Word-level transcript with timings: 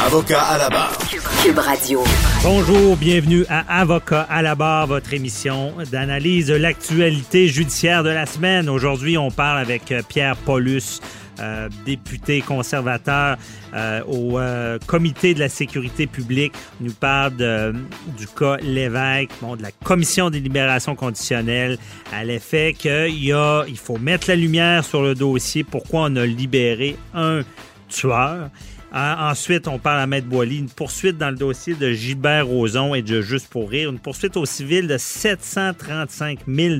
Avocat 0.00 0.42
à 0.42 0.58
la 0.58 0.68
barre. 0.68 0.96
Cube 1.42 1.58
Radio. 1.58 2.02
Bonjour, 2.42 2.96
bienvenue 2.96 3.44
à 3.48 3.80
Avocat 3.80 4.22
à 4.22 4.42
la 4.42 4.54
barre, 4.54 4.86
votre 4.86 5.12
émission 5.12 5.72
d'analyse 5.90 6.48
de 6.48 6.54
l'actualité 6.54 7.48
judiciaire 7.48 8.02
de 8.02 8.10
la 8.10 8.26
semaine. 8.26 8.68
Aujourd'hui, 8.68 9.16
on 9.18 9.30
parle 9.30 9.58
avec 9.58 9.92
euh, 9.92 10.02
Pierre 10.06 10.36
Paulus. 10.36 11.00
Euh, 11.40 11.70
député 11.86 12.42
conservateur 12.42 13.38
euh, 13.72 14.02
au 14.06 14.38
euh, 14.38 14.78
comité 14.86 15.32
de 15.32 15.40
la 15.40 15.48
sécurité 15.48 16.06
publique. 16.06 16.52
Il 16.78 16.88
nous 16.88 16.92
parle 16.92 17.36
de, 17.36 17.74
du 18.18 18.26
cas 18.26 18.58
Lévesque, 18.58 19.30
bon, 19.40 19.56
de 19.56 19.62
la 19.62 19.72
commission 19.72 20.28
des 20.28 20.40
libérations 20.40 20.94
conditionnelles, 20.94 21.78
à 22.12 22.22
l'effet 22.22 22.74
qu'il 22.78 23.24
y 23.24 23.32
a, 23.32 23.64
il 23.66 23.78
faut 23.78 23.96
mettre 23.96 24.28
la 24.28 24.36
lumière 24.36 24.84
sur 24.84 25.02
le 25.02 25.14
dossier, 25.14 25.64
pourquoi 25.64 26.02
on 26.10 26.16
a 26.16 26.26
libéré 26.26 26.96
un 27.14 27.40
tueur? 27.88 28.50
Euh, 28.94 29.14
ensuite, 29.18 29.68
on 29.68 29.78
parle 29.78 30.00
à 30.00 30.06
Maître 30.06 30.26
Boily, 30.26 30.58
une 30.58 30.68
poursuite 30.68 31.16
dans 31.16 31.30
le 31.30 31.36
dossier 31.36 31.74
de 31.74 31.92
Gilbert 31.92 32.46
Rozon 32.46 32.94
et 32.94 33.00
de 33.00 33.22
Juste 33.22 33.48
pour 33.48 33.70
rire, 33.70 33.90
une 33.90 33.98
poursuite 33.98 34.36
au 34.36 34.44
civil 34.44 34.86
de 34.86 34.98
735 34.98 36.40
000 36.46 36.74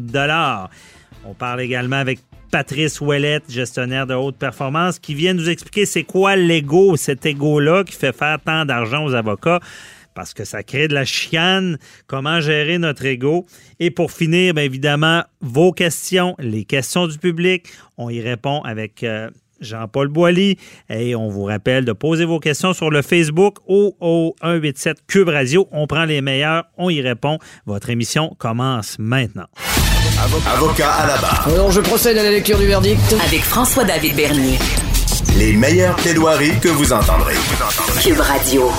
On 1.25 1.33
parle 1.33 1.63
également 1.63 1.97
avec 1.97 2.19
Patrice 2.51 3.01
Ouellette, 3.01 3.51
gestionnaire 3.51 4.07
de 4.07 4.13
haute 4.13 4.37
performance, 4.37 4.99
qui 4.99 5.15
vient 5.15 5.33
nous 5.33 5.49
expliquer 5.49 5.87
c'est 5.87 6.03
quoi 6.03 6.37
l'ego, 6.37 6.97
cet 6.97 7.25
ego-là 7.25 7.83
qui 7.83 7.97
fait 7.97 8.15
faire 8.15 8.39
tant 8.45 8.67
d'argent 8.67 9.07
aux 9.07 9.15
avocats 9.15 9.61
parce 10.15 10.35
que 10.35 10.45
ça 10.45 10.63
crée 10.63 10.89
de 10.89 10.95
la 10.95 11.07
chicane, 11.07 11.79
comment 12.07 12.43
gérer 12.43 12.77
notre 12.77 13.07
ego? 13.07 13.47
Et 13.81 13.91
pour 13.91 14.13
finir, 14.13 14.53
bien 14.53 14.65
évidemment, 14.65 15.25
vos 15.41 15.73
questions, 15.73 16.35
les 16.39 16.65
questions 16.65 17.07
du 17.07 17.17
public, 17.17 17.69
on 17.97 18.11
y 18.11 18.21
répond 18.21 18.61
avec 18.61 19.03
euh, 19.03 19.31
Jean-Paul 19.63 20.09
Boilly. 20.09 20.59
Et 20.91 21.15
on 21.15 21.29
vous 21.29 21.45
rappelle 21.45 21.85
de 21.85 21.93
poser 21.93 22.25
vos 22.25 22.41
questions 22.41 22.73
sur 22.73 22.91
le 22.91 23.03
Facebook 23.03 23.57
ou 23.67 23.95
au 24.01 24.35
187 24.43 24.99
Cube 25.07 25.29
Radio. 25.29 25.69
On 25.73 25.87
prend 25.87 26.05
les 26.05 26.21
meilleurs, 26.21 26.65
on 26.77 26.91
y 26.91 27.01
répond. 27.01 27.39
Votre 27.67 27.91
émission 27.91 28.35
commence 28.39 28.97
maintenant. 28.99 29.47
Avocat 30.47 30.93
à 30.93 31.07
la 31.07 31.17
barre. 31.17 31.49
Alors, 31.49 31.71
je 31.71 31.81
procède 31.81 32.19
à 32.19 32.23
la 32.23 32.31
lecture 32.31 32.59
du 32.59 32.67
verdict. 32.67 33.01
Avec 33.25 33.41
François-David 33.41 34.15
Bernier. 34.15 34.59
Les 35.39 35.55
meilleures 35.55 35.97
plaidoiries 35.97 36.59
que 36.61 36.69
vous 36.69 36.93
entendrez. 36.93 37.35
Cube 38.03 38.21
Radio. 38.21 38.71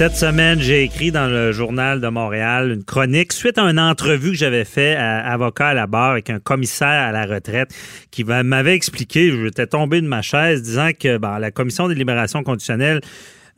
Cette 0.00 0.16
semaine, 0.16 0.58
j'ai 0.62 0.82
écrit 0.84 1.12
dans 1.12 1.26
le 1.26 1.52
journal 1.52 2.00
de 2.00 2.08
Montréal 2.08 2.70
une 2.70 2.84
chronique 2.84 3.34
suite 3.34 3.58
à 3.58 3.64
une 3.64 3.78
entrevue 3.78 4.30
que 4.30 4.36
j'avais 4.38 4.64
fait 4.64 4.96
à 4.96 5.18
avocat 5.30 5.68
à 5.68 5.74
la 5.74 5.86
barre 5.86 6.12
avec 6.12 6.30
un 6.30 6.38
commissaire 6.38 6.88
à 6.88 7.12
la 7.12 7.26
retraite 7.26 7.68
qui 8.10 8.24
m'avait 8.24 8.74
expliqué, 8.74 9.30
j'étais 9.30 9.66
tombé 9.66 10.00
de 10.00 10.06
ma 10.06 10.22
chaise 10.22 10.62
disant 10.62 10.92
que 10.98 11.18
bon, 11.18 11.36
la 11.36 11.50
commission 11.50 11.86
des 11.86 11.94
libérations 11.94 12.42
conditionnelles 12.42 13.02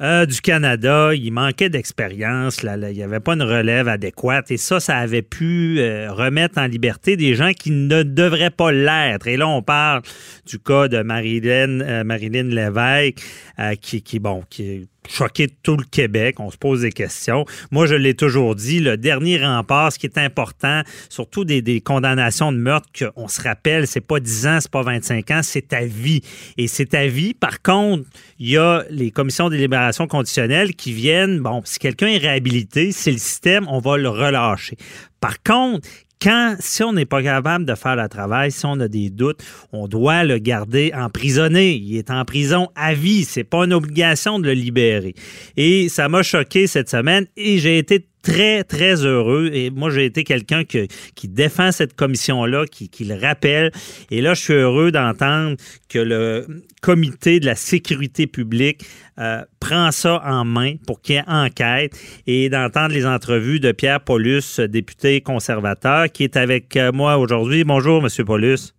euh, 0.00 0.26
du 0.26 0.40
Canada, 0.40 1.14
il 1.14 1.30
manquait 1.30 1.68
d'expérience, 1.68 2.64
il 2.64 2.92
n'y 2.92 3.04
avait 3.04 3.20
pas 3.20 3.34
une 3.34 3.44
relève 3.44 3.86
adéquate 3.86 4.50
et 4.50 4.56
ça, 4.56 4.80
ça 4.80 4.96
avait 4.96 5.22
pu 5.22 5.76
euh, 5.78 6.10
remettre 6.10 6.58
en 6.58 6.66
liberté 6.66 7.16
des 7.16 7.36
gens 7.36 7.52
qui 7.52 7.70
ne 7.70 8.02
devraient 8.02 8.50
pas 8.50 8.72
l'être. 8.72 9.28
Et 9.28 9.36
là, 9.36 9.46
on 9.46 9.62
parle 9.62 10.02
du 10.44 10.58
cas 10.58 10.88
de 10.88 11.02
Marilyn, 11.02 11.82
euh, 11.82 12.02
Marilyn 12.02 12.48
Lévesque, 12.48 13.22
euh, 13.60 13.76
qui, 13.76 14.02
qui, 14.02 14.18
bon, 14.18 14.42
qui 14.50 14.88
choqué 15.08 15.48
tout 15.62 15.76
le 15.76 15.84
Québec. 15.84 16.40
On 16.40 16.50
se 16.50 16.56
pose 16.56 16.82
des 16.82 16.92
questions. 16.92 17.44
Moi, 17.70 17.86
je 17.86 17.94
l'ai 17.94 18.14
toujours 18.14 18.54
dit, 18.54 18.80
le 18.80 18.96
dernier 18.96 19.44
rempart, 19.44 19.92
ce 19.92 19.98
qui 19.98 20.06
est 20.06 20.18
important, 20.18 20.82
surtout 21.08 21.44
des, 21.44 21.62
des 21.62 21.80
condamnations 21.80 22.52
de 22.52 22.58
meurtre, 22.58 22.88
qu'on 22.98 23.28
se 23.28 23.40
rappelle, 23.40 23.86
c'est 23.86 24.00
pas 24.00 24.20
10 24.20 24.46
ans, 24.46 24.58
c'est 24.60 24.70
pas 24.70 24.82
25 24.82 25.30
ans, 25.30 25.40
c'est 25.42 25.68
ta 25.68 25.84
vie. 25.84 26.22
Et 26.56 26.68
c'est 26.68 26.86
ta 26.86 27.06
vie. 27.06 27.34
Par 27.34 27.62
contre, 27.62 28.04
il 28.38 28.50
y 28.50 28.56
a 28.56 28.84
les 28.90 29.10
commissions 29.10 29.48
de 29.48 29.56
libération 29.56 30.06
conditionnelle 30.06 30.74
qui 30.74 30.92
viennent, 30.92 31.40
bon, 31.40 31.62
si 31.64 31.78
quelqu'un 31.78 32.08
est 32.08 32.18
réhabilité, 32.18 32.92
c'est 32.92 33.12
le 33.12 33.18
système, 33.18 33.66
on 33.68 33.78
va 33.78 33.96
le 33.96 34.08
relâcher. 34.08 34.76
Par 35.20 35.42
contre, 35.42 35.88
quand, 36.22 36.56
si 36.60 36.82
on 36.82 36.92
n'est 36.92 37.06
pas 37.06 37.22
capable 37.22 37.64
de 37.64 37.74
faire 37.74 37.96
le 37.96 38.08
travail, 38.08 38.52
si 38.52 38.64
on 38.64 38.78
a 38.80 38.88
des 38.88 39.10
doutes, 39.10 39.42
on 39.72 39.88
doit 39.88 40.24
le 40.24 40.38
garder 40.38 40.92
emprisonné. 40.94 41.74
Il 41.74 41.96
est 41.96 42.10
en 42.10 42.24
prison 42.24 42.68
à 42.76 42.94
vie. 42.94 43.24
C'est 43.24 43.44
pas 43.44 43.64
une 43.64 43.72
obligation 43.72 44.38
de 44.38 44.46
le 44.46 44.52
libérer. 44.52 45.14
Et 45.56 45.88
ça 45.88 46.08
m'a 46.08 46.22
choqué 46.22 46.66
cette 46.66 46.88
semaine 46.88 47.26
et 47.36 47.58
j'ai 47.58 47.78
été 47.78 48.06
très, 48.22 48.64
très 48.64 49.04
heureux. 49.04 49.50
Et 49.52 49.70
moi, 49.70 49.90
j'ai 49.90 50.04
été 50.04 50.24
quelqu'un 50.24 50.64
qui, 50.64 50.88
défend 51.28 51.72
cette 51.72 51.94
commission-là, 51.94 52.66
qui, 52.66 52.88
qui 52.88 53.04
le 53.04 53.14
rappelle. 53.14 53.72
Et 54.10 54.20
là, 54.20 54.34
je 54.34 54.42
suis 54.42 54.52
heureux 54.54 54.90
d'entendre 54.90 55.56
que 55.88 55.98
le 55.98 56.46
comité 56.80 57.40
de 57.40 57.46
la 57.46 57.54
sécurité 57.54 58.26
publique 58.26 58.84
euh, 59.18 59.42
prend 59.60 59.90
ça 59.92 60.22
en 60.24 60.44
main 60.44 60.74
pour 60.86 61.00
qu'il 61.00 61.16
y 61.16 61.18
ait 61.18 61.24
enquête 61.26 61.98
et 62.26 62.48
d'entendre 62.48 62.94
les 62.94 63.06
entrevues 63.06 63.60
de 63.60 63.72
Pierre 63.72 64.00
Paulus, 64.00 64.60
député 64.60 65.20
conservateur, 65.20 66.10
qui 66.10 66.24
est 66.24 66.36
avec 66.36 66.76
euh, 66.76 66.92
moi 66.92 67.18
aujourd'hui. 67.18 67.64
Bonjour, 67.64 68.02
Monsieur 68.02 68.24
Paulus. 68.24 68.72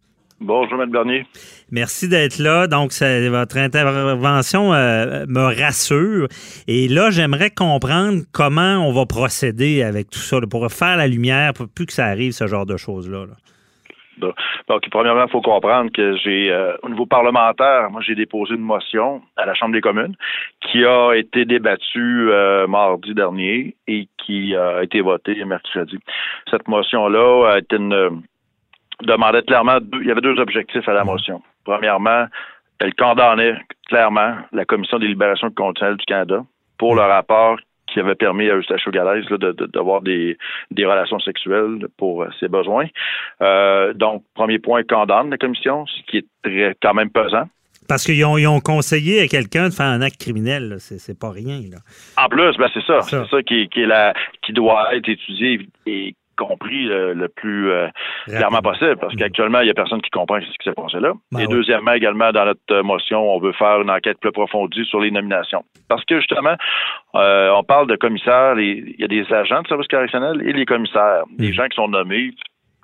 Bonjour, 0.44 0.82
M. 0.82 0.90
Bernier. 0.92 1.26
Merci 1.72 2.10
d'être 2.10 2.38
là. 2.38 2.68
Donc, 2.68 2.92
ça, 2.92 3.06
votre 3.30 3.58
intervention 3.58 4.74
euh, 4.74 5.26
me 5.30 5.62
rassure. 5.62 6.28
Et 6.68 6.90
là, 6.90 7.12
j'aimerais 7.12 7.50
comprendre 7.50 8.24
comment 8.34 8.86
on 8.86 8.92
va 8.92 9.06
procéder 9.06 9.84
avec 9.84 10.10
tout 10.10 10.20
ça, 10.20 10.42
là, 10.42 10.48
pour 10.48 10.70
faire 10.70 10.98
la 10.98 11.08
lumière, 11.08 11.54
pour 11.54 11.68
plus 11.74 11.86
que 11.86 11.94
ça 11.94 12.08
arrive, 12.08 12.34
ce 12.34 12.46
genre 12.46 12.66
de 12.66 12.76
choses-là. 12.76 13.26
là. 13.26 13.34
Donc, 14.68 14.82
premièrement, 14.92 15.26
il 15.28 15.32
faut 15.32 15.42
comprendre 15.42 15.92
que 15.92 16.18
j'ai, 16.18 16.52
euh, 16.52 16.74
au 16.84 16.90
niveau 16.90 17.06
parlementaire, 17.06 17.90
moi, 17.90 18.02
j'ai 18.02 18.16
déposé 18.16 18.56
une 18.56 18.62
motion 18.62 19.22
à 19.38 19.46
la 19.46 19.54
Chambre 19.54 19.74
des 19.74 19.82
communes 19.82 20.16
qui 20.60 20.86
a 20.86 21.14
été 21.14 21.46
débattue 21.46 22.30
euh, 22.32 22.68
mardi 22.68 23.14
dernier 23.14 23.76
et 23.88 24.08
qui 24.18 24.56
a 24.56 24.84
été 24.84 25.00
votée 25.02 25.44
mercredi. 25.46 25.98
Cette 26.52 26.68
motion-là 26.68 27.54
a 27.54 27.58
été 27.60 27.78
une 27.78 28.22
demandait 29.02 29.42
clairement 29.44 29.80
deux, 29.82 30.02
il 30.02 30.08
y 30.08 30.12
avait 30.12 30.22
deux 30.22 30.40
objectifs 30.40 30.88
à 30.88 30.94
la 30.94 31.04
motion. 31.04 31.42
Premièrement, 31.66 32.26
elle 32.80 32.94
condamnait 32.96 33.56
clairement 33.88 34.36
la 34.52 34.66
Commission 34.66 35.00
des 35.00 35.08
libérations 35.08 35.52
conditionnelles 35.52 35.98
du 35.98 36.06
Canada 36.06 36.44
pour 36.78 36.96
le 36.96 37.02
rapport 37.02 37.58
qui 37.88 38.00
avait 38.00 38.16
permis 38.16 38.50
à 38.50 38.56
Eustachio 38.56 38.92
Galès 38.92 39.30
là, 39.30 39.38
de, 39.38 39.52
de, 39.52 39.66
d'avoir 39.68 40.02
des, 40.02 40.38
des 40.72 40.86
relations 40.86 41.20
sexuelles 41.20 41.88
pour 41.98 42.24
euh, 42.24 42.30
ses 42.40 42.48
besoins. 42.48 42.88
Euh, 43.42 43.94
donc, 43.94 44.24
premier 44.34 44.60
point, 44.60 44.84
condamne 44.84 45.30
la 45.30 45.38
commission, 45.38 45.86
ce 45.86 46.02
qui 46.10 46.18
est 46.18 46.26
très, 46.44 46.76
quand 46.82 46.94
même 46.94 47.12
pesant. 47.12 47.48
Parce 47.88 48.06
qu'ils 48.06 48.24
ont, 48.26 48.38
ils 48.38 48.48
ont 48.48 48.62
conseillé 48.62 49.22
à 49.22 49.28
quelqu'un 49.28 49.70
de 49.70 49.74
faire 49.74 49.86
un 49.86 50.02
acte 50.02 50.20
criminel. 50.20 50.78
C'est, 50.80 51.20
pas 51.20 51.32
rien. 51.32 51.60
Là. 51.70 51.78
En 52.18 52.30
plus, 52.30 52.58
ben 52.58 52.70
c'est 52.74 52.84
ça. 52.86 53.02
Ça. 53.02 53.26
C'est 53.26 53.30
ça 53.30 53.44
qui, 53.44 53.68
qui 53.68 53.82
est 53.82 53.86
la, 53.86 54.14
qui 54.42 54.54
doit 54.54 54.96
être 54.96 55.10
étudié 55.10 55.68
et 55.86 56.16
compris 56.38 56.90
euh, 56.90 57.14
le 57.14 57.28
plus 57.30 57.72
euh, 57.72 57.88
clairement 58.28 58.62
possible, 58.62 58.98
parce 58.98 59.16
qu'actuellement, 59.16 59.60
il 59.62 59.66
n'y 59.66 59.70
a 59.72 59.74
personne 59.74 60.02
qui 60.02 60.10
comprend 60.10 60.40
ce 60.42 60.46
qui 60.46 60.64
s'est 60.64 60.74
passé 60.74 61.00
là. 61.00 61.14
Ben 61.32 61.40
Et 61.40 61.46
oui. 61.48 61.54
deuxièmement, 61.54 61.94
également, 61.94 62.32
dans 62.32 62.46
notre 62.46 62.82
motion, 62.82 63.34
on 63.34 63.40
veut 63.40 63.54
faire 63.54 63.82
une 63.82 63.90
enquête 63.92 64.18
plus 64.20 64.30
approfondie 64.30 64.86
sur 64.86 65.00
les 65.00 65.12
nominations. 65.12 65.64
Parce 65.90 66.04
que 66.06 66.18
justement, 66.20 66.56
euh, 67.16 67.50
on 67.56 67.64
parle 67.64 67.88
de 67.88 67.96
commissaires, 67.96 68.56
les- 68.56 68.84
il 68.98 69.02
y 69.02 69.04
a 69.04 69.08
des 69.08 69.32
agents 69.34 69.62
de 69.62 69.68
service 69.68 69.88
correctionnel 69.88 70.42
et 70.46 70.54
les 70.54 70.66
commissaires, 70.66 71.24
des 71.38 71.54
gens 71.54 71.68
qui 71.68 71.76
sont 71.76 71.88
nommés, 71.88 72.32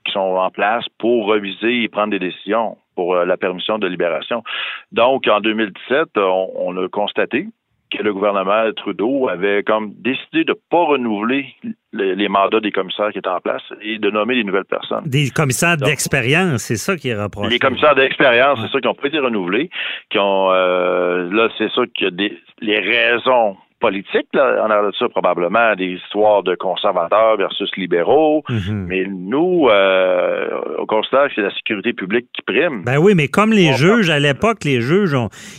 qui 0.06 0.12
sont 0.14 0.20
en 0.20 0.50
place 0.50 0.86
pour 0.98 1.26
reviser 1.28 1.84
et 1.84 1.88
prendre 1.90 2.12
des 2.12 2.20
décisions. 2.20 2.78
pour 2.96 3.16
la 3.16 3.38
permission 3.38 3.80
de 3.80 3.88
libération. 3.88 4.44
Donc, 4.92 5.26
en 5.30 5.40
2017, 5.40 6.10
on, 6.18 6.52
on 6.54 6.76
a 6.84 6.90
constaté 6.90 7.48
que 7.92 8.04
le 8.04 8.14
gouvernement 8.14 8.72
Trudeau 8.76 9.30
avait 9.30 9.64
comme 9.64 9.94
décidé 9.98 10.44
de 10.44 10.52
ne 10.52 10.58
pas 10.70 10.84
renouveler 10.84 11.56
les, 11.94 12.28
mandats 12.30 12.60
des 12.60 12.72
commissaires 12.72 13.12
qui 13.12 13.18
étaient 13.18 13.28
en 13.28 13.40
place 13.40 13.64
et 13.82 13.98
de 13.98 14.12
nommer 14.12 14.36
des 14.36 14.44
nouvelles 14.44 14.66
personnes. 14.66 15.04
Des 15.06 15.30
commissaires 15.30 15.78
d'expérience, 15.78 16.64
c'est 16.64 16.78
ça 16.78 16.96
qui 16.96 17.10
est 17.10 17.20
reproché. 17.20 17.50
Les 17.50 17.60
commissaires 17.60 17.96
d'expérience, 17.96 18.60
c'est 18.62 18.72
ça 18.72 18.80
qui 18.80 18.88
n'ont 18.88 18.94
pas 18.94 19.08
été 19.08 19.20
renouvelés, 19.20 19.70
qui 20.10 20.20
ont 20.20 20.52
euh, 20.52 21.30
là, 21.32 21.50
c'est 21.58 21.72
ça 21.72 21.82
que 22.00 22.10
des 22.10 22.38
les 22.62 22.80
raisons 22.80 23.58
politique, 23.80 24.28
là, 24.34 24.64
en 24.64 24.70
arrière 24.70 24.92
de 24.92 24.96
ça, 24.96 25.10
probablement 25.10 25.76
des 25.76 26.00
histoires 26.04 26.44
de 26.44 26.56
conservateurs 26.56 27.38
versus 27.38 27.70
libéraux. 27.78 28.44
Mhm. 28.50 28.86
Mais 28.88 29.06
nous, 29.08 29.68
euh, 29.70 30.50
on 30.78 30.86
considère 30.86 31.28
que 31.28 31.36
c'est 31.36 31.42
la 31.42 31.54
sécurité 31.54 31.94
publique 31.94 32.28
qui 32.34 32.42
prime. 32.42 32.84
Ben 32.84 32.98
oui, 32.98 33.14
mais 33.16 33.28
comme 33.28 33.52
les 33.52 33.74
juges, 33.74 34.10
à 34.10 34.20
l'époque, 34.20 34.64
les 34.66 34.82
juges, 34.82 35.16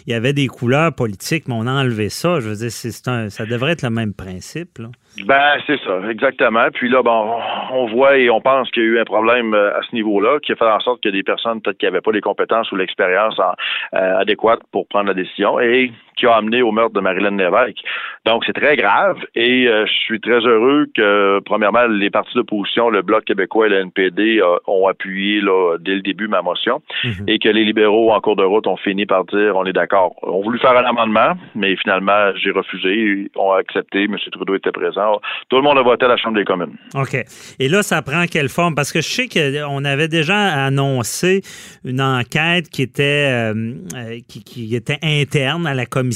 il 0.07 0.13
y 0.13 0.15
avait 0.15 0.33
des 0.33 0.47
couleurs 0.47 0.93
politiques, 0.95 1.49
mais 1.49 1.55
on 1.57 1.67
a 1.67 1.73
enlevé 1.73 2.09
ça. 2.09 2.41
Je 2.41 2.49
veux 2.49 2.57
dire, 2.57 2.71
c'est 2.71 2.91
ça 2.91 3.47
devrait 3.47 3.73
être 3.73 3.83
le 3.83 3.91
même 3.91 4.13
principe. 4.15 4.79
Là. 4.79 4.89
Ben, 5.27 5.59
c'est 5.67 5.79
ça, 5.81 6.01
exactement. 6.09 6.69
Puis 6.73 6.89
là, 6.89 7.03
bon, 7.03 7.37
on 7.73 7.87
voit 7.87 8.17
et 8.17 8.31
on 8.31 8.41
pense 8.41 8.71
qu'il 8.71 8.83
y 8.83 8.87
a 8.87 8.89
eu 8.89 9.01
un 9.01 9.05
problème 9.05 9.55
euh, 9.55 9.77
à 9.77 9.83
ce 9.83 9.95
niveau-là 9.95 10.39
qui 10.41 10.53
a 10.53 10.57
fait 10.57 10.65
en 10.65 10.81
sorte 10.81 11.03
que 11.03 11.09
des 11.09 11.23
personnes 11.23 11.61
peut-être 11.61 11.79
qui 11.79 11.87
n'avaient 11.87 12.01
pas 12.01 12.13
les 12.13 12.21
compétences 12.21 12.71
ou 12.71 12.77
l'expérience 12.77 13.39
euh, 13.41 14.19
adéquates 14.19 14.61
pour 14.71 14.87
prendre 14.87 15.09
la 15.09 15.15
décision 15.15 15.59
et 15.59 15.91
qui 16.21 16.27
a 16.27 16.35
amené 16.35 16.63
au 16.63 16.71
meurtre 16.71 16.95
de 16.95 17.01
Marilyn 17.01 17.37
Lévesque. 17.37 17.79
Donc, 18.27 18.45
c'est 18.47 18.53
très 18.53 18.77
grave 18.77 19.17
et 19.35 19.67
euh, 19.67 19.87
je 19.87 19.93
suis 19.93 20.21
très 20.21 20.41
heureux 20.41 20.87
que, 20.95 21.41
premièrement, 21.47 21.87
les 21.87 22.11
partis 22.11 22.35
d'opposition, 22.35 22.91
le 22.91 23.03
Bloc 23.03 23.25
québécois 23.25 23.67
et 23.67 23.71
le 23.71 23.81
NPD, 23.81 24.41
ont 24.67 24.87
appuyé 24.87 25.41
là, 25.41 25.77
dès 25.81 25.95
le 25.95 26.03
début 26.03 26.29
ma 26.29 26.43
motion 26.43 26.83
mhm. 27.05 27.25
et 27.27 27.39
que 27.39 27.49
les 27.49 27.65
libéraux, 27.65 28.13
en 28.13 28.21
cours 28.21 28.37
de 28.37 28.45
route, 28.45 28.67
ont 28.67 28.77
fini 28.77 29.07
par 29.07 29.25
dire 29.25 29.57
on 29.57 29.65
est 29.65 29.73
d'accord. 29.73 30.15
On 30.23 30.41
a 30.41 30.45
voulu 30.45 30.59
faire 30.59 30.77
un 30.77 30.85
amendement, 30.85 31.33
mais 31.55 31.75
finalement, 31.77 32.33
j'ai 32.37 32.51
refusé. 32.51 32.95
Ils 32.95 33.31
ont 33.37 33.53
accepté. 33.53 34.05
M. 34.05 34.17
Trudeau 34.31 34.55
était 34.55 34.73
présent 34.73 35.21
tout 35.49 35.57
le 35.57 35.63
monde 35.63 35.79
a 35.79 35.83
voté 35.83 36.05
à 36.05 36.09
la 36.09 36.17
Chambre 36.17 36.37
des 36.37 36.45
communes. 36.45 36.77
OK. 36.95 37.17
Et 37.59 37.69
là, 37.69 37.83
ça 37.83 38.03
prend 38.03 38.27
quelle 38.27 38.49
forme? 38.49 38.75
Parce 38.75 38.93
que 38.93 39.01
je 39.01 39.09
sais 39.09 39.29
qu'on 39.29 39.85
avait 39.85 40.09
déjà 40.09 40.37
annoncé 40.65 41.43
une 41.85 42.01
enquête 42.01 42.69
qui 42.69 42.83
était, 42.83 43.53
euh, 43.53 43.75
euh, 43.95 44.19
qui, 44.29 44.75
était 44.75 44.99
interne 45.03 45.67
à 45.67 45.75
la 45.75 45.87
commission. 45.87 46.10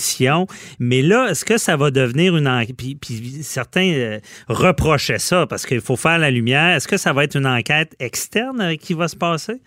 Mais 0.79 1.03
là, 1.03 1.29
est-ce 1.31 1.45
que 1.45 1.59
ça 1.59 1.77
va 1.77 1.91
devenir 1.91 2.37
une 2.37 2.49
enquête? 2.49 2.77
Puis, 2.77 3.43
certains 3.43 3.93
euh, 3.93 4.21
reprochaient 4.49 5.19
ça 5.19 5.47
parce 5.47 5.67
qu'il 5.67 5.81
faut 5.81 5.97
faire 5.97 6.19
la 6.19 6.31
lumière. 6.31 6.77
Est-ce 6.77 6.89
que 6.89 6.97
ça 6.97 7.13
va 7.13 7.25
être 7.25 7.37
une 7.37 7.47
enquête 7.47 7.95
externe 7.99 8.77
qui 8.77 8.95
va 8.95 9.09
se 9.09 9.17
passer? 9.17 9.61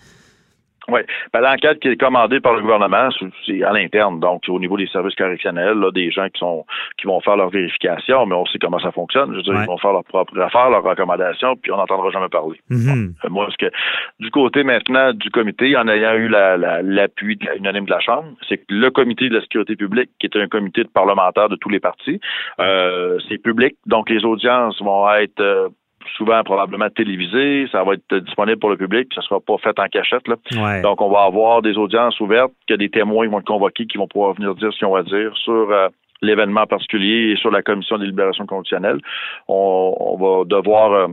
Oui. 0.89 1.01
Ben, 1.33 1.41
L'enquête 1.41 1.79
qui 1.79 1.89
est 1.89 1.97
commandée 1.97 2.39
par 2.39 2.53
le 2.53 2.61
gouvernement, 2.61 3.09
c'est 3.45 3.61
à 3.63 3.73
l'interne, 3.73 4.21
donc 4.21 4.43
au 4.47 4.57
niveau 4.57 4.77
des 4.77 4.87
services 4.87 5.15
correctionnels, 5.15 5.77
là, 5.77 5.91
des 5.91 6.11
gens 6.11 6.27
qui 6.29 6.39
sont 6.39 6.65
qui 6.97 7.07
vont 7.07 7.19
faire 7.19 7.35
leur 7.35 7.49
vérification, 7.49 8.25
mais 8.25 8.35
on 8.35 8.45
sait 8.45 8.57
comment 8.57 8.79
ça 8.79 8.91
fonctionne. 8.91 9.31
Je 9.31 9.37
veux 9.37 9.43
dire, 9.43 9.53
ils 9.61 9.67
vont 9.67 9.77
faire 9.77 9.91
leur 9.91 10.05
propre 10.05 10.39
affaire, 10.39 10.69
leurs 10.69 10.83
recommandations, 10.83 11.57
puis 11.57 11.71
on 11.71 11.77
n'entendra 11.77 12.09
jamais 12.11 12.29
parler. 12.29 12.59
Euh, 12.71 13.29
moi, 13.29 13.47
ce 13.51 13.57
que 13.57 13.71
du 14.19 14.31
côté 14.31 14.63
maintenant 14.63 15.11
du 15.13 15.29
comité, 15.29 15.75
en 15.75 15.87
ayant 15.89 16.13
eu 16.13 16.29
l'appui 16.29 17.37
la, 17.41 17.55
unanime 17.57 17.85
de 17.85 17.91
la 17.91 17.99
Chambre, 17.99 18.29
c'est 18.47 18.57
que 18.57 18.65
le 18.69 18.89
comité 18.89 19.27
de 19.27 19.35
la 19.35 19.41
sécurité 19.41 19.75
publique, 19.75 20.09
qui 20.19 20.27
est 20.27 20.37
un 20.37 20.47
comité 20.47 20.83
de 20.83 20.89
parlementaires 20.89 21.49
de 21.49 21.57
tous 21.57 21.69
les 21.69 21.81
partis, 21.81 22.21
euh, 22.59 23.19
c'est 23.27 23.37
public, 23.37 23.75
donc 23.85 24.09
les 24.09 24.23
audiences 24.23 24.81
vont 24.81 25.09
être 25.11 25.41
euh, 25.41 25.67
souvent 26.15 26.43
probablement 26.43 26.89
télévisé, 26.89 27.67
ça 27.71 27.83
va 27.83 27.93
être 27.93 28.17
disponible 28.17 28.59
pour 28.59 28.69
le 28.69 28.77
public, 28.77 29.07
ça 29.13 29.21
ne 29.21 29.25
sera 29.25 29.39
pas 29.39 29.57
fait 29.57 29.77
en 29.79 29.87
cachette. 29.87 30.27
Là. 30.27 30.81
Donc, 30.81 31.01
on 31.01 31.09
va 31.09 31.23
avoir 31.23 31.61
des 31.61 31.77
audiences 31.77 32.19
ouvertes, 32.19 32.51
que 32.67 32.73
des 32.73 32.89
témoins 32.89 33.27
vont 33.27 33.39
être 33.39 33.47
convoqués 33.47 33.85
qui 33.85 33.97
vont 33.97 34.07
pouvoir 34.07 34.33
venir 34.33 34.55
dire 34.55 34.71
ce 34.71 34.77
qu'ils 34.77 34.87
ont 34.87 34.95
à 34.95 35.03
dire 35.03 35.35
sur 35.37 35.71
euh, 35.71 35.89
l'événement 36.21 36.65
particulier 36.65 37.31
et 37.31 37.35
sur 37.37 37.51
la 37.51 37.61
commission 37.61 37.97
des 37.97 38.05
libérations 38.05 38.45
conditionnelles. 38.45 38.99
On, 39.47 40.17
va 40.19 40.45
devoir 40.45 40.93
euh, 40.93 41.07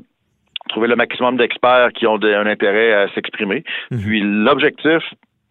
trouver 0.69 0.88
le 0.88 0.96
maximum 0.96 1.37
d'experts 1.37 1.93
qui 1.94 2.06
ont 2.06 2.23
un 2.23 2.46
intérêt 2.46 2.93
à 2.93 3.08
s'exprimer. 3.14 3.64
Mhm. 3.91 4.00
Puis 4.00 4.20
l'objectif, 4.20 5.02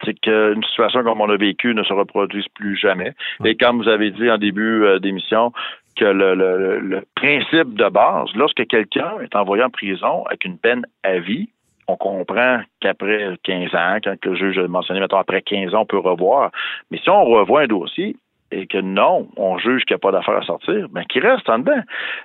c'est 0.05 0.19
qu'une 0.19 0.63
situation 0.63 1.03
comme 1.03 1.21
on 1.21 1.29
a 1.29 1.37
vécu 1.37 1.73
ne 1.73 1.83
se 1.83 1.93
reproduise 1.93 2.47
plus 2.55 2.75
jamais. 2.75 3.13
Et 3.45 3.55
comme 3.55 3.81
vous 3.81 3.87
avez 3.87 4.11
dit 4.11 4.29
en 4.29 4.37
début 4.37 4.83
euh, 4.83 4.99
d'émission, 4.99 5.53
que 5.95 6.05
le, 6.05 6.35
le, 6.35 7.03
principe 7.15 7.75
de 7.75 7.89
base, 7.89 8.29
lorsque 8.35 8.65
quelqu'un 8.67 9.19
est 9.21 9.35
envoyé 9.35 9.63
en 9.63 9.69
prison 9.69 10.25
avec 10.25 10.45
une 10.45 10.57
peine 10.57 10.85
à 11.03 11.19
vie, 11.19 11.49
on 11.87 11.97
comprend 11.97 12.61
qu'après 12.79 13.37
15 13.43 13.75
ans, 13.75 13.97
quand 14.03 14.15
le 14.25 14.35
juge 14.35 14.57
a 14.57 14.67
mentionné, 14.67 14.99
mettons, 14.99 15.17
après 15.17 15.41
15 15.41 15.75
ans, 15.75 15.81
on 15.81 15.85
peut 15.85 15.97
revoir. 15.97 16.51
Mais 16.91 16.97
si 16.97 17.09
on 17.09 17.25
revoit 17.25 17.61
un 17.61 17.67
dossier 17.67 18.15
et 18.51 18.67
que 18.67 18.77
non, 18.77 19.27
on 19.35 19.57
juge 19.57 19.83
qu'il 19.83 19.95
n'y 19.95 19.99
a 19.99 19.99
pas 19.99 20.11
d'affaire 20.11 20.37
à 20.37 20.43
sortir, 20.43 20.87
ben 20.89 21.03
qu'il 21.05 21.25
reste 21.25 21.49
en 21.49 21.59
dedans. 21.59 21.81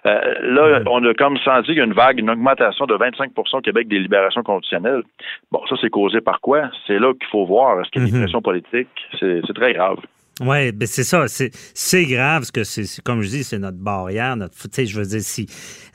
Euh, 0.07 0.35
là, 0.43 0.83
on 0.87 1.05
a 1.05 1.15
comme 1.15 1.39
senti 1.39 1.69
qu'il 1.69 1.79
y 1.79 1.81
a 1.81 1.85
une 1.85 1.95
vague, 1.95 2.19
une 2.19 2.31
augmentation 2.31 2.87
de 2.87 2.95
25 2.95 3.31
au 3.37 3.61
Québec 3.61 3.89
des 3.89 3.99
libérations 3.99 4.43
conditionnelles. 4.43 5.03
Bon, 5.51 5.61
ça, 5.69 5.77
c'est 5.81 5.91
causé 5.91 6.21
par 6.21 6.41
quoi? 6.41 6.71
C'est 6.87 6.99
là 6.99 7.13
qu'il 7.15 7.29
faut 7.31 7.47
voir. 7.47 7.81
Est-ce 7.81 7.91
qu'il 7.91 8.03
y 8.03 8.05
a 8.05 8.09
une 8.09 8.15
mhm. 8.15 8.23
pression 8.23 8.43
politique? 8.43 8.89
C'est 9.19 9.55
très 9.55 9.73
grave. 9.73 9.99
Oui, 10.41 10.73
ben 10.73 10.87
c'est 10.87 11.05
ça. 11.05 11.27
C'est 11.29 12.05
grave, 12.05 12.43
parce 12.43 12.51
que 12.51 12.65
c'est 12.65 12.87
comme 13.03 13.23
je 13.23 13.29
dis, 13.29 13.45
c'est 13.45 13.59
notre 13.59 13.79
barrière. 13.79 14.37
Notre, 14.37 14.57
je 14.85 14.99
veux 14.99 15.07
dire, 15.07 15.23
si 15.23 15.47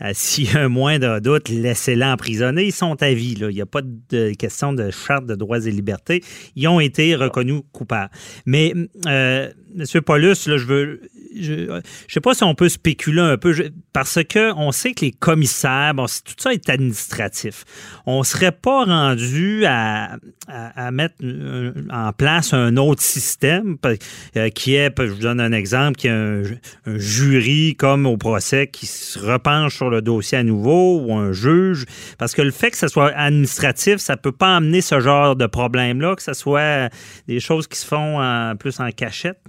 euh, 0.01 0.12
s'il 0.13 0.51
y 0.51 0.57
a 0.57 0.62
un 0.62 0.69
moindre 0.69 1.19
doute, 1.19 1.50
laissez-les 1.50 2.06
emprisonner. 2.06 2.66
Ils 2.66 2.74
sont 2.74 3.01
à 3.01 3.13
vie. 3.13 3.36
Là. 3.36 3.50
Il 3.50 3.56
n'y 3.56 3.62
a 3.62 3.66
pas 3.66 3.81
de 3.84 4.34
question 4.34 4.74
de 4.74 4.92
charte 4.92 5.25
de 5.25 5.36
droits 5.36 5.66
et 5.66 5.72
libertés. 5.72 6.24
Ils 6.56 6.68
ont 6.68 6.80
été 6.80 7.16
reconnus 7.16 7.62
coupables. 7.72 8.12
Mais, 8.45 8.74
euh, 9.07 9.50
M. 9.78 10.01
Paulus, 10.01 10.48
là, 10.48 10.57
je 10.57 10.66
veux. 10.66 11.01
Je 11.36 11.54
ne 11.54 11.81
sais 12.07 12.22
pas 12.22 12.36
si 12.36 12.44
on 12.44 12.54
peut 12.54 12.69
spéculer 12.69 13.22
un 13.22 13.38
peu, 13.38 13.56
parce 13.92 14.19
que 14.24 14.54
on 14.54 14.72
sait 14.72 14.94
que 14.94 15.06
les 15.06 15.12
commissaires, 15.12 15.96
bon, 15.96 16.06
tout 16.06 16.36
ça 16.38 16.54
est 16.54 16.69
administratif. 16.69 17.66
On 18.06 18.19
ne 18.19 18.24
serait 18.24 18.51
pas 18.51 18.86
rendu 18.86 19.66
à, 19.66 20.18
à, 20.48 20.92
mettre 20.92 21.16
en 21.89 22.13
place 22.13 22.54
un 22.54 22.78
autre 22.78 23.01
système 23.01 23.78
euh, 24.38 24.50
qui 24.50 24.76
est, 24.76 24.92
je 24.98 25.12
vous 25.12 25.22
donne 25.22 25.40
un 25.40 25.52
exemple, 25.52 25.98
qui 25.98 26.08
est 26.08 26.12
un, 26.12 26.44
jury 26.86 27.76
comme 27.78 28.06
au 28.06 28.18
procès 28.18 28.68
qui 28.68 28.86
se 28.86 29.20
repenche 29.20 29.76
sur 29.76 29.90
le 29.90 30.02
dossier 30.02 30.38
à 30.38 30.44
nouveau 30.44 31.00
ou 31.00 31.14
un 31.14 31.32
juge. 31.32 31.86
Parce 32.18 32.34
que 32.34 32.42
le 32.42 32.52
fait 32.52 32.72
que 32.72 32.78
ce 32.78 32.88
soit 32.88 33.12
administratif, 33.16 33.98
ça 33.98 34.14
ne 34.14 34.20
peut 34.20 34.32
pas 34.32 34.56
amener 34.56 34.82
ce 34.82 35.00
genre 35.00 35.36
de 35.36 35.46
problème-là, 35.46 36.16
que 36.16 36.24
ce 36.24 36.34
soit 36.34 36.90
des 37.28 37.40
choses 37.40 37.68
qui 37.68 37.78
se 37.78 37.86
font 37.86 38.56
plus 38.60 38.80
en 38.80 38.90
cachette. 38.92 39.40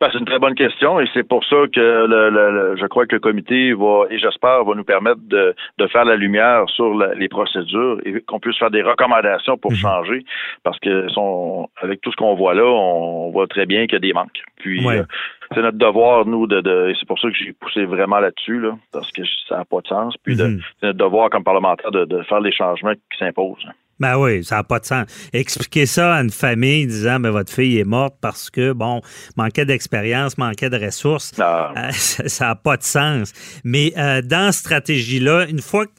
Ben, 0.00 0.08
c'est 0.12 0.18
une 0.18 0.24
très 0.24 0.38
bonne 0.38 0.54
question 0.54 1.00
et 1.00 1.08
c'est 1.14 1.26
pour 1.26 1.44
ça 1.44 1.56
que 1.72 1.80
le, 1.80 2.76
je 2.76 2.86
crois 2.86 3.06
que 3.06 3.16
le 3.16 3.20
comité 3.20 3.72
va, 3.72 4.04
et 4.10 4.18
j'espère, 4.18 4.64
va 4.64 4.74
nous 4.74 4.84
permettre 4.84 5.20
de, 5.22 5.54
faire 5.90 6.04
la 6.04 6.16
lumière 6.16 6.64
sur 6.68 6.94
les 6.94 7.28
procédures 7.28 8.00
et 8.04 8.20
qu'on 8.20 8.40
puisse 8.40 8.56
faire 8.56 8.70
des 8.70 8.82
recommandations 8.82 9.58
pour 9.58 9.72
mhm. 9.72 9.76
changer 9.76 10.24
parce 10.62 10.78
que 10.78 11.08
sont, 11.10 11.68
avec 11.80 12.00
tout 12.00 12.10
ce 12.12 12.16
qu'on 12.16 12.34
voit 12.34 12.54
là, 12.54 12.64
on 12.64 13.30
voit 13.30 13.46
très 13.46 13.66
bien 13.66 13.86
qu'il 13.86 13.94
y 13.94 13.96
a 13.96 14.00
des 14.00 14.12
manques. 14.12 14.42
Puis 14.56 14.86
euh, 14.86 15.02
c'est 15.52 15.60
notre 15.60 15.78
devoir, 15.78 16.24
nous, 16.24 16.46
de, 16.46 16.88
et 16.88 16.94
c'est 16.98 17.06
pour 17.06 17.18
ça 17.18 17.28
que 17.28 17.34
j'ai 17.34 17.52
poussé 17.52 17.84
vraiment 17.84 18.20
là-dessus, 18.20 18.60
là, 18.60 18.76
parce 18.92 19.10
que 19.10 19.22
ça 19.48 19.58
n'a 19.58 19.64
pas 19.64 19.80
de 19.80 19.88
sens. 19.88 20.14
Puis 20.22 20.36
mhm. 20.36 20.60
c'est 20.80 20.86
notre 20.86 20.98
devoir 20.98 21.30
comme 21.30 21.44
parlementaire 21.44 21.90
de, 21.90 22.04
de 22.04 22.22
faire 22.22 22.40
les 22.40 22.52
changements 22.52 22.94
qui 22.94 23.18
s'imposent. 23.18 23.66
Ben 24.02 24.18
oui, 24.18 24.42
ça 24.42 24.56
n'a 24.56 24.64
pas 24.64 24.80
de 24.80 24.84
sens. 24.84 25.06
Expliquer 25.32 25.86
ça 25.86 26.16
à 26.16 26.22
une 26.22 26.30
famille 26.30 26.88
disant 26.88 27.20
ben 27.20 27.30
votre 27.30 27.52
fille 27.52 27.78
est 27.78 27.84
morte 27.84 28.16
parce 28.20 28.50
que, 28.50 28.72
bon, 28.72 29.00
manquait 29.36 29.64
d'expérience, 29.64 30.36
manquait 30.38 30.70
de 30.70 30.84
ressources, 30.84 31.30
euh, 31.38 31.90
ça 31.92 32.46
n'a 32.46 32.54
pas 32.56 32.76
de 32.76 32.82
sens. 32.82 33.32
Mais 33.62 33.92
euh, 33.96 34.20
dans 34.20 34.50
cette 34.50 34.62
stratégie-là, 34.62 35.46
une 35.48 35.60
fois 35.60 35.86
que 35.86 35.92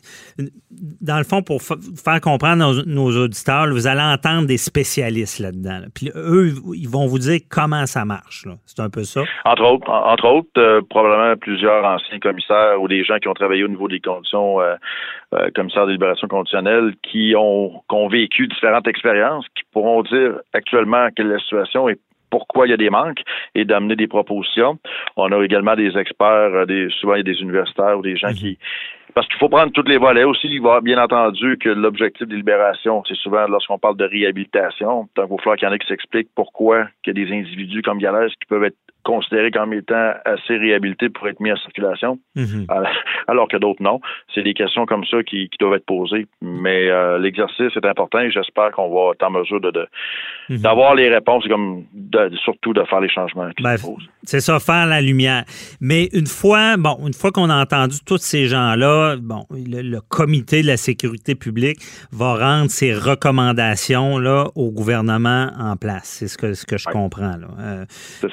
dans 1.01 1.17
le 1.17 1.23
fond, 1.23 1.41
pour 1.41 1.61
faire 1.61 2.21
comprendre 2.21 2.57
nos, 2.57 2.85
nos 2.85 3.23
auditeurs, 3.23 3.67
vous 3.69 3.87
allez 3.87 4.01
entendre 4.01 4.47
des 4.47 4.57
spécialistes 4.57 5.39
là-dedans. 5.39 5.81
Puis 5.93 6.11
eux, 6.15 6.53
ils 6.75 6.89
vont 6.89 7.05
vous 7.05 7.19
dire 7.19 7.39
comment 7.49 7.85
ça 7.85 8.05
marche. 8.05 8.45
C'est 8.65 8.81
un 8.81 8.89
peu 8.89 9.03
ça. 9.03 9.21
Entre 9.45 9.63
autres, 9.63 9.89
entre 9.89 10.25
autres 10.27 10.49
euh, 10.57 10.81
probablement 10.89 11.35
plusieurs 11.37 11.83
anciens 11.85 12.19
commissaires 12.19 12.81
ou 12.81 12.87
des 12.87 13.03
gens 13.03 13.17
qui 13.17 13.27
ont 13.27 13.33
travaillé 13.33 13.63
au 13.63 13.67
niveau 13.67 13.87
des 13.87 13.99
conditions 13.99 14.61
euh, 14.61 14.75
euh, 15.33 15.49
commissaires 15.55 15.85
de 15.85 15.91
libération 15.91 16.27
conditionnelle 16.27 16.93
qui 17.03 17.33
ont, 17.37 17.81
qui 17.89 17.95
ont 17.95 18.07
vécu 18.07 18.47
différentes 18.47 18.87
expériences, 18.87 19.45
qui 19.55 19.63
pourront 19.71 20.01
dire 20.03 20.39
actuellement 20.53 21.07
quelle 21.15 21.27
est 21.27 21.33
la 21.33 21.39
situation 21.39 21.89
et 21.89 21.97
pourquoi 22.29 22.65
il 22.65 22.71
y 22.71 22.73
a 22.73 22.77
des 22.77 22.89
manques 22.89 23.21
et 23.53 23.63
d'amener 23.63 23.95
des 23.95 24.07
propositions. 24.07 24.79
On 25.17 25.31
a 25.31 25.43
également 25.43 25.75
des 25.75 25.95
experts, 25.95 26.65
des, 26.65 26.89
souvent 26.99 27.13
il 27.13 27.17
y 27.17 27.19
a 27.19 27.23
des 27.23 27.41
universitaires 27.41 27.99
ou 27.99 28.01
des 28.01 28.17
gens 28.17 28.29
mhm. 28.29 28.33
qui 28.33 28.57
parce 29.13 29.27
qu'il 29.27 29.37
faut 29.37 29.49
prendre 29.49 29.71
tous 29.71 29.83
les 29.83 29.97
volets 29.97 30.23
aussi. 30.23 30.47
Il 30.47 30.61
va 30.61 30.81
bien 30.81 31.01
entendu 31.01 31.57
que 31.57 31.69
l'objectif 31.69 32.27
de 32.27 32.35
libération, 32.35 33.03
c'est 33.07 33.15
souvent 33.15 33.47
lorsqu'on 33.47 33.77
parle 33.77 33.97
de 33.97 34.05
réhabilitation. 34.05 35.01
Donc, 35.01 35.09
il 35.17 35.21
va 35.21 35.37
falloir 35.37 35.57
qu'il 35.57 35.67
y 35.67 35.71
en 35.71 35.73
ait 35.73 35.79
qui 35.79 35.87
s'expliquent 35.87 36.29
pourquoi 36.35 36.87
il 37.05 37.07
y 37.07 37.09
a 37.09 37.25
des 37.25 37.31
individus 37.31 37.81
comme 37.81 37.99
Galès 37.99 38.31
qui 38.31 38.45
peuvent 38.47 38.63
être 38.63 38.77
considérés 39.03 39.51
comme 39.51 39.73
étant 39.73 40.13
assez 40.25 40.55
réhabilités 40.57 41.09
pour 41.09 41.27
être 41.27 41.39
mis 41.39 41.51
en 41.51 41.57
circulation, 41.57 42.19
Mhm. 42.35 42.65
alors 43.27 43.47
que 43.47 43.57
d'autres 43.57 43.81
non. 43.83 43.99
C'est 44.33 44.43
des 44.43 44.53
questions 44.53 44.85
comme 44.85 45.05
ça 45.05 45.21
qui, 45.23 45.49
qui 45.49 45.57
doivent 45.59 45.75
être 45.75 45.85
posées. 45.85 46.25
Mais 46.41 46.89
euh, 46.89 47.17
l'exercice 47.19 47.75
est 47.75 47.85
important 47.85 48.19
et 48.19 48.31
j'espère 48.31 48.71
qu'on 48.71 48.89
va 48.93 49.11
être 49.13 49.23
en 49.23 49.31
mesure 49.31 49.59
de, 49.61 49.71
de- 49.71 49.87
Mhm. 50.49 50.57
d'avoir 50.57 50.95
les 50.95 51.09
réponses, 51.09 51.45
et 51.45 51.49
comme 51.49 51.83
de- 51.93 52.31
surtout 52.43 52.73
de 52.73 52.83
faire 52.85 52.99
les 52.99 53.09
changements 53.09 53.49
qui 53.55 53.63
Ben. 53.63 53.75
C'est 54.23 54.39
ça, 54.41 54.59
faire 54.59 54.85
la 54.85 55.01
lumière. 55.01 55.43
Mais 55.81 56.09
une 56.13 56.27
fois, 56.27 56.75
bon, 56.77 56.97
une 57.05 57.13
fois 57.13 57.31
qu'on 57.31 57.49
a 57.49 57.61
entendu 57.61 57.97
tous 58.05 58.17
ces 58.17 58.47
gens-là, 58.47 59.15
bon, 59.21 59.45
le, 59.51 59.81
le 59.81 59.99
comité 60.01 60.61
de 60.61 60.67
la 60.67 60.77
sécurité 60.77 61.35
publique 61.35 61.79
va 62.11 62.35
rendre 62.35 62.69
ses 62.69 62.93
recommandations 62.93 64.17
là 64.19 64.45
au 64.55 64.71
gouvernement 64.71 65.49
en 65.59 65.75
place. 65.75 66.05
C'est 66.19 66.27
ce 66.27 66.37
que 66.37 66.53
ce 66.53 66.65
que 66.65 66.77
je 66.77 66.87
Ouais. 66.87 66.93
comprends 66.93 67.35
là, 67.37 67.47
euh, 67.59 67.85
ça. 68.21 68.27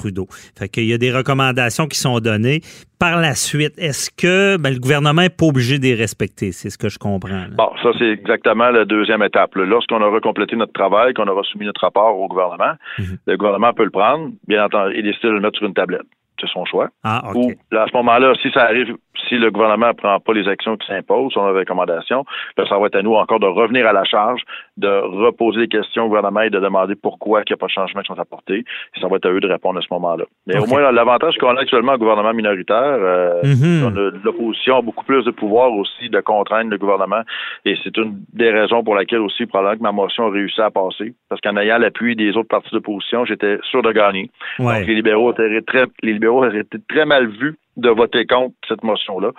Trudeau. 0.00 0.26
Fait 0.58 0.68
qu'il 0.68 0.84
y 0.86 0.92
a 0.94 0.98
des 0.98 1.12
recommandations 1.12 1.86
qui 1.86 1.98
sont 1.98 2.18
données. 2.20 2.60
Par 2.98 3.18
la 3.20 3.34
suite, 3.34 3.72
est-ce 3.78 4.10
que 4.10 4.56
ben, 4.58 4.72
le 4.74 4.78
gouvernement 4.78 5.22
n'est 5.22 5.30
pas 5.30 5.46
obligé 5.46 5.78
de 5.78 5.84
les 5.84 5.94
respecter? 5.94 6.52
C'est 6.52 6.68
ce 6.70 6.76
que 6.78 6.88
je 6.88 6.98
comprends. 6.98 7.46
là. 7.48 7.56
Bon, 7.56 7.70
ça, 7.82 7.90
c'est 7.98 8.08
exactement 8.10 8.70
la 8.70 8.84
deuxième 8.84 9.22
étape. 9.22 9.54
Lorsqu'on 9.56 10.02
aura 10.02 10.20
complété 10.20 10.56
notre 10.56 10.72
travail, 10.72 11.14
qu'on 11.14 11.26
aura 11.28 11.42
soumis 11.44 11.66
notre 11.66 11.80
rapport 11.80 12.18
au 12.18 12.28
gouvernement, 12.28 12.74
Mhm. 12.98 13.16
le 13.26 13.36
gouvernement 13.36 13.72
peut 13.72 13.84
le 13.84 13.90
prendre, 13.90 14.30
bien 14.48 14.64
entendu, 14.64 14.94
et 14.96 15.02
décider 15.02 15.28
de 15.28 15.32
le 15.34 15.40
mettre 15.40 15.58
sur 15.58 15.66
une 15.66 15.74
tablette. 15.74 16.02
C'est 16.40 16.48
son 16.48 16.64
choix. 16.64 16.88
Ah, 17.04 17.22
OK. 17.30 17.36
Ou, 17.36 17.52
là, 17.70 17.82
à 17.82 17.86
ce 17.86 17.96
moment-là, 17.98 18.32
si 18.40 18.50
ça 18.52 18.62
arrive, 18.64 18.94
si 19.28 19.36
le 19.36 19.50
gouvernement 19.50 19.88
ne 19.88 19.92
prend 19.92 20.18
pas 20.20 20.32
les 20.32 20.48
actions 20.48 20.76
qui 20.76 20.86
s'imposent, 20.86 21.32
son 21.32 21.44
recommandation, 21.52 22.24
là, 22.56 22.64
ça 22.68 22.78
va 22.78 22.86
être 22.86 22.96
à 22.96 23.02
nous 23.02 23.14
encore 23.14 23.40
de 23.40 23.46
revenir 23.46 23.86
à 23.86 23.92
la 23.92 24.04
charge, 24.04 24.42
de 24.76 24.88
reposer 24.88 25.60
des 25.60 25.68
questions 25.68 26.04
au 26.04 26.08
gouvernement 26.08 26.40
et 26.42 26.50
de 26.50 26.58
demander 26.58 26.94
pourquoi 26.94 27.40
il 27.40 27.50
n'y 27.50 27.54
a 27.54 27.56
pas 27.56 27.66
de 27.66 27.72
changements 27.72 28.02
qui 28.02 28.08
sont 28.08 28.18
apportés. 28.18 28.64
Et 28.96 29.00
ça 29.00 29.08
va 29.08 29.16
être 29.16 29.26
à 29.26 29.30
eux 29.30 29.40
de 29.40 29.48
répondre 29.48 29.78
à 29.78 29.82
ce 29.82 29.88
moment-là. 29.92 30.24
Mais 30.46 30.58
au 30.58 30.66
moins, 30.66 30.90
l'avantage 30.90 31.36
qu'on 31.38 31.56
a 31.56 31.60
actuellement 31.60 31.94
au 31.94 31.98
gouvernement 31.98 32.32
minoritaire, 32.32 32.76
euh, 33.00 33.42
Mhm. 33.44 34.20
l'opposition 34.24 34.78
a 34.78 34.82
beaucoup 34.82 35.04
plus 35.04 35.24
de 35.24 35.30
pouvoir 35.30 35.72
aussi 35.72 36.08
de 36.08 36.20
contraindre 36.20 36.70
le 36.70 36.78
gouvernement. 36.78 37.22
Et 37.64 37.76
c'est 37.82 37.96
une 37.96 38.20
des 38.32 38.50
raisons 38.50 38.82
pour 38.82 38.94
laquelle 38.94 39.20
aussi, 39.20 39.46
probablement 39.46 39.76
que 39.76 39.82
ma 39.82 39.92
motion 39.92 40.26
a 40.26 40.30
réussi 40.30 40.60
à 40.60 40.70
passer. 40.70 41.14
Parce 41.28 41.40
qu'en 41.40 41.56
ayant 41.56 41.78
l'appui 41.78 42.16
des 42.16 42.36
autres 42.36 42.48
partis 42.48 42.70
d'opposition, 42.72 43.24
j'étais 43.24 43.58
sûr 43.70 43.82
de 43.82 43.92
gagner. 43.92 44.30
Ouais. 44.58 44.78
Donc, 44.78 44.86
les 44.88 44.94
libéraux 44.94 45.32
étaient 45.32 45.60
très, 45.62 45.84
les 46.02 46.12
libéraux 46.14 46.38
auraient 46.44 46.58
été 46.58 46.78
très 46.88 47.04
mal 47.04 47.26
vus 47.28 47.56
de 47.80 47.90
voter 47.90 48.26
contre 48.26 48.54
cette 48.68 48.82
motion-là. 48.82 49.30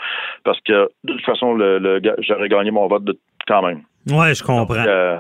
Parce 0.44 0.60
que, 0.62 0.90
de 1.04 1.14
toute 1.14 1.26
façon, 1.26 1.54
le, 1.54 1.80
le 1.80 2.00
ga- 2.00 2.16
j'aurais 2.20 2.50
gagné 2.50 2.72
mon 2.72 2.88
vote 2.88 3.04
de, 3.04 3.18
quand 3.48 3.62
même. 3.62 3.82
Ouais, 4.10 4.34
je 4.34 4.44
comprends. 4.44 4.76
Euh, 4.76 5.18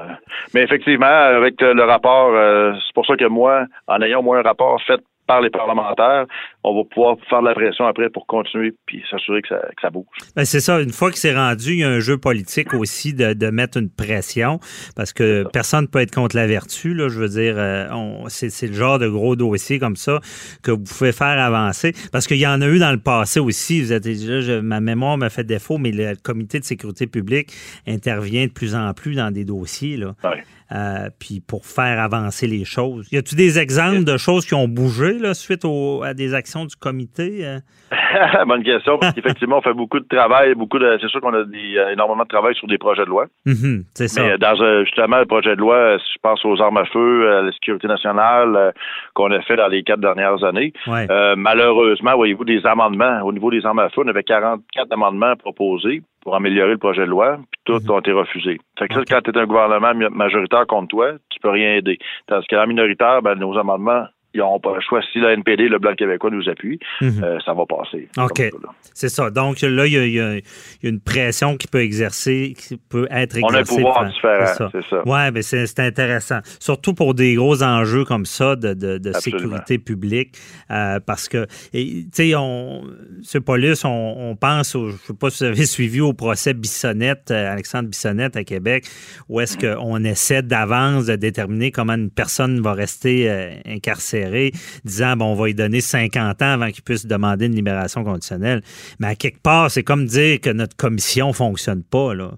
mais 0.53 0.61
effectivement, 0.63 1.05
avec 1.05 1.61
le 1.61 1.83
rapport, 1.83 2.31
euh, 2.33 2.73
c'est 2.85 2.93
pour 2.93 3.05
ça 3.05 3.15
que 3.15 3.25
moi, 3.25 3.65
en 3.87 4.01
ayant 4.01 4.23
moins 4.23 4.39
un 4.39 4.43
rapport 4.43 4.81
fait 4.81 4.99
par 5.31 5.39
les 5.39 5.49
parlementaires, 5.49 6.25
on 6.61 6.75
va 6.75 6.83
pouvoir 6.93 7.15
faire 7.29 7.41
de 7.41 7.47
la 7.47 7.53
pression 7.53 7.85
après 7.85 8.09
pour 8.09 8.27
continuer 8.27 8.73
puis 8.85 9.01
s'assurer 9.09 9.41
que 9.41 9.47
ça, 9.47 9.59
que 9.59 9.81
ça 9.81 9.89
bouge. 9.89 10.05
Ben, 10.35 10.43
c'est 10.43 10.59
ça. 10.59 10.81
Une 10.81 10.91
fois 10.91 11.09
que 11.09 11.17
c'est 11.17 11.33
rendu, 11.33 11.71
il 11.71 11.79
y 11.79 11.83
a 11.85 11.89
un 11.89 12.01
jeu 12.01 12.17
politique 12.17 12.73
aussi 12.73 13.13
de, 13.13 13.31
de 13.31 13.49
mettre 13.49 13.77
une 13.77 13.89
pression 13.89 14.59
parce 14.97 15.13
que 15.13 15.45
personne 15.53 15.83
ne 15.83 15.87
peut 15.87 15.99
être 15.99 16.13
contre 16.13 16.35
la 16.35 16.47
vertu. 16.47 16.93
Là, 16.93 17.07
je 17.07 17.17
veux 17.17 17.29
dire, 17.29 17.53
euh, 17.57 17.85
c'est, 18.27 18.67
le 18.67 18.73
genre 18.73 18.99
de 18.99 19.07
gros 19.07 19.37
dossier 19.37 19.79
comme 19.79 19.95
ça 19.95 20.19
que 20.63 20.71
vous 20.71 20.83
pouvez 20.83 21.13
faire 21.13 21.39
avancer 21.39 21.93
parce 22.11 22.27
qu'il 22.27 22.37
y 22.39 22.47
en 22.47 22.59
a 22.61 22.67
eu 22.67 22.79
dans 22.79 22.91
le 22.91 22.99
passé 22.99 23.39
aussi. 23.39 23.81
Vous 23.81 23.93
êtes, 23.93 24.05
là, 24.05 24.41
je- 24.41 24.59
ma 24.59 24.81
mémoire 24.81 25.17
m'a 25.17 25.29
fait 25.29 25.45
défaut, 25.45 25.77
mais 25.77 25.91
le 25.93 26.15
comité 26.21 26.59
de 26.59 26.65
sécurité 26.65 27.07
publique 27.07 27.53
intervient 27.87 28.47
de 28.47 28.51
plus 28.51 28.75
en 28.75 28.93
plus 28.93 29.15
dans 29.15 29.31
des 29.31 29.45
dossiers. 29.45 29.95
Là. 29.95 30.13
Ouais. 30.25 30.43
Euh, 30.73 31.09
puis 31.19 31.41
pour 31.45 31.65
faire 31.65 31.99
avancer 31.99 32.47
les 32.47 32.63
choses. 32.63 33.07
Y 33.11 33.17
a-tu 33.17 33.35
des 33.35 33.59
exemples 33.59 34.05
de 34.05 34.17
choses 34.17 34.45
qui 34.45 34.53
ont 34.53 34.67
bougé 34.69 35.19
là, 35.19 35.33
suite 35.33 35.65
au- 35.65 36.01
à 36.03 36.13
des 36.13 36.33
actions 36.33 36.63
du 36.65 36.75
comité? 36.75 37.45
euh? 37.45 37.59
Bonne 38.47 38.63
question, 38.63 38.97
parce 38.97 39.13
qu'effectivement, 39.13 39.57
on 39.57 39.61
fait 39.61 39.73
beaucoup 39.73 39.99
de 39.99 40.07
travail, 40.07 40.55
beaucoup 40.55 40.79
de. 40.79 40.97
C'est 41.01 41.09
sûr 41.09 41.19
qu'on 41.21 41.33
a 41.33 41.43
des, 41.43 41.77
euh, 41.77 41.91
énormément 41.91 42.23
de 42.23 42.27
travail 42.29 42.55
sur 42.55 42.67
des 42.67 42.77
projets 42.77 43.03
de 43.03 43.09
loi. 43.09 43.25
Mhm, 43.45 43.83
c'est 43.93 44.07
ça. 44.07 44.23
Mais 44.23 44.37
dans 44.37 44.55
justement 44.85 45.19
le 45.19 45.25
projet 45.25 45.55
de 45.55 45.59
loi, 45.61 45.97
si 45.99 46.13
je 46.15 46.19
pense 46.21 46.43
aux 46.45 46.61
armes 46.61 46.77
à 46.77 46.85
feu, 46.85 47.29
à 47.37 47.41
la 47.41 47.51
sécurité 47.51 47.87
nationale 47.87 48.73
qu'on 49.13 49.31
a 49.31 49.41
fait 49.41 49.55
dans 49.57 49.67
les 49.67 49.83
quatre 49.83 49.99
dernières 49.99 50.43
années. 50.43 50.71
Ouais. 50.87 51.07
Euh, 51.09 51.35
malheureusement, 51.37 52.15
voyez-vous, 52.15 52.45
des 52.45 52.65
amendements. 52.65 53.21
Au 53.23 53.33
niveau 53.33 53.51
des 53.51 53.65
armes 53.65 53.79
à 53.79 53.89
feu, 53.89 54.01
on 54.05 54.07
avait 54.07 54.23
44 54.23 54.91
amendements 54.91 55.35
proposés 55.35 56.01
pour 56.21 56.35
améliorer 56.35 56.71
le 56.71 56.77
projet 56.77 57.01
de 57.01 57.09
loi, 57.09 57.37
puis 57.51 57.61
tous 57.65 57.89
ont 57.89 57.99
été 57.99 58.11
refusés. 58.11 58.59
Fait 58.77 58.87
que 58.87 58.93
ça, 58.93 59.01
quand 59.07 59.21
tu 59.21 59.31
es 59.31 59.37
un 59.37 59.45
gouvernement 59.45 59.93
majoritaire 60.11 60.67
contre 60.67 60.89
toi, 60.89 61.13
tu 61.29 61.39
peux 61.39 61.49
rien 61.49 61.75
aider. 61.75 61.99
Tandis 62.27 62.47
que 62.47 62.55
la 62.55 62.65
minoritaire, 62.65 63.21
ben, 63.21 63.35
nos 63.35 63.57
amendements, 63.57 64.05
ils 64.33 64.37
n'auront 64.39 64.59
pas 64.59 64.73
le 64.75 64.81
choix. 64.81 65.01
Si 65.11 65.19
la 65.19 65.33
NPD, 65.33 65.67
le 65.67 65.77
Bloc 65.79 65.95
québécois 65.97 66.29
nous 66.31 66.47
appuie, 66.49 66.79
Mhm. 67.01 67.23
euh, 67.23 67.39
ça 67.45 67.53
va 67.53 67.65
passer. 67.65 68.07
OK. 68.17 68.49
C'est 68.93 69.09
ça. 69.09 69.29
Donc 69.29 69.61
là, 69.61 69.85
il 69.87 69.93
y, 69.93 69.97
a, 70.19 70.35
y 70.35 70.43
y 70.83 70.87
une 70.87 70.99
pression 70.99 71.57
qui 71.57 71.67
peut 71.67 71.81
exercer, 71.81 72.53
qui 72.57 72.77
peut 72.77 73.07
être 73.11 73.37
exercée. 73.37 73.43
On 73.43 73.53
a 73.53 73.59
un 73.59 73.63
pouvoir 73.63 74.05
différent, 74.09 74.69
C'est 74.71 74.89
ça. 74.89 75.01
Oui, 75.05 75.31
mais 75.33 75.41
c'est 75.41 75.79
intéressant. 75.79 76.39
Surtout 76.59 76.93
pour 76.93 77.13
des 77.13 77.35
gros 77.35 77.61
enjeux 77.63 78.05
comme 78.05 78.25
ça 78.25 78.55
de, 78.55 78.73
de- 78.73 78.97
de 78.97 79.09
Absolument. 79.09 79.39
sécurité 79.41 79.77
publique. 79.77 80.35
euh, 80.71 80.99
parce 81.05 81.27
que, 81.27 81.45
tu 81.73 82.05
sais, 82.13 82.33
on, 82.35 82.83
ce 83.23 83.37
Paulus, 83.37 83.83
on, 83.83 83.89
on 84.31 84.35
pense, 84.35 84.75
au, 84.75 84.87
je 84.89 84.93
ne 84.93 84.97
sais 84.99 85.13
pas 85.13 85.29
si 85.29 85.43
vous 85.43 85.49
avez 85.49 85.65
suivi 85.65 85.99
au 86.01 86.13
procès 86.13 86.53
Bissonnette, 86.53 87.31
euh, 87.31 87.51
Alexandre 87.51 87.89
Bissonnette 87.89 88.37
à 88.37 88.43
Québec, 88.43 88.85
où 89.27 89.39
est-ce 89.41 89.57
Mm. 89.57 89.75
qu'on 89.75 90.03
essaie 90.05 90.41
d'avance 90.43 91.05
de 91.07 91.15
déterminer 91.17 91.71
comment 91.71 91.93
une 91.93 92.09
personne 92.09 92.61
va 92.61 92.73
rester 92.73 93.29
euh, 93.29 93.51
disant, 94.85 95.15
bon, 95.15 95.25
on 95.31 95.35
va 95.35 95.45
lui 95.47 95.55
donner 95.55 95.81
50 95.81 96.41
ans 96.41 96.53
avant 96.53 96.69
qu'il 96.69 96.83
puisse 96.83 97.05
demander 97.05 97.45
une 97.47 97.55
libération 97.55 98.03
conditionnelle. 98.03 98.61
Mais 98.99 99.07
à 99.07 99.15
quelque 99.15 99.41
part, 99.41 99.69
c'est 99.71 99.83
comme 99.83 100.05
dire 100.05 100.39
que 100.41 100.49
notre 100.49 100.75
commission 100.75 101.33
fonctionne 101.33 101.83
pas, 101.83 102.13
là. 102.13 102.31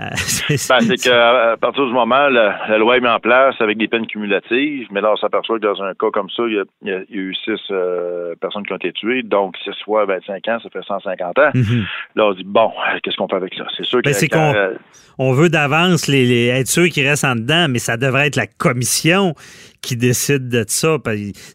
Euh, 0.00 0.04
c'est- 0.16 0.68
Ben, 0.70 0.80
c'est 0.80 0.96
qu'à 0.96 1.54
partir 1.60 1.84
du 1.86 1.92
moment, 1.92 2.28
la, 2.30 2.58
la 2.66 2.78
loi 2.78 2.96
est 2.96 3.00
mise 3.00 3.10
en 3.10 3.20
place 3.20 3.54
avec 3.60 3.76
des 3.76 3.88
peines 3.88 4.06
cumulatives, 4.06 4.86
mais 4.90 5.02
là, 5.02 5.12
on 5.12 5.16
s'aperçoit 5.16 5.58
que 5.58 5.64
dans 5.64 5.82
un 5.82 5.92
cas 5.92 6.06
comme 6.12 6.30
ça, 6.30 6.44
il 6.48 6.54
y 6.54 6.58
a, 6.58 6.64
il 7.10 7.14
y 7.14 7.18
eu 7.18 7.34
six 7.34 7.60
euh, 7.70 8.34
personnes 8.40 8.64
qui 8.64 8.72
ont 8.72 8.76
été 8.76 8.90
tuées, 8.92 9.22
donc 9.22 9.54
six 9.62 9.70
fois 9.84 10.06
25 10.06 10.48
ans, 10.48 10.58
ça 10.62 10.70
fait 10.72 10.82
150 10.86 11.38
ans. 11.38 11.50
Mhm. 11.54 11.84
Là, 12.16 12.24
on 12.26 12.32
dit, 12.32 12.42
bon, 12.44 12.70
qu'est-ce 13.02 13.16
qu'on 13.16 13.28
fait 13.28 13.36
avec 13.36 13.52
ça? 13.54 13.64
C'est 13.76 13.84
sûr 13.84 14.00
que 14.00 14.08
Ben, 14.08 14.28
quand, 14.30 14.52
qu'on- 14.52 14.58
euh, 14.58 14.74
on 15.18 15.32
veut 15.34 15.50
d'avance 15.50 16.08
les, 16.08 16.24
les- 16.24 16.46
être 16.46 16.68
sûr 16.68 16.88
qu'ils 16.88 17.06
restent 17.06 17.24
en 17.26 17.36
dedans, 17.36 17.66
mais 17.68 17.78
ça 17.78 17.98
devrait 17.98 18.28
être 18.28 18.36
la 18.36 18.46
commission 18.46 19.34
qui 19.82 19.96
décide 19.96 20.48
de 20.48 20.64
ça. 20.68 20.96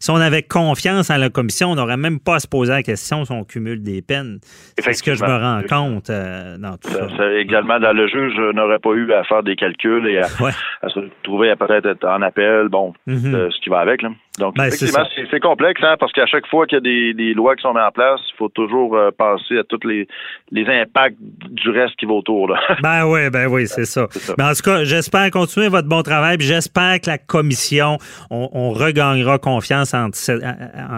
Si 0.00 0.10
on 0.10 0.16
avait 0.16 0.42
confiance 0.42 1.10
en 1.10 1.16
la 1.16 1.30
commission, 1.30 1.70
on 1.70 1.74
n'aurait 1.74 1.96
même 1.96 2.20
pas 2.20 2.36
à 2.36 2.38
se 2.40 2.46
poser 2.46 2.72
la 2.72 2.82
question 2.82 3.24
si 3.24 3.32
on 3.32 3.42
cumule 3.44 3.82
des 3.82 4.02
peines. 4.02 4.38
C'est 4.78 4.92
ce 4.92 5.02
que 5.02 5.14
je 5.14 5.24
me 5.24 5.28
rends 5.28 5.62
compte 5.68 6.10
euh, 6.10 6.56
dans 6.58 6.76
tout 6.76 6.90
ça. 6.90 7.32
également, 7.38 7.80
dans 7.80 7.92
le 7.92 8.06
juge, 8.06 8.32
je 8.36 8.52
n'aurais 8.54 8.78
pas 8.78 8.90
eu 8.92 9.10
à 9.12 9.24
faire 9.24 9.42
des 9.42 9.56
calculs 9.56 10.06
et 10.06 10.18
à, 10.18 10.26
Ouais. 10.40 10.50
à 10.82 10.88
se 10.90 11.00
trouver 11.22 11.50
à 11.50 11.56
peut-être 11.56 11.86
être 11.86 12.04
en 12.06 12.20
appel, 12.22 12.68
bon, 12.68 12.92
Mhm. 13.06 13.34
euh, 13.34 13.50
ce 13.50 13.58
qui 13.62 13.70
va 13.70 13.80
avec. 13.80 14.02
Là. 14.02 14.10
Donc, 14.38 14.54
Ben, 14.56 14.64
effectivement, 14.66 15.04
c'est 15.30 15.40
complexe, 15.40 15.80
hein, 15.84 15.96
parce 15.98 16.12
qu'à 16.12 16.26
chaque 16.26 16.46
fois 16.46 16.66
qu'il 16.66 16.76
y 16.76 16.78
a 16.78 16.80
des, 16.80 17.14
des 17.14 17.34
lois 17.34 17.56
qui 17.56 17.62
sont 17.62 17.72
mises 17.74 17.82
en 17.86 17.90
place, 17.90 18.20
il 18.32 18.36
faut 18.36 18.48
toujours 18.48 18.96
euh, 18.96 19.10
penser 19.16 19.58
à 19.58 19.64
tous 19.64 19.86
les, 19.86 20.06
les 20.52 20.66
impacts 20.66 21.16
du 21.50 21.70
reste 21.70 21.96
qui 21.96 22.06
va 22.06 22.12
autour. 22.14 22.48
Là. 22.48 22.60
Ben 22.82 23.04
oui, 23.06 23.30
ben 23.30 23.46
oui, 23.48 23.66
c'est 23.66 23.84
ça. 23.84 24.06
Mais 24.38 24.44
en 24.44 24.52
tout 24.52 24.62
cas, 24.62 24.84
j'espère 24.84 25.30
continuer 25.30 25.68
votre 25.68 25.88
bon 25.88 26.02
travail. 26.02 26.38
puis 26.38 26.46
J'espère 26.46 27.00
que 27.00 27.10
la 27.10 27.18
commission, 27.18 27.98
on, 28.30 28.48
on 28.52 28.70
regagnera 28.70 29.38
confiance 29.38 29.92
en, 29.94 30.08
ce- 30.12 30.40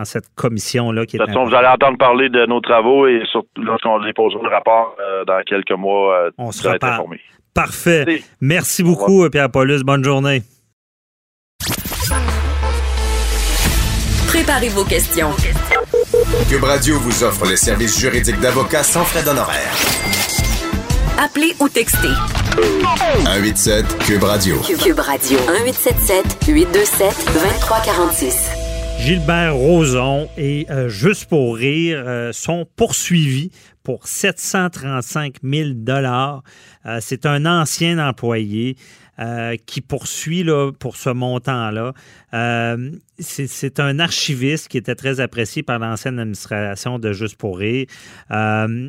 en 0.00 0.04
cette 0.04 0.28
commission-là 0.36 1.06
qui 1.06 1.16
est 1.16 1.18
De 1.18 1.24
toute 1.24 1.32
façon, 1.34 1.44
vous 1.48 1.54
allez 1.54 1.68
entendre 1.68 1.98
parler 1.98 2.28
de 2.28 2.44
nos 2.46 2.60
travaux 2.60 3.06
et 3.06 3.22
surtout 3.30 3.62
lorsqu'on 3.62 4.00
déposera 4.00 4.42
le 4.42 4.48
rapport 4.50 4.96
euh, 5.00 5.24
dans 5.24 5.40
quelques 5.46 5.70
mois, 5.72 6.14
euh, 6.26 6.30
On 6.38 6.52
se 6.52 6.62
vous 6.62 6.68
allez 6.68 6.76
être 6.76 6.82
reparle. 6.82 7.00
informés. 7.00 7.20
Parfait. 7.54 8.04
Merci. 8.06 8.24
Merci 8.40 8.82
beaucoup, 8.84 9.28
Pierre 9.30 9.50
Paulus. 9.50 9.82
Bonne 9.82 10.04
journée. 10.04 10.42
Préparez 14.30 14.68
vos 14.68 14.84
questions. 14.84 15.30
Cube 16.48 16.62
Radio 16.62 17.00
vous 17.00 17.24
offre 17.24 17.46
les 17.46 17.56
services 17.56 17.98
juridiques 17.98 18.38
d'avocats 18.38 18.84
sans 18.84 19.04
frais 19.04 19.24
d'honoraires. 19.24 19.74
Appelez 21.18 21.56
ou 21.58 21.68
textez 21.68 22.14
187 23.24 23.98
Cube 23.98 24.22
Radio. 24.22 24.60
Cube 24.60 25.00
Radio 25.00 25.36
1877 25.40 26.46
827 26.46 27.24
2346. 27.26 28.50
Gilbert 29.00 29.56
Rozon 29.56 30.28
et 30.36 30.66
euh, 30.70 30.88
Juste 30.88 31.24
pour 31.28 31.56
rire 31.56 32.00
euh, 32.06 32.32
sont 32.32 32.66
poursuivis 32.76 33.50
pour 33.82 34.06
735 34.06 35.36
000 35.42 35.70
dollars. 35.74 36.42
Euh, 36.86 36.98
C'est 37.00 37.26
un 37.26 37.46
ancien 37.46 37.98
employé 37.98 38.76
euh, 39.20 39.56
qui 39.66 39.80
poursuit 39.80 40.42
là, 40.42 40.72
pour 40.72 40.96
ce 40.96 41.10
montant-là. 41.10 41.92
Euh, 42.32 42.90
C'est 43.18 43.78
un 43.78 43.98
archiviste 43.98 44.68
qui 44.68 44.78
était 44.78 44.94
très 44.94 45.20
apprécié 45.20 45.62
par 45.62 45.78
l'ancienne 45.78 46.18
administration 46.18 46.98
de 46.98 47.12
Juste 47.12 47.36
pour. 47.36 47.60
Euh, 47.60 48.88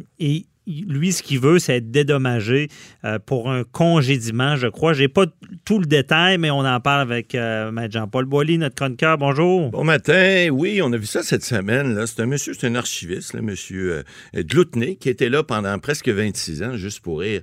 lui, 0.67 1.11
ce 1.11 1.23
qu'il 1.23 1.39
veut, 1.39 1.59
c'est 1.59 1.77
être 1.77 1.91
dédommagé 1.91 2.69
euh, 3.03 3.17
pour 3.19 3.49
un 3.49 3.63
congédiement, 3.63 4.55
je 4.55 4.67
crois. 4.67 4.93
J'ai 4.93 5.07
pas 5.07 5.25
tout 5.65 5.79
le 5.79 5.85
détail, 5.85 6.37
mais 6.37 6.51
on 6.51 6.59
en 6.59 6.79
parle 6.79 7.01
avec 7.01 7.33
euh, 7.33 7.71
Maître 7.71 7.93
Jean-Paul 7.93 8.25
Boilly, 8.25 8.57
notre 8.57 8.75
chroniqueur. 8.75 9.17
Bonjour. 9.17 9.71
Bon 9.71 9.83
matin. 9.83 10.49
Oui, 10.51 10.81
on 10.83 10.93
a 10.93 10.97
vu 10.97 11.05
ça 11.05 11.23
cette 11.23 11.43
semaine. 11.43 12.05
C'est 12.05 12.21
un 12.21 12.25
monsieur, 12.25 12.53
c'est 12.53 12.67
un 12.67 12.75
archiviste, 12.75 13.33
le 13.33 13.41
monsieur 13.41 14.03
euh, 14.35 14.43
Gloutney, 14.43 14.97
qui 14.97 15.09
était 15.09 15.29
là 15.29 15.43
pendant 15.43 15.77
presque 15.79 16.09
26 16.09 16.63
ans, 16.63 16.77
juste 16.77 16.99
pour 16.99 17.21
rire. 17.21 17.41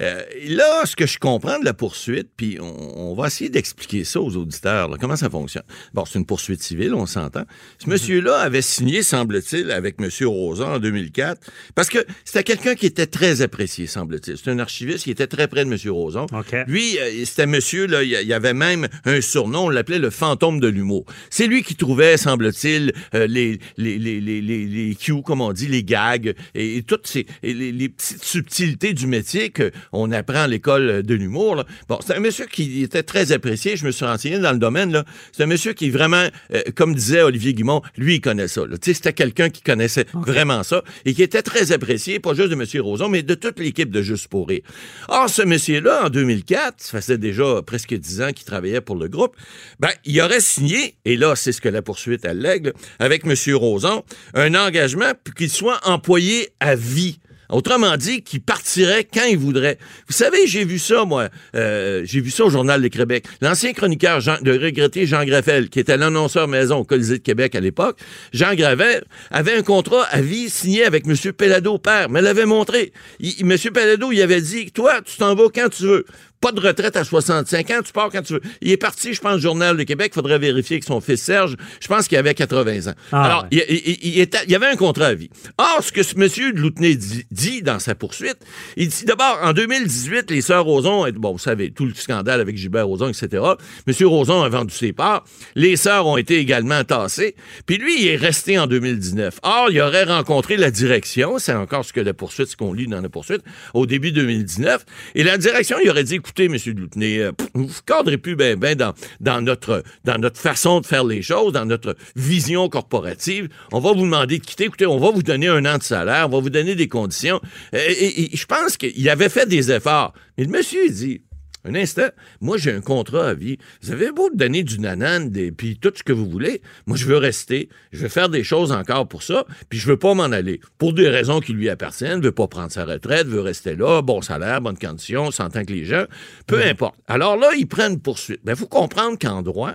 Euh, 0.00 0.22
là, 0.48 0.84
ce 0.84 0.94
que 0.94 1.06
je 1.06 1.18
comprends 1.18 1.58
de 1.58 1.64
la 1.64 1.74
poursuite, 1.74 2.28
puis 2.36 2.58
on, 2.60 3.14
va 3.14 3.28
essayer 3.28 3.50
d'expliquer 3.50 4.04
ça 4.04 4.20
aux 4.20 4.36
auditeurs, 4.36 4.90
comment 5.00 5.16
ça 5.16 5.30
fonctionne? 5.30 5.64
Bon, 5.94 6.04
c'est 6.04 6.18
une 6.18 6.26
poursuite 6.26 6.62
civile, 6.62 6.94
on 6.94 7.06
s'entend. 7.06 7.44
Ce 7.78 7.88
monsieur-là 7.88 8.38
avait 8.38 8.62
signé, 8.62 9.02
semble-t-il, 9.02 9.70
avec 9.70 10.00
monsieur 10.00 10.28
Rosa 10.28 10.66
en 10.66 10.78
2004, 10.78 11.40
parce 11.74 11.88
que 11.88 12.04
c'était 12.24 12.44
quelqu'un 12.58 12.74
qui 12.74 12.86
était 12.86 13.06
très 13.06 13.42
apprécié, 13.42 13.86
semble-t-il. 13.86 14.36
C'est 14.36 14.50
un 14.50 14.58
archiviste 14.58 15.04
qui 15.04 15.10
était 15.10 15.26
très 15.26 15.46
près 15.46 15.64
de 15.64 15.72
M. 15.72 15.78
Roson. 15.90 16.26
Lui, 16.66 16.98
euh, 16.98 17.24
c'était 17.24 17.46
monsieur, 17.46 17.86
là, 17.86 18.02
il 18.02 18.10
y 18.10 18.32
avait 18.32 18.54
même 18.54 18.88
un 19.04 19.20
surnom, 19.20 19.66
on 19.66 19.68
l'appelait 19.68 19.98
le 19.98 20.10
fantôme 20.10 20.58
de 20.58 20.68
l'humour. 20.68 21.04
C'est 21.30 21.46
lui 21.46 21.62
qui 21.62 21.76
trouvait, 21.76 22.16
semble-t-il, 22.16 22.92
euh, 23.14 23.26
les, 23.26 23.58
les, 23.76 23.98
les, 23.98 24.20
les, 24.20 24.40
les 24.40 24.94
cues, 24.96 25.22
comme 25.22 25.40
on 25.40 25.52
dit, 25.52 25.68
les 25.68 25.84
gags, 25.84 26.34
et, 26.54 26.82
toutes 26.82 27.06
ces, 27.06 27.26
les, 27.42 27.88
petites 27.88 28.24
subtilités 28.24 28.92
du 28.92 29.06
métier 29.06 29.52
qu'on 29.52 30.10
apprend 30.10 30.42
à 30.42 30.48
l'école 30.48 31.02
de 31.02 31.14
l'humour. 31.14 31.64
Bon, 31.88 31.98
c'est 32.04 32.16
un 32.16 32.20
monsieur 32.20 32.46
qui 32.46 32.82
était 32.82 33.02
très 33.02 33.32
apprécié, 33.32 33.76
je 33.76 33.86
me 33.86 33.92
suis 33.92 34.04
renseigné 34.04 34.38
dans 34.38 34.52
le 34.52 34.58
domaine. 34.58 35.04
C'est 35.32 35.44
un 35.44 35.46
monsieur 35.46 35.72
qui 35.72 35.90
vraiment, 35.90 36.26
euh, 36.52 36.62
comme 36.74 36.94
disait 36.94 37.22
Olivier 37.22 37.54
Guimont, 37.54 37.82
lui, 37.96 38.16
il 38.16 38.20
connaît 38.20 38.48
ça. 38.48 38.62
C'était 38.82 39.12
quelqu'un 39.12 39.50
qui 39.50 39.62
connaissait 39.62 40.06
vraiment 40.14 40.62
ça 40.62 40.82
et 41.04 41.14
qui 41.14 41.22
était 41.22 41.42
très 41.42 41.72
apprécié, 41.72 42.18
pas 42.18 42.34
juste 42.34 42.47
de 42.48 42.54
M. 42.54 42.82
Roson, 42.82 43.08
mais 43.08 43.22
de 43.22 43.34
toute 43.34 43.58
l'équipe 43.58 43.90
de 43.90 44.02
Juste 44.02 44.28
pour 44.28 44.48
rire. 44.48 44.62
Or, 45.08 45.28
ce 45.28 45.42
monsieur-là, 45.42 46.06
en 46.06 46.08
2004, 46.08 46.76
ça 46.78 47.00
faisait 47.00 47.18
déjà 47.18 47.62
presque 47.66 47.94
dix 47.94 48.22
ans 48.22 48.32
qu'il 48.32 48.46
travaillait 48.46 48.80
pour 48.80 48.96
le 48.96 49.08
groupe, 49.08 49.36
ben, 49.80 49.90
il 50.04 50.20
aurait 50.20 50.40
signé, 50.40 50.96
et 51.04 51.16
là, 51.16 51.36
c'est 51.36 51.52
ce 51.52 51.60
que 51.60 51.68
la 51.68 51.82
poursuite 51.82 52.24
allègue, 52.24 52.72
avec 52.98 53.24
M. 53.26 53.34
Roson, 53.54 54.02
un 54.34 54.54
engagement 54.54 55.12
qu'il 55.36 55.50
soit 55.50 55.80
employé 55.84 56.48
à 56.60 56.74
vie 56.74 57.18
Autrement 57.50 57.96
dit, 57.96 58.22
qui 58.22 58.40
partirait 58.40 59.04
quand 59.04 59.24
il 59.24 59.38
voudrait. 59.38 59.78
Vous 60.06 60.12
savez, 60.12 60.46
j'ai 60.46 60.64
vu 60.64 60.78
ça, 60.78 61.04
moi. 61.06 61.28
Euh, 61.54 62.02
j'ai 62.04 62.20
vu 62.20 62.30
ça 62.30 62.44
au 62.44 62.50
Journal 62.50 62.82
de 62.82 62.88
Québec. 62.88 63.24
L'ancien 63.40 63.72
chroniqueur 63.72 64.18
de 64.42 64.52
regretté 64.52 65.06
Jean 65.06 65.24
Graffel, 65.24 65.70
qui 65.70 65.80
était 65.80 65.96
l'annonceur 65.96 66.46
maison 66.46 66.76
au 66.76 66.84
Colisée 66.84 67.18
de 67.18 67.22
Québec 67.22 67.54
à 67.54 67.60
l'époque, 67.60 67.98
Jean 68.32 68.54
Gravel 68.54 69.04
avait 69.30 69.54
un 69.54 69.62
contrat 69.62 70.04
à 70.10 70.20
vie 70.20 70.50
signé 70.50 70.84
avec 70.84 71.06
M. 71.06 71.14
Pellado 71.32 71.78
père, 71.78 72.10
mais 72.10 72.20
l'avait 72.20 72.44
montré. 72.44 72.92
M. 73.22 73.56
Pellado, 73.72 74.12
il 74.12 74.20
avait 74.20 74.42
dit, 74.42 74.70
toi, 74.70 75.00
tu 75.02 75.16
t'en 75.16 75.34
vas 75.34 75.48
quand 75.54 75.70
tu 75.70 75.84
veux 75.84 76.04
pas 76.40 76.52
de 76.52 76.60
retraite 76.60 76.96
à 76.96 77.04
65 77.04 77.70
ans, 77.70 77.80
tu 77.84 77.92
pars 77.92 78.10
quand 78.10 78.22
tu 78.22 78.34
veux. 78.34 78.42
Il 78.60 78.70
est 78.70 78.76
parti, 78.76 79.14
je 79.14 79.20
pense, 79.20 79.40
Journal 79.40 79.76
de 79.76 79.82
Québec, 79.82 80.12
il 80.12 80.14
faudrait 80.14 80.38
vérifier 80.38 80.76
avec 80.76 80.84
son 80.84 81.00
fils 81.00 81.22
Serge, 81.22 81.56
je 81.80 81.88
pense 81.88 82.08
qu'il 82.08 82.16
avait 82.16 82.34
80 82.34 82.90
ans. 82.90 82.94
Ah, 83.12 83.24
Alors, 83.24 83.46
il, 83.50 83.62
il, 83.68 84.28
y 84.48 84.54
avait 84.54 84.66
un 84.66 84.76
contrat 84.76 85.06
à 85.06 85.14
vie. 85.14 85.30
Or, 85.58 85.82
ce 85.82 85.92
que 85.92 86.02
ce 86.02 86.16
monsieur 86.16 86.52
de 86.52 86.60
Loutenay 86.60 86.96
dit, 87.30 87.62
dans 87.62 87.78
sa 87.78 87.94
poursuite, 87.94 88.38
il 88.76 88.88
dit 88.88 89.04
d'abord, 89.04 89.38
en 89.42 89.52
2018, 89.52 90.30
les 90.30 90.40
sœurs 90.40 90.64
Roson, 90.64 91.08
bon, 91.16 91.32
vous 91.32 91.38
savez, 91.38 91.70
tout 91.70 91.86
le 91.86 91.94
scandale 91.94 92.40
avec 92.40 92.56
Gilbert 92.56 92.86
Roson, 92.86 93.08
etc., 93.08 93.42
monsieur 93.86 94.06
Roson 94.06 94.42
a 94.42 94.48
vendu 94.48 94.74
ses 94.74 94.92
parts, 94.92 95.24
les 95.54 95.76
sœurs 95.76 96.06
ont 96.06 96.16
été 96.16 96.38
également 96.38 96.84
tassées, 96.84 97.34
puis 97.66 97.78
lui, 97.78 98.02
il 98.02 98.08
est 98.08 98.16
resté 98.16 98.58
en 98.58 98.66
2019. 98.66 99.40
Or, 99.42 99.68
il 99.70 99.80
aurait 99.80 100.04
rencontré 100.04 100.56
la 100.56 100.70
direction, 100.70 101.38
c'est 101.38 101.54
encore 101.54 101.84
ce 101.84 101.92
que 101.92 102.00
la 102.00 102.14
poursuite, 102.14 102.48
ce 102.48 102.56
qu'on 102.56 102.72
lit 102.72 102.86
dans 102.86 103.00
la 103.00 103.08
poursuite, 103.08 103.42
au 103.74 103.86
début 103.86 104.12
2019, 104.12 104.84
et 105.14 105.24
la 105.24 105.38
direction, 105.38 105.78
il 105.82 105.90
aurait 105.90 106.04
dit, 106.04 106.20
écoutez, 106.28 106.44
M. 106.44 106.78
Loutenay, 106.78 107.18
euh, 107.20 107.32
vous 107.54 107.64
ne 107.64 107.68
cadrez 107.86 108.18
plus 108.18 108.36
bien 108.36 108.56
ben 108.56 108.76
dans, 109.20 109.40
notre, 109.40 109.82
dans 110.04 110.18
notre 110.18 110.38
façon 110.38 110.80
de 110.80 110.86
faire 110.86 111.04
les 111.04 111.22
choses, 111.22 111.52
dans 111.52 111.64
notre 111.64 111.96
vision 112.16 112.68
corporative. 112.68 113.48
On 113.72 113.80
va 113.80 113.92
vous 113.92 114.02
demander 114.02 114.38
de 114.38 114.44
quitter. 114.44 114.64
Écoutez, 114.64 114.86
on 114.86 114.98
va 114.98 115.10
vous 115.10 115.22
donner 115.22 115.48
un 115.48 115.64
an 115.64 115.78
de 115.78 115.82
salaire, 115.82 116.26
on 116.26 116.32
va 116.32 116.40
vous 116.40 116.50
donner 116.50 116.74
des 116.74 116.88
conditions. 116.88 117.40
Et, 117.72 118.32
et 118.32 118.36
je 118.36 118.46
pense 118.46 118.76
qu'il 118.76 119.08
avait 119.08 119.28
fait 119.28 119.46
des 119.46 119.72
efforts. 119.72 120.12
Mais 120.36 120.44
le 120.44 120.50
monsieur 120.50 120.88
dit, 120.88 121.22
un 121.64 121.74
instant, 121.74 122.08
moi 122.40 122.56
j'ai 122.56 122.72
un 122.72 122.80
contrat 122.80 123.28
à 123.28 123.34
vie. 123.34 123.58
Vous 123.82 123.90
avez 123.90 124.12
beau 124.12 124.30
donner 124.32 124.62
du 124.62 124.78
nanan, 124.78 125.30
puis 125.56 125.78
tout 125.78 125.92
ce 125.94 126.02
que 126.02 126.12
vous 126.12 126.28
voulez. 126.28 126.62
Moi 126.86 126.96
je 126.96 127.06
veux 127.06 127.16
rester, 127.16 127.68
je 127.92 128.02
veux 128.02 128.08
faire 128.08 128.28
des 128.28 128.44
choses 128.44 128.72
encore 128.72 129.08
pour 129.08 129.22
ça, 129.22 129.44
puis 129.68 129.78
je 129.78 129.86
veux 129.86 129.98
pas 129.98 130.14
m'en 130.14 130.24
aller. 130.24 130.60
Pour 130.78 130.92
des 130.92 131.08
raisons 131.08 131.40
qui 131.40 131.52
lui 131.52 131.68
appartiennent, 131.68 132.20
veut 132.20 132.32
pas 132.32 132.46
prendre 132.46 132.70
sa 132.70 132.84
retraite, 132.84 133.26
veut 133.26 133.40
rester 133.40 133.76
là, 133.76 134.02
bon 134.02 134.22
salaire, 134.22 134.60
bonne 134.60 134.78
condition, 134.78 135.30
s'entend 135.30 135.64
que 135.64 135.72
les 135.72 135.84
gens, 135.84 136.04
peu 136.46 136.62
importe. 136.64 136.96
Alors 137.06 137.36
là, 137.36 137.50
ils 137.56 137.66
prennent 137.66 138.00
poursuite. 138.00 138.40
Il 138.46 138.56
faut 138.56 138.66
comprendre 138.66 139.18
qu'en 139.18 139.42
droit, 139.42 139.74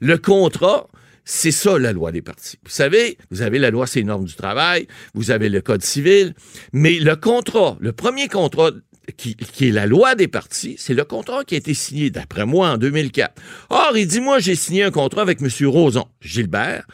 le 0.00 0.18
contrat, 0.18 0.88
c'est 1.24 1.50
ça 1.50 1.78
la 1.78 1.92
loi 1.92 2.10
des 2.10 2.22
partis. 2.22 2.58
Vous 2.64 2.70
savez, 2.70 3.18
vous 3.30 3.42
avez 3.42 3.58
la 3.58 3.70
loi 3.70 3.86
c'est 3.86 4.00
les 4.00 4.06
normes 4.06 4.24
du 4.24 4.34
travail, 4.34 4.88
vous 5.12 5.30
avez 5.30 5.50
le 5.50 5.60
code 5.60 5.82
civil, 5.82 6.34
mais 6.72 6.98
le 6.98 7.16
contrat, 7.16 7.76
le 7.80 7.92
premier 7.92 8.28
contrat 8.28 8.70
qui, 9.16 9.36
est 9.68 9.70
la 9.70 9.86
loi 9.86 10.14
des 10.14 10.28
partis, 10.28 10.76
c'est 10.78 10.94
le 10.94 11.04
contrat 11.04 11.44
qui 11.44 11.54
a 11.54 11.58
été 11.58 11.74
signé, 11.74 12.10
d'après 12.10 12.46
moi, 12.46 12.70
en 12.70 12.76
2004. 12.76 13.34
Or, 13.70 13.92
il 13.96 14.06
dit, 14.06 14.20
moi, 14.20 14.38
j'ai 14.38 14.54
signé 14.54 14.84
un 14.84 14.90
contrat 14.90 15.22
avec 15.22 15.40
M. 15.40 15.48
Roson, 15.66 16.06
Gilbert, 16.20 16.86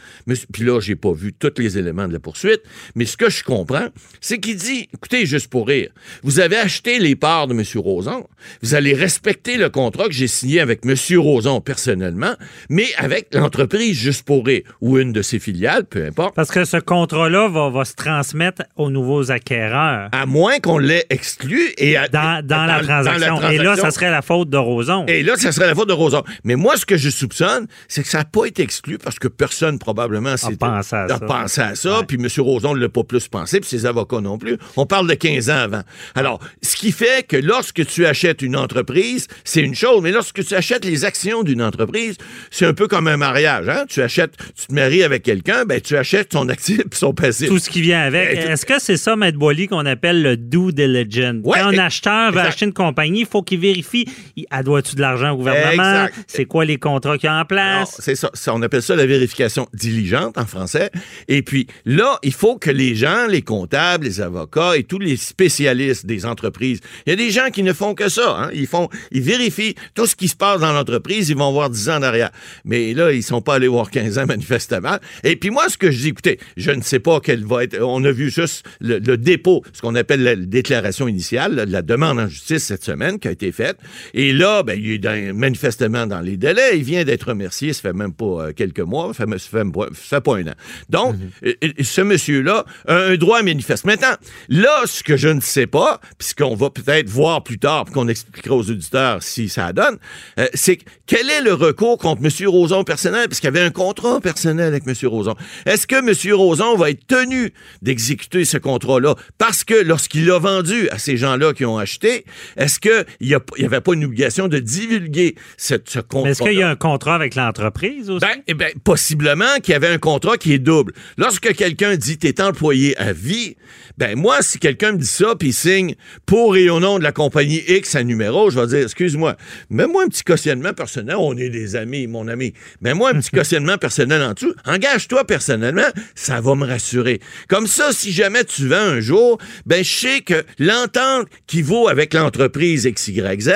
puis 0.53 0.65
là, 0.65 0.81
j'ai 0.81 0.97
pas 0.97 1.13
vu 1.13 1.33
tous 1.33 1.53
les 1.59 1.79
éléments 1.79 2.09
de 2.09 2.13
la 2.13 2.21
poursuite, 2.21 2.63
mais 2.95 3.05
ce 3.05 3.17
que 3.17 3.31
je 3.31 3.43
comprends, 3.43 3.89
c'est 4.21 4.39
qu'il 4.39 4.57
dit, 4.57 4.89
écoutez, 4.95 5.27
juste 5.27 5.49
pour 5.49 5.67
rire, 5.67 5.91
vous 6.23 6.41
avez 6.41 6.57
acheté 6.57 6.99
les 6.99 7.17
parts 7.17 7.49
de 7.49 7.55
M. 7.55 7.63
Roson, 7.77 8.27
vous 8.63 8.75
allez 8.75 8.95
respecter 8.95 9.57
le 9.57 9.71
contrat 9.71 10.07
que 10.07 10.13
j'ai 10.13 10.29
signé 10.29 10.61
avec 10.61 10.81
M. 10.85 10.95
Roson 11.19 11.61
personnellement, 11.61 12.35
mais 12.69 12.87
avec 12.97 13.35
l'entreprise 13.35 13.97
juste 13.97 14.25
pour 14.25 14.47
rire, 14.47 14.63
ou 14.81 14.99
une 14.99 15.13
de 15.13 15.23
ses 15.23 15.39
filiales, 15.39 15.85
peu 15.85 16.05
importe. 16.05 16.35
Parce 16.35 16.51
que 16.51 16.65
ce 16.65 16.77
contrat-là 16.77 17.49
va, 17.49 17.71
va 17.71 17.85
se 17.85 17.95
transmettre 17.95 18.63
aux 18.77 18.91
nouveaux 18.91 19.31
acquéreurs. 19.31 20.09
À 20.13 20.27
moins 20.27 20.59
qu'on 20.59 20.79
l'ait 20.79 21.07
exclu 21.11 21.73
et 21.79 21.97
à 21.97 22.04
dans, 22.13 22.67
la 22.67 22.83
transaction. 22.83 23.51
Et 23.51 23.59
là, 23.59 23.77
ça 23.77 23.91
serait 23.91 24.11
la 24.11 24.23
faute 24.23 24.51
de 24.51 24.57
Roson. 24.57 25.07
Et 25.07 25.23
là, 25.23 25.37
ça 25.37 25.53
serait 25.53 25.67
la 25.67 25.75
faute 25.75 25.89
de 25.89 25.95
Roson. 25.95 26.23
Mais 26.45 26.57
moi, 26.57 26.77
ce 26.77 26.87
que 26.87 26.97
je 26.97 27.11
soupçonne, 27.11 27.67
c'est 27.89 28.03
que 28.03 28.09
ça 28.09 28.19
n'a 28.19 28.25
pas 28.25 28.47
été 28.47 28.63
exclu 28.63 28.99
parce 28.99 29.19
que 29.19 29.29
personne, 29.29 29.79
probablement, 29.79 30.35
a 30.35 30.51
pensé 30.59 30.95
à 30.95 31.07
à 31.35 31.49
ça 31.49 32.03
Puis 32.07 32.19
M. 32.21 32.29
Roson 32.39 32.75
ne 32.75 32.81
l'a 32.81 32.89
pas 32.89 33.05
plus 33.05 33.29
pensé, 33.29 33.61
puis 33.61 33.69
ses 33.69 33.87
avocats 33.87 34.21
non 34.21 34.39
plus. 34.39 34.57
On 34.77 34.87
parle 34.87 35.09
de 35.09 35.15
15 35.15 35.51
ans 35.51 35.57
avant. 35.57 35.83
Alors, 36.15 36.41
ce 36.63 36.77
qui 36.77 36.93
fait 36.93 37.27
que 37.27 37.37
lorsque 37.37 37.85
tu 37.87 38.07
achètes 38.07 38.43
une 38.43 38.57
entreprise, 38.57 39.29
c'est 39.45 39.61
une 39.61 39.75
chose, 39.75 40.01
mais 40.03 40.11
lorsque 40.11 40.45
tu 40.45 40.55
achètes 40.55 40.85
les 40.85 41.05
actions 41.05 41.43
d'une 41.43 41.63
entreprise, 41.63 42.17
c'est 42.51 42.67
un 42.67 42.75
peu 42.75 42.89
comme 42.89 43.09
un 43.09 43.17
mariage. 43.17 43.69
Hein? 43.69 43.85
Tu 43.89 44.03
achètes, 44.03 44.37
tu 44.37 44.67
te 44.67 44.75
maries 44.75 45.03
avec 45.03 45.23
quelqu'un, 45.23 45.65
ben 45.65 45.81
tu 45.81 45.97
achètes 45.97 46.33
son 46.33 46.49
actif 46.49 46.81
et 46.81 46.95
son 46.95 47.13
passif. 47.13 47.49
Tout 47.49 47.59
ce 47.59 47.71
qui 47.71 47.81
vient 47.81 48.03
avec. 48.03 48.39
Est-ce 48.39 48.67
que 48.67 48.79
c'est 48.79 48.97
ça, 48.97 49.17
Maître 49.17 49.39
Boily, 49.39 49.69
qu'on 49.69 49.87
appelle 49.87 50.23
le 50.23 50.37
due 50.37 50.73
diligence? 50.73 51.37
Ouais, 51.45 51.61
Quand 51.61 51.73
on 51.73 51.79
l'acheteur 51.95 52.33
veut 52.33 52.41
acheter 52.41 52.65
une 52.67 52.73
compagnie, 52.73 53.21
il 53.21 53.27
faut 53.27 53.43
qu'il 53.43 53.61
vérifie. 53.61 54.07
Elle 54.51 54.65
doit-tu 54.65 54.97
de 54.97 55.01
l'argent 55.01 55.33
au 55.33 55.37
gouvernement? 55.37 56.07
C'est 56.27 56.45
quoi 56.45 56.65
les 56.65 56.79
contrats 56.79 57.19
qu'il 57.19 57.29
y 57.29 57.31
a 57.31 57.41
en 57.41 57.45
place? 57.45 57.97
C'est 57.99 58.15
ça, 58.15 58.31
On 58.49 58.63
appelle 58.63 58.83
ça 58.83 58.97
la 58.97 59.07
vérification 59.07 59.69
diligente 59.73 60.39
en 60.39 60.47
français. 60.47 60.91
Et 61.29 61.43
puis 61.43 61.67
là, 61.85 62.19
il 62.23 62.33
faut 62.33 62.57
que 62.57 62.71
les 62.71 62.95
gens, 62.95 63.27
les 63.29 63.43
comptables, 63.43 64.05
les 64.05 64.21
avocats 64.21 64.77
et 64.77 64.85
tous 64.85 64.99
les 64.99 65.17
spécialistes 65.17 66.07
des 66.07 66.27
entreprises, 66.27 66.81
il 67.07 67.11
y 67.11 67.13
a 67.13 67.17
des 67.17 67.31
gens 67.31 67.51
qui 67.53 67.63
ne 67.63 67.73
font 67.73 67.95
que 67.95 68.09
ça. 68.09 68.37
Hein. 68.39 68.51
Ils 68.55 68.67
font, 68.67 68.89
ils 69.11 69.23
vérifient 69.23 69.75
tout 69.95 70.07
ce 70.07 70.17
qui 70.17 70.29
se 70.29 70.37
passe 70.37 70.61
dans 70.61 70.73
l'entreprise. 70.73 71.29
Ils 71.29 71.37
vont 71.37 71.53
voir 71.53 71.71
10 71.71 71.91
ans 71.91 72.01
derrière. 72.01 72.31
Mais 72.65 72.95
là, 72.95 73.13
ils 73.13 73.23
sont 73.23 73.41
pas 73.41 73.55
allés 73.55 73.69
voir 73.69 73.91
15 73.91 74.19
ans 74.19 74.27
manifestement. 74.29 74.97
Et 75.23 75.37
puis 75.37 75.51
moi, 75.51 75.69
ce 75.69 75.79
que 75.79 75.91
je 75.91 75.99
dis, 75.99 76.09
écoutez, 76.09 76.39
je 76.57 76.71
ne 76.71 76.83
sais 76.83 77.01
pas 77.01 77.21
quel 77.21 77.45
va 77.45 77.65
être. 77.65 77.79
On 77.81 78.03
a 78.05 78.11
vu 78.11 78.31
juste 78.31 78.65
le, 78.81 79.01
dépôt, 79.17 79.63
ce 79.73 79.81
qu'on 79.81 79.95
appelle 79.95 80.23
la 80.23 80.37
déclaration 80.37 81.09
initiale, 81.09 81.67
la 81.69 81.83
demande 81.85 82.19
en 82.19 82.29
justice 82.29 82.65
cette 82.65 82.85
semaine 82.85 83.19
qui 83.19 83.29
a 83.29 83.31
été 83.31 83.53
faite. 83.53 83.79
Et 84.13 84.33
là, 84.33 84.63
ben, 84.63 84.79
il 84.81 85.05
est 85.05 85.33
manifestement 85.33 86.07
dans 86.07 86.21
les 86.21 86.37
délais. 86.37 86.79
Il 86.79 86.85
vient 86.85 87.05
d'être 87.05 87.29
remercié, 87.29 87.73
ça 87.73 87.83
fait 87.83 87.93
même 87.93 88.13
pas 88.13 88.25
euh, 88.25 88.53
quelques 88.53 88.81
mois, 88.81 89.13
ça 89.15 89.27
fait, 89.27 89.39
ça 89.39 89.49
fait, 89.93 90.21
pas 90.21 90.37
un 90.37 90.49
an. 90.49 90.55
Donc, 90.89 91.17
mhm. 91.43 91.73
ce 91.81 92.01
monsieur-là 92.01 92.65
a 92.87 92.95
un 92.95 93.17
droit 93.17 93.43
manifeste. 93.43 93.85
Maintenant, 93.85 94.15
là, 94.49 94.83
ce 94.87 95.03
que 95.03 95.17
je 95.17 95.29
ne 95.29 95.41
sais 95.41 95.67
pas, 95.67 96.01
puisqu'on 96.19 96.55
va 96.55 96.71
peut-être 96.71 97.09
voir 97.09 97.43
plus 97.43 97.59
tard, 97.59 97.85
qu'on 97.93 98.09
expliquera 98.09 98.55
aux 98.55 98.71
auditeurs 98.71 99.23
si 99.23 99.49
ça 99.49 99.73
donne, 99.73 99.99
euh, 100.39 100.47
c'est 100.55 100.79
quel 101.07 101.29
est 101.31 101.43
le 101.43 101.55
recours 101.55 101.99
contre 101.99 102.23
M. 102.25 102.49
Roson 102.49 102.85
personnel, 102.85 103.29
puisqu'il 103.29 103.47
y 103.47 103.49
avait 103.49 103.61
un 103.61 103.71
contrat 103.71 104.21
personnel 104.21 104.67
avec 104.67 104.85
M. 104.87 104.95
Roson. 105.09 105.35
Est-ce 105.67 105.87
que 105.87 105.97
M. 105.97 106.35
Roson 106.35 106.77
va 106.77 106.91
être 106.91 107.07
tenu 107.07 107.53
d'exécuter 107.83 108.45
ce 108.45 108.59
contrat-là? 108.59 109.15
Parce 109.39 109.65
que 109.65 109.75
lorsqu'il 109.75 110.27
l'a 110.27 110.39
vendu 110.39 110.89
à 110.91 110.99
ces 110.99 111.17
gens-là 111.17 111.53
qui 111.53 111.65
ont 111.65 111.74
acheté, 111.79 112.25
est-ce 112.57 112.81
qu'il 112.81 113.05
n'y 113.21 113.65
avait 113.65 113.81
pas 113.81 113.95
une 113.95 114.05
obligation 114.05 114.49
de 114.49 114.59
divulguer 114.59 115.35
ce, 115.57 115.75
ce 115.85 116.01
contrat? 116.01 116.31
Est-ce 116.31 116.43
qu'il 116.43 116.59
y 116.59 116.63
a 116.63 116.69
un 116.69 116.77
contrat 116.77 117.15
avec 117.15 117.35
l'entreprise 117.35 118.11
aussi? 118.11 118.21
Ben, 118.21 118.43
eh 118.47 118.55
ben, 118.55 118.73
possiblement 118.83 119.57
qu'il 119.63 119.73
y 119.73 119.77
avait 119.77 119.89
un 119.89 119.99
contrat 119.99 120.37
qui 120.37 120.53
est 120.53 120.59
double. 120.59 120.93
Lorsque 121.17 121.55
quelqu'un 121.55 121.97
dit 121.97 122.19
t'es 122.19 122.41
employé 122.41 122.97
à 122.99 123.13
vie, 123.13 123.57
ben 123.99 124.19
moi, 124.19 124.43
si 124.43 124.59
quelqu'un 124.59 124.93
me 124.93 124.99
dit 124.99 125.07
ça 125.07 125.35
puis 125.39 125.49
il 125.49 125.53
signe 125.53 125.95
pour 126.27 126.57
et 126.57 126.69
au 126.69 126.81
nom 126.81 126.99
de 126.99 127.05
la 127.05 127.13
compagnie 127.13 127.63
X 127.69 127.95
à 127.95 128.03
numéro, 128.03 128.51
je 128.51 128.59
vais 128.59 128.67
dire 128.67 128.79
excuse-moi, 128.79 129.37
mets-moi 129.71 130.05
un 130.05 130.09
petit 130.09 130.25
cautionnement 130.25 130.73
personnel. 130.73 131.17
On 131.19 131.37
est 131.37 131.49
des 131.49 131.77
amis, 131.77 132.07
mon 132.07 132.29
ami. 132.29 132.55
Mets-moi 132.81 133.11
un 133.11 133.21
petit 133.21 133.31
cautionnement 133.35 133.79
personnel 133.79 134.23
en 134.23 134.33
dessous. 134.33 134.55
Engage-toi 134.67 135.25
personnellement, 135.25 135.89
ça 136.15 136.41
va 136.41 136.55
me 136.55 136.67
rassurer. 136.67 137.21
Comme 137.49 137.67
ça, 137.67 137.93
si 137.93 138.13
jamais 138.13 138.45
tu 138.45 138.69
vends 138.69 138.77
un 138.77 139.01
jour, 139.01 139.39
ben 139.67 139.85
je 139.85 139.91
sais 139.91 140.21
que 140.21 140.45
l'entente 140.59 141.29
qui 141.55 141.63
vaut 141.63 141.87
avec 141.87 142.15
l'entreprise 142.15 142.85
XYZ, 142.85 143.49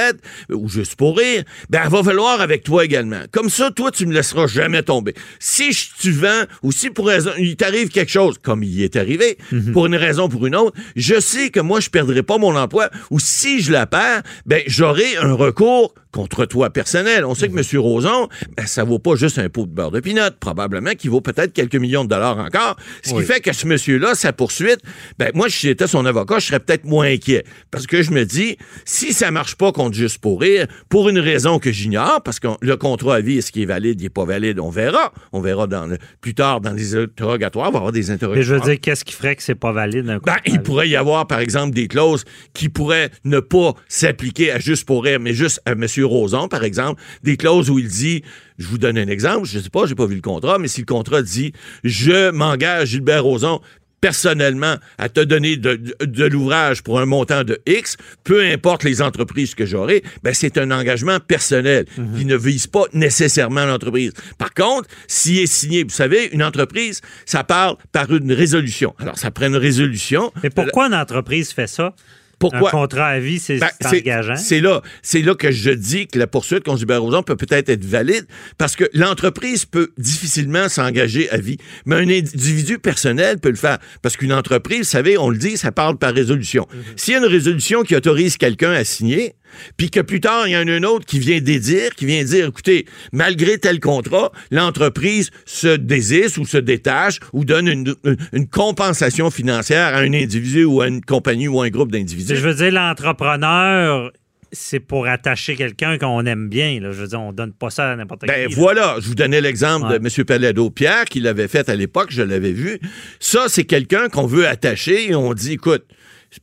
ou 0.52 0.68
juste 0.68 0.94
pour 0.94 1.18
rire, 1.18 1.42
ben 1.68 1.80
elle 1.84 1.90
va 1.90 2.00
valoir 2.00 2.40
avec 2.40 2.62
toi 2.62 2.84
également. 2.84 3.22
Comme 3.32 3.50
ça, 3.50 3.72
toi, 3.72 3.90
tu 3.90 4.06
me 4.06 4.14
laisseras 4.14 4.46
jamais 4.46 4.84
tomber. 4.84 5.14
Si 5.40 5.72
je- 5.72 5.88
tu 6.00 6.12
vends 6.12 6.44
ou 6.62 6.70
si 6.70 6.90
pour 6.90 7.08
raison, 7.08 7.32
il 7.38 7.56
t'arrive 7.56 7.88
quelque 7.88 8.12
chose, 8.12 8.36
comme 8.40 8.62
il 8.62 8.70
y 8.72 8.84
est 8.84 8.94
arrivé, 8.94 9.36
pour 9.72 9.86
une 9.86 9.96
raison 9.96 10.26
ou 10.26 10.28
pour 10.28 10.46
une 10.46 10.54
autre, 10.54 10.76
je 10.94 11.18
sais 11.18 11.50
que 11.50 11.58
moi, 11.58 11.80
je 11.80 11.90
perdrai 11.90 12.22
pas 12.22 12.38
mon 12.38 12.54
emploi 12.54 12.88
ou 13.10 13.18
si 13.18 13.60
je 13.62 13.72
la 13.72 13.86
perds, 13.88 14.22
ben 14.46 14.62
j'aurai 14.68 15.16
un 15.16 15.32
recours 15.32 15.92
contre 16.12 16.46
toi 16.46 16.70
personnel. 16.70 17.24
On 17.24 17.34
sait 17.34 17.48
que 17.48 17.58
M. 17.58 17.80
Roson, 17.80 18.28
ben, 18.56 18.66
ça 18.66 18.84
vaut 18.84 18.98
pas 18.98 19.14
juste 19.16 19.38
un 19.38 19.48
pot 19.48 19.66
de 19.66 19.72
beurre 19.72 19.90
de 19.90 20.00
pinot, 20.00 20.22
probablement 20.40 20.90
qu'il 20.92 21.10
vaut 21.10 21.20
peut-être 21.20 21.52
quelques 21.52 21.76
millions 21.76 22.04
de 22.04 22.08
dollars 22.08 22.38
encore. 22.38 22.76
Ce 23.02 23.12
qui 23.14 23.22
fait 23.22 23.40
que 23.40 23.52
ce 23.52 23.66
monsieur-là, 23.66 24.14
sa 24.14 24.32
poursuite, 24.32 24.80
ben 25.18 25.30
moi, 25.34 25.48
si 25.48 25.66
j'étais 25.66 25.86
son 25.86 26.04
avocat, 26.06 26.38
je 26.38 26.46
serais 26.46 26.60
peut-être 26.60 26.84
moins 26.84 27.06
inquiet. 27.06 27.44
Parce 27.70 27.86
que 27.86 28.02
je 28.02 28.10
me 28.10 28.24
dis, 28.24 28.56
si 28.84 29.12
ça 29.12 29.30
marche 29.30 29.54
pas 29.56 29.72
contre 29.72 29.94
juste 29.96 30.18
pour 30.18 30.40
rire, 30.40 30.66
pour 30.88 31.08
une 31.08 31.18
raison 31.18 31.58
que 31.58 31.70
j'ignore, 31.72 32.22
parce 32.22 32.40
que 32.40 32.48
le 32.60 32.76
contrat 32.76 33.16
à 33.16 33.20
vie, 33.20 33.38
est-ce 33.38 33.52
qu'il 33.52 33.62
est 33.62 33.66
valide, 33.66 34.00
il 34.00 34.06
est 34.06 34.10
pas 34.10 34.24
valide, 34.24 34.58
on 34.60 34.70
verra. 34.70 35.12
On 35.32 35.40
verra 35.40 35.66
dans 35.66 35.86
le- 35.86 35.98
plus 36.20 36.34
tard 36.34 36.60
dans 36.60 36.72
les 36.72 36.96
interrogatoires, 36.96 37.68
on 37.68 37.72
va 37.72 37.78
avoir 37.78 37.92
des 37.92 38.00
Mais 38.04 38.10
interrogatoires. 38.12 38.46
je 38.46 38.54
veux 38.54 38.60
dire, 38.72 38.80
qu'est-ce 38.80 39.04
qui 39.04 39.12
ferait 39.14 39.36
que 39.36 39.42
c'est 39.42 39.54
pas 39.54 39.72
valide 39.72 40.08
un 40.08 40.18
Ben, 40.18 40.36
il 40.46 40.62
pourrait 40.62 40.88
y 40.88 40.96
avoir, 40.96 41.26
par 41.26 41.40
exemple, 41.40 41.74
des 41.74 41.88
clauses 41.88 42.24
qui 42.54 42.68
pourraient 42.68 43.10
ne 43.24 43.40
pas 43.40 43.74
s'appliquer 43.88 44.52
à 44.52 44.58
juste 44.58 44.84
pour 44.86 45.04
rire, 45.04 45.20
mais 45.20 45.34
juste 45.34 45.60
à 45.66 45.72
M. 45.72 45.86
Roson, 46.04 46.48
par 46.48 46.64
exemple. 46.64 47.00
Des 47.22 47.36
clauses 47.36 47.70
où 47.70 47.78
il 47.78 47.88
dit, 47.88 48.22
je 48.58 48.66
vous 48.66 48.78
donne 48.78 48.98
un 48.98 49.08
exemple, 49.08 49.46
je 49.48 49.58
sais 49.58 49.70
pas, 49.70 49.86
j'ai 49.86 49.94
pas 49.94 50.06
vu 50.06 50.14
le 50.16 50.20
contrat, 50.20 50.58
mais 50.58 50.68
si 50.68 50.80
le 50.80 50.86
contrat 50.86 51.22
dit, 51.22 51.52
je 51.84 52.30
m'engage, 52.30 52.88
Gilbert 52.88 53.24
Roson, 53.24 53.60
personnellement 54.00 54.76
à 54.96 55.08
te 55.08 55.18
donner 55.20 55.56
de, 55.56 55.74
de- 55.74 55.96
de 56.04 56.24
l'ouvrage 56.26 56.82
pour 56.84 57.00
un 57.00 57.04
montant 57.06 57.42
de 57.42 57.58
X, 57.66 57.96
peu 58.22 58.44
importe 58.44 58.84
les 58.84 59.02
entreprises 59.02 59.56
que 59.56 59.66
j'aurai, 59.66 60.04
ben 60.22 60.32
c'est 60.32 60.56
un 60.56 60.70
engagement 60.70 61.18
personnel 61.18 61.84
qui 62.16 62.24
ne 62.24 62.36
vise 62.36 62.68
pas 62.68 62.84
nécessairement 62.92 63.64
l'entreprise. 63.66 64.12
Par 64.38 64.54
contre, 64.54 64.88
s'il 65.08 65.38
est 65.40 65.46
signé, 65.52 65.82
vous 65.82 65.90
savez, 65.90 66.28
une 66.32 66.44
entreprise, 66.44 67.00
ça 67.26 67.42
parle 67.42 67.76
par 67.90 68.12
une 68.14 68.32
résolution. 68.32 68.94
Alors, 69.00 69.18
ça 69.18 69.32
prend 69.32 69.46
une 69.48 69.56
résolution. 69.56 70.32
Mais 70.44 70.50
pourquoi 70.50 70.86
une 70.86 70.94
entreprise 70.94 71.50
fait 71.52 71.66
ça? 71.66 71.92
Pourquoi? 72.38 72.68
Un 72.68 72.70
contrat 72.70 73.06
à 73.06 73.18
vie, 73.18 73.38
c'est 73.38 73.58
Ben, 73.58 73.68
engageant. 73.84 74.36
C'est 74.36 74.60
là, 74.60 74.82
c'est 75.02 75.22
là 75.22 75.34
que 75.34 75.50
je 75.50 75.70
dis 75.70 76.06
que 76.06 76.18
la 76.18 76.26
poursuite 76.26 76.64
contre 76.64 76.82
Hubert 76.82 77.02
peut 77.24 77.36
peut-être 77.36 77.68
être 77.68 77.84
valide 77.84 78.26
parce 78.58 78.76
que 78.76 78.84
l'entreprise 78.92 79.64
peut 79.64 79.90
difficilement 79.98 80.68
s'engager 80.68 81.28
à 81.30 81.38
vie, 81.38 81.58
mais 81.86 81.96
un 81.96 82.08
individu 82.08 82.78
personnel 82.78 83.38
peut 83.38 83.50
le 83.50 83.56
faire 83.56 83.78
parce 84.02 84.16
qu'une 84.16 84.32
entreprise, 84.32 84.78
vous 84.78 84.84
savez, 84.84 85.18
on 85.18 85.30
le 85.30 85.38
dit, 85.38 85.56
ça 85.56 85.72
parle 85.72 85.98
par 85.98 86.14
résolution. 86.14 86.66
Mhm. 86.72 86.82
S'il 86.96 87.14
y 87.14 87.16
a 87.16 87.20
une 87.20 87.26
résolution 87.26 87.82
qui 87.82 87.96
autorise 87.96 88.36
quelqu'un 88.36 88.72
à 88.72 88.84
signer, 88.84 89.34
puis 89.76 89.90
que 89.90 90.00
plus 90.00 90.20
tard, 90.20 90.46
il 90.46 90.52
y 90.52 90.56
en 90.56 90.66
a 90.68 90.72
un 90.72 90.82
autre 90.82 91.06
qui 91.06 91.18
vient 91.18 91.40
dédire, 91.40 91.94
qui 91.94 92.06
vient 92.06 92.22
dire, 92.24 92.46
écoutez, 92.48 92.86
malgré 93.12 93.58
tel 93.58 93.80
contrat, 93.80 94.32
l'entreprise 94.50 95.30
se 95.46 95.76
désiste 95.76 96.38
ou 96.38 96.44
se 96.46 96.58
détache 96.58 97.20
ou 97.32 97.44
donne 97.44 97.68
une, 97.68 97.94
une- 98.04 98.16
une 98.32 98.48
compensation 98.48 99.30
financière 99.30 99.94
à 99.94 99.98
un 99.98 100.12
individu 100.12 100.64
ou 100.64 100.80
à 100.80 100.88
une 100.88 101.00
compagnie 101.02 101.48
ou 101.48 101.60
à 101.60 101.66
un 101.66 101.70
groupe 101.70 101.92
d'individus. 101.92 102.34
Je 102.36 102.40
veux 102.40 102.54
dire, 102.54 102.72
l'entrepreneur, 102.72 104.12
c'est 104.50 104.80
pour 104.80 105.06
attacher 105.06 105.56
quelqu'un 105.56 105.98
qu'on 105.98 106.24
aime 106.24 106.48
bien. 106.48 106.80
là. 106.80 106.90
Je 106.92 107.02
veux 107.02 107.06
dire, 107.08 107.20
on 107.20 107.32
donne 107.32 107.52
pas 107.52 107.68
ça 107.70 107.90
à 107.92 107.96
n'importe 107.96 108.22
Ben 108.26 108.48
qui. 108.48 108.54
là. 108.54 108.60
voilà, 108.60 108.96
je 109.00 109.08
vous 109.08 109.14
donnais 109.14 109.40
l'exemple 109.42 109.86
Ouais. 109.88 109.98
de 109.98 110.06
M. 110.20 110.24
Palado 110.24 110.70
Pierre 110.70 111.04
qui 111.04 111.20
l'avait 111.20 111.48
fait 111.48 111.68
à 111.68 111.74
l'époque, 111.76 112.08
je 112.10 112.22
l'avais 112.22 112.52
vu. 112.52 112.78
Ça, 113.20 113.44
c'est 113.48 113.64
quelqu'un 113.64 114.08
qu'on 114.08 114.26
veut 114.26 114.46
attacher 114.48 115.10
et 115.10 115.14
on 115.14 115.34
dit, 115.34 115.52
écoute, 115.52 115.84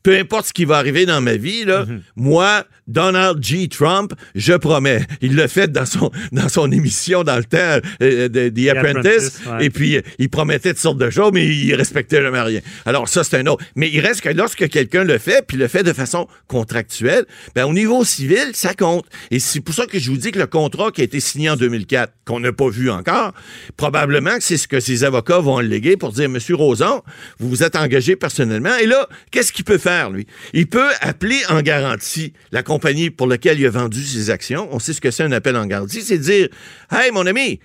peu 0.04 0.18
importe 0.18 0.48
ce 0.48 0.54
qui 0.54 0.66
va 0.66 0.78
arriver 0.78 1.06
dans 1.06 1.22
ma 1.22 1.36
vie, 1.36 1.64
là, 1.66 1.86
Mhm. 1.86 2.02
moi, 2.16 2.66
Donald 2.88 3.44
G. 3.44 3.68
Trump, 3.68 4.14
je 4.36 4.54
promets. 4.54 5.02
Il 5.22 5.36
l'a 5.36 5.48
fait 5.48 5.72
dans 5.72 5.86
son, 5.86 6.12
dans 6.32 6.50
son 6.50 6.72
émission 6.72 7.24
dans 7.24 7.38
le 7.38 7.44
temps 7.44 7.80
euh, 8.02 8.28
de 8.30 8.50
The 8.50 8.70
Apprentice. 8.76 9.06
Apprentice, 9.38 9.40
ouais. 9.48 9.66
Et 9.66 9.70
puis, 9.70 9.98
euh, 9.98 10.02
il 10.20 10.30
promettait 10.30 10.70
toutes 10.74 10.82
sortes 10.82 10.98
de 11.00 11.10
choses, 11.10 11.32
mais 11.34 11.46
il 11.48 11.74
respectait 11.76 12.22
jamais 12.22 12.42
rien. 12.42 12.60
Alors, 12.86 13.08
ça, 13.10 13.24
c'est 13.24 13.38
un 13.38 13.46
autre. 13.48 13.64
Mais 13.76 13.90
il 13.92 14.00
reste 14.00 14.22
que 14.22 14.30
lorsque 14.30 14.68
quelqu'un 14.70 15.04
le 15.04 15.18
fait, 15.18 15.44
puis 15.48 15.58
le 15.58 15.68
fait 15.68 15.84
de 15.84 15.94
façon 15.94 16.28
contractuelle, 16.48 17.26
ben, 17.56 17.66
au 17.66 17.74
niveau 17.74 18.04
civil, 18.04 18.52
ça 18.54 18.74
compte. 18.74 19.06
Et 19.32 19.40
c'est 19.40 19.62
pour 19.62 19.74
ça 19.76 19.86
que 19.86 19.98
je 20.00 20.10
vous 20.12 20.18
dis 20.18 20.32
que 20.32 20.40
le 20.40 20.48
contrat 20.48 20.92
qui 20.92 21.02
a 21.02 21.04
été 21.04 21.20
signé 21.20 21.50
en 21.50 21.56
2004, 21.56 22.12
qu'on 22.26 22.40
n'a 22.40 22.52
pas 22.54 22.70
vu 22.70 22.90
encore, 22.90 23.34
probablement 23.78 24.36
que 24.38 24.44
c'est 24.44 24.58
ce 24.58 24.68
que 24.68 24.80
ses 24.80 25.04
avocats 25.04 25.40
vont 25.40 25.58
alléguer 25.58 25.98
pour 25.98 26.12
dire, 26.12 26.30
Monsieur 26.30 26.56
Rosan, 26.56 27.04
vous 27.40 27.50
vous 27.50 27.64
êtes 27.64 27.76
engagé 27.76 28.16
personnellement. 28.16 28.76
Et 28.82 28.86
là, 28.86 29.08
qu'est-ce 29.32 29.52
qu'il 29.52 29.66
peut 29.66 29.75
faire, 29.78 30.10
lui? 30.10 30.26
Il 30.54 30.68
peut 30.68 30.90
appeler 31.02 31.40
en 31.50 31.62
garantie 31.62 32.34
la 32.52 32.64
compagnie 32.64 33.10
pour 33.10 33.28
laquelle 33.28 33.60
il 33.60 33.66
a 33.66 33.70
vendu 33.70 34.04
ses 34.04 34.30
actions. 34.30 34.68
On 34.72 34.80
sait 34.80 34.94
ce 34.94 35.02
que 35.02 35.12
c'est 35.12 35.24
un 35.24 35.32
appel 35.32 35.56
en 35.56 35.66
garantie. 35.66 36.02
C'est 36.02 36.18
dire, 36.18 36.48
hey, 36.92 37.12
mon 37.12 37.26
ami, 37.26 37.60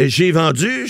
j'ai 0.00 0.32
vendu, 0.32 0.86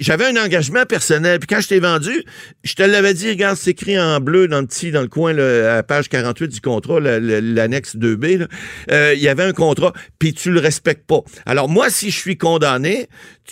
j'avais 0.00 0.26
un 0.26 0.36
engagement 0.36 0.84
personnel. 0.84 1.38
Puis 1.38 1.46
quand 1.46 1.60
je 1.60 1.68
t'ai 1.68 1.80
vendu, 1.80 2.24
je 2.64 2.74
te 2.74 2.82
l'avais 2.82 3.14
dit, 3.14 3.30
regarde, 3.30 3.56
c'est 3.56 3.70
écrit 3.70 3.98
en 3.98 4.20
bleu 4.20 4.46
dans 4.48 4.60
le 4.60 4.66
petit, 4.66 4.90
dans 4.90 5.00
le 5.00 5.08
coin, 5.08 5.32
là, 5.32 5.72
à 5.72 5.76
la 5.76 5.82
page 5.82 6.08
48 6.08 6.48
du 6.48 6.60
contrat, 6.60 7.00
la- 7.00 7.18
la- 7.20 7.40
l'annexe 7.40 7.96
2B. 7.96 8.38
là. 8.38 8.46
Euh, 8.90 9.14
Il 9.16 9.22
y 9.22 9.28
avait 9.28 9.44
un 9.44 9.52
contrat, 9.52 9.92
puis 10.18 10.34
tu 10.34 10.50
le 10.50 10.60
respectes 10.60 11.06
pas. 11.06 11.20
Alors 11.46 11.68
moi, 11.68 11.88
si 11.88 12.10
je 12.10 12.16
suis 12.18 12.36
condamné, 12.36 13.08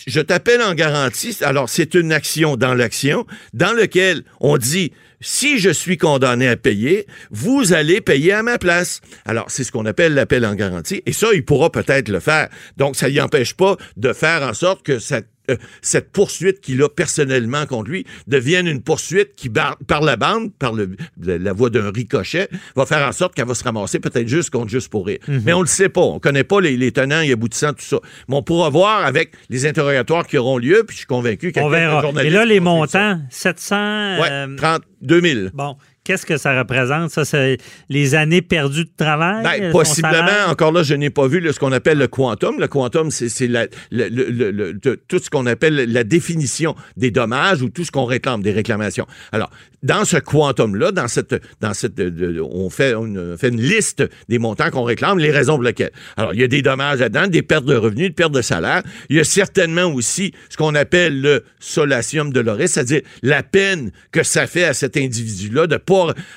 je 0.06 0.20
t'appelle 0.20 0.62
en 0.62 0.74
garantie. 0.74 1.36
Alors 1.42 1.68
c'est 1.68 1.94
une 1.94 2.12
action 2.12 2.56
dans 2.56 2.74
l'action, 2.74 3.26
dans 3.52 3.72
lequel 3.72 4.24
on 4.40 4.56
dit 4.56 4.92
si 5.24 5.58
je 5.58 5.70
suis 5.70 5.96
condamné 5.96 6.48
à 6.48 6.56
payer, 6.56 7.06
vous 7.30 7.72
allez 7.72 8.02
payer 8.02 8.32
à 8.32 8.42
ma 8.42 8.58
place. 8.58 9.00
Alors, 9.24 9.46
c'est 9.48 9.64
ce 9.64 9.72
qu'on 9.72 9.86
appelle 9.86 10.12
l'appel 10.12 10.44
en 10.44 10.54
garantie. 10.54 11.02
Et 11.06 11.12
ça, 11.12 11.28
il 11.32 11.44
pourra 11.44 11.72
peut-être 11.72 12.10
le 12.10 12.20
faire. 12.20 12.50
Donc, 12.76 12.94
ça 12.94 13.08
ne 13.08 13.20
empêche 13.20 13.54
pas 13.54 13.76
de 13.96 14.12
faire 14.12 14.42
en 14.42 14.52
sorte 14.52 14.82
que 14.82 14.98
cette, 14.98 15.28
euh, 15.50 15.56
cette 15.82 16.10
poursuite 16.12 16.60
qu'il 16.60 16.82
a 16.82 16.88
personnellement 16.88 17.66
contre 17.66 17.90
lui 17.90 18.06
devienne 18.26 18.66
une 18.66 18.82
poursuite 18.82 19.34
qui, 19.36 19.48
bar- 19.48 19.76
par 19.86 20.00
la 20.02 20.16
bande, 20.16 20.52
par 20.54 20.72
le, 20.72 20.96
la, 21.22 21.38
la 21.38 21.52
voie 21.52 21.70
d'un 21.70 21.90
ricochet, 21.90 22.48
va 22.76 22.86
faire 22.86 23.06
en 23.06 23.12
sorte 23.12 23.34
qu'elle 23.34 23.46
va 23.46 23.54
se 23.54 23.64
ramasser 23.64 24.00
peut-être 24.00 24.28
juste 24.28 24.50
contre 24.50 24.68
juste 24.70 24.88
pour 24.88 25.06
rire. 25.06 25.18
Mais 25.28 25.52
on 25.52 25.60
le 25.60 25.66
sait 25.66 25.88
pas. 25.88 26.00
On 26.00 26.18
connaît 26.18 26.44
pas 26.44 26.60
les, 26.60 26.76
les 26.76 26.92
tenants 26.92 27.20
et 27.20 27.32
aboutissants, 27.32 27.72
tout 27.72 27.84
ça. 27.84 27.98
Mais 28.28 28.36
on 28.36 28.42
pourra 28.42 28.70
voir 28.70 29.04
avec 29.04 29.32
les 29.50 29.66
interrogatoires 29.66 30.26
qui 30.26 30.38
auront 30.38 30.58
lieu, 30.58 30.84
puis 30.86 30.94
je 30.94 30.98
suis 30.98 31.06
convaincu 31.06 31.52
qu'il 31.52 31.62
y 31.62 31.64
a 31.64 31.66
On 31.66 31.70
quelques 31.70 32.14
verra. 32.14 32.24
Et 32.24 32.30
là, 32.30 32.44
les 32.44 32.60
montants, 32.60 33.20
700. 33.30 33.76
Ouais, 34.20 34.28
euh, 34.30 34.56
32 34.56 35.20
000. 35.20 35.40
Bon, 35.52 35.76
qu'est-ce 36.04 36.26
que 36.26 36.36
ça 36.36 36.56
représente? 36.58 37.10
Ça, 37.10 37.24
c'est 37.24 37.58
les 37.88 38.14
années 38.14 38.42
perdues 38.42 38.84
de 38.84 38.90
travail? 38.96 39.42
Ben, 39.42 39.72
son 39.72 39.78
possiblement, 39.78 40.46
encore 40.48 40.70
là, 40.72 40.82
je 40.82 40.94
n'ai 40.94 41.10
pas 41.10 41.26
vu 41.26 41.40
là, 41.40 41.52
ce 41.52 41.58
qu'on 41.58 41.72
appelle 41.72 41.98
le 41.98 42.06
quantum. 42.08 42.60
Le 42.60 42.68
quantum, 42.68 43.10
c'est 43.10 43.28
c'est 43.28 43.46
la- 43.48 43.66
le- 43.90 44.08
le- 44.08 44.30
le- 44.30 44.50
le- 44.50 44.72
de- 44.74 45.00
tout 45.08 45.18
ce 45.18 45.30
qu'on 45.30 45.46
appelle 45.46 45.90
la 45.90 46.04
définition 46.04 46.76
des 46.96 47.10
dommages 47.10 47.62
ou 47.62 47.68
tout 47.70 47.84
ce 47.84 47.90
qu'on 47.90 48.04
réclame, 48.04 48.42
des 48.42 48.52
réclamations. 48.52 49.06
Alors, 49.32 49.50
dans 49.82 50.04
ce 50.04 50.16
quantum-là, 50.16 50.92
dans 50.92 51.08
cette, 51.08 51.34
dans 51.60 51.74
cette, 51.74 52.00
on, 52.40 52.70
fait, 52.70 52.94
on 52.94 53.36
fait 53.36 53.48
une 53.48 53.60
liste 53.60 54.02
des 54.28 54.38
montants 54.38 54.70
qu'on 54.70 54.84
réclame, 54.84 55.18
les 55.18 55.30
raisons 55.30 55.54
pour 55.54 55.62
lesquelles. 55.64 55.92
Alors, 56.16 56.32
il 56.34 56.40
y 56.40 56.44
a 56.44 56.48
des 56.48 56.62
dommages 56.62 57.00
là-dedans, 57.00 57.26
des 57.26 57.42
pertes 57.42 57.66
de 57.66 57.74
revenus, 57.76 58.08
des 58.08 58.14
pertes 58.14 58.32
de 58.32 58.42
salaire. 58.42 58.82
Il 59.10 59.16
y 59.16 59.20
a 59.20 59.24
certainement 59.24 59.84
aussi 59.92 60.32
ce 60.48 60.56
qu'on 60.56 60.74
appelle 60.74 61.20
le 61.20 61.44
solatium 61.60 62.32
de 62.32 62.40
l'oris, 62.40 62.72
c'est-à-dire 62.72 63.02
la 63.22 63.42
peine 63.42 63.90
que 64.10 64.22
ça 64.22 64.46
fait 64.46 64.64
à 64.64 64.74
cet 64.74 64.96
individu-là 64.96 65.66
de 65.66 65.76
pas 65.76 65.93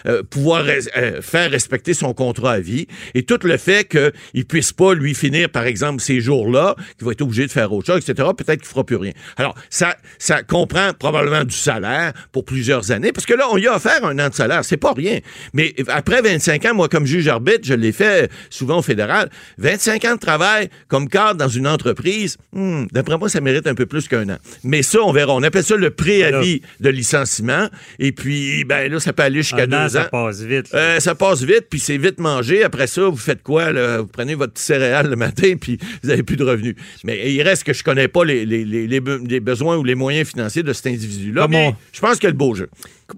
euh, 0.08 0.24
pouvoir 0.24 0.66
res- 0.66 0.90
euh, 0.98 1.22
faire 1.22 1.52
respecter 1.52 1.94
son 1.94 2.14
contrat 2.14 2.54
à 2.54 2.60
vie 2.60 2.88
et 3.14 3.24
tout 3.24 3.40
le 3.44 3.58
fait 3.58 3.86
qu'il 3.88 4.46
puisse 4.46 4.72
pas 4.74 4.94
lui 4.94 5.14
finir, 5.14 5.50
par 5.50 5.66
exemple, 5.66 6.02
ces 6.02 6.22
jours-là, 6.22 6.76
qu'il 6.98 7.06
va 7.06 7.12
être 7.14 7.22
obligé 7.22 7.46
de 7.46 7.52
faire 7.52 7.72
autre 7.74 7.88
chose, 7.88 8.08
etc., 8.08 8.30
peut-être 8.38 8.60
qu'il 8.62 8.70
fera 8.70 8.84
plus 8.86 8.96
rien. 8.96 9.12
Alors, 9.38 9.56
ça, 9.70 9.96
ça 10.20 10.44
comprend 10.44 10.92
probablement 10.98 11.44
du 11.44 11.56
salaire 11.56 12.14
pour 12.32 12.46
plusieurs 12.46 12.92
années, 12.92 13.12
parce 13.12 13.26
que 13.26 13.34
là, 13.34 13.46
on 13.52 13.58
y 13.58 13.68
a 13.68 13.76
offert 13.76 14.04
un 14.06 14.18
an 14.20 14.30
de 14.30 14.34
salaire, 14.34 14.64
c'est 14.64 14.78
pas 14.78 14.94
rien. 14.94 15.20
Mais 15.54 15.74
après 15.88 16.22
25 16.22 16.66
ans, 16.66 16.74
moi, 16.76 16.90
comme 16.90 17.06
juge 17.06 17.28
arbitre, 17.28 17.62
je 17.64 17.74
l'ai 17.74 17.92
fait 17.92 18.30
souvent 18.50 18.80
au 18.80 18.82
fédéral, 18.82 19.30
25 19.58 20.06
ans 20.06 20.16
de 20.16 20.20
travail 20.20 20.70
comme 20.88 21.10
cadre 21.10 21.36
dans 21.36 21.48
une 21.48 21.68
entreprise, 21.68 22.38
hmm, 22.54 22.86
d'après 22.92 23.18
moi, 23.18 23.30
ça 23.30 23.42
mérite 23.42 23.68
un 23.68 23.76
peu 23.76 23.86
plus 23.86 24.08
qu'un 24.08 24.30
an. 24.30 24.38
Mais 24.64 24.82
ça, 24.84 25.00
on 25.02 25.12
verra. 25.12 25.34
On 25.34 25.44
appelle 25.44 25.64
ça 25.64 25.76
le 25.76 25.90
préavis 25.90 26.62
de 26.80 26.90
licenciement. 26.90 27.68
Et 28.00 28.12
puis, 28.12 28.64
ben 28.66 28.92
là, 28.92 29.00
ça 29.00 29.14
peut 29.14 29.24
aller 29.24 29.44
jusqu'à 29.50 29.64
an, 29.64 29.84
deux 29.84 29.90
ça 29.90 30.04
ans. 30.04 30.08
passe 30.12 30.42
vite. 30.42 30.68
Euh, 30.74 31.00
ça 31.00 31.16
passe 31.16 31.42
vite, 31.44 31.66
puis 31.70 31.80
c'est 31.80 31.98
vite 31.98 32.20
mangé. 32.20 32.64
Après 32.64 32.88
ça, 32.88 33.04
vous 33.04 33.18
faites 33.18 33.44
quoi? 33.44 33.72
Là? 33.72 34.00
Vous 34.00 34.08
prenez 34.08 34.36
votre 34.36 34.54
petit 34.54 34.64
céréale 34.64 35.10
le 35.10 35.16
matin, 35.16 35.56
puis 35.60 35.78
vous 36.04 36.10
n'avez 36.10 36.24
plus 36.24 36.36
de 36.38 36.44
revenus. 36.44 36.76
Mais 37.04 37.32
il 37.34 37.42
reste 37.42 37.64
que 37.64 37.74
je 37.74 37.84
connais 37.84 38.08
pas 38.08 38.24
les, 38.26 38.46
les- 38.46 38.66
les- 38.66 38.88
les 38.88 39.00
be- 39.02 39.28
les 39.28 39.40
besoins 39.40 39.78
ou 39.78 39.84
les 39.84 39.96
moyens 39.96 40.28
financiers 40.28 40.64
de 40.64 40.74
cet 40.74 40.88
individu-là. 40.88 41.48
Mais 41.48 41.74
je 41.94 42.00
pense 42.00 42.18
a 42.20 42.28
le 42.28 42.34
beau 42.34 42.54
jeu. 42.56 42.70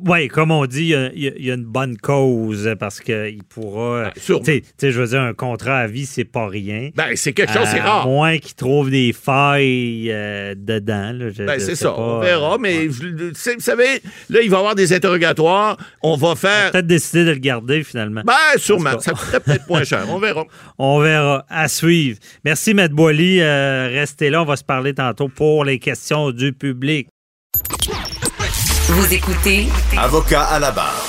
Oui, 0.05 0.27
comme 0.27 0.51
on 0.51 0.65
dit, 0.67 0.93
il 1.13 1.19
y 1.21 1.27
a- 1.27 1.37
y, 1.37 1.49
une 1.51 1.63
bonne 1.65 1.97
cause 1.97 2.75
parce 2.79 2.99
qu'il 2.99 3.43
pourra. 3.49 4.11
Sais, 4.17 4.39
tu 4.43 4.63
sais, 4.77 4.91
je 4.91 4.99
veux 5.01 5.07
dire, 5.07 5.21
un 5.21 5.33
contrat 5.33 5.79
à 5.79 5.87
vie, 5.87 6.05
c'est 6.05 6.25
pas 6.25 6.47
rien. 6.47 6.89
Ben, 6.95 7.15
c'est 7.15 7.33
quelque 7.33 7.51
chose, 7.53 7.67
c'est 7.71 7.79
À 7.79 7.83
rare. 7.83 8.07
moins 8.07 8.37
qu'il 8.37 8.53
trouve 8.53 8.91
des 8.91 9.13
failles 9.13 10.11
euh, 10.11 10.53
dedans. 10.55 11.11
là, 11.13 11.29
je- 11.31 11.43
Ben, 11.43 11.59
c'est 11.59 11.75
ça, 11.75 11.89
pas, 11.89 11.97
on 11.99 12.19
verra, 12.19 12.53
euh, 12.53 12.57
mais 12.59 12.85
vous 12.87 12.99
savez, 13.59 14.01
là, 14.29 14.41
il 14.43 14.49
va 14.49 14.57
y 14.57 14.59
avoir 14.59 14.75
des 14.75 14.93
interrogatoires. 14.93 15.77
On 16.03 16.15
va 16.15 16.35
faire. 16.35 16.71
Peut-être 16.71 16.87
décider 16.87 17.25
de 17.25 17.31
le 17.31 17.39
garder 17.39 17.83
finalement. 17.83 18.21
Ben, 18.25 18.33
sûrement. 18.57 18.99
Ça 18.99 19.11
coûterait 19.13 19.39
peut-être 19.39 19.67
moins 19.67 19.83
cher. 19.83 20.05
On 20.09 20.19
verra. 20.19 20.45
On 20.77 20.99
verra. 20.99 21.45
À 21.49 21.67
suivre. 21.67 22.19
Merci, 22.45 22.73
Maître 22.75 22.93
Boily. 22.95 23.39
Euh, 23.41 23.89
restez 23.91 24.29
là. 24.29 24.43
On 24.43 24.45
va 24.45 24.55
se 24.55 24.63
parler 24.63 24.93
tantôt 24.93 25.29
pour 25.29 25.65
les 25.65 25.79
questions 25.79 26.31
du 26.31 26.53
public. 26.53 27.07
Vous 28.91 29.13
écoutez 29.13 29.67
Avocat 29.95 30.41
à 30.41 30.57
la 30.57 30.71
barre. 30.71 31.07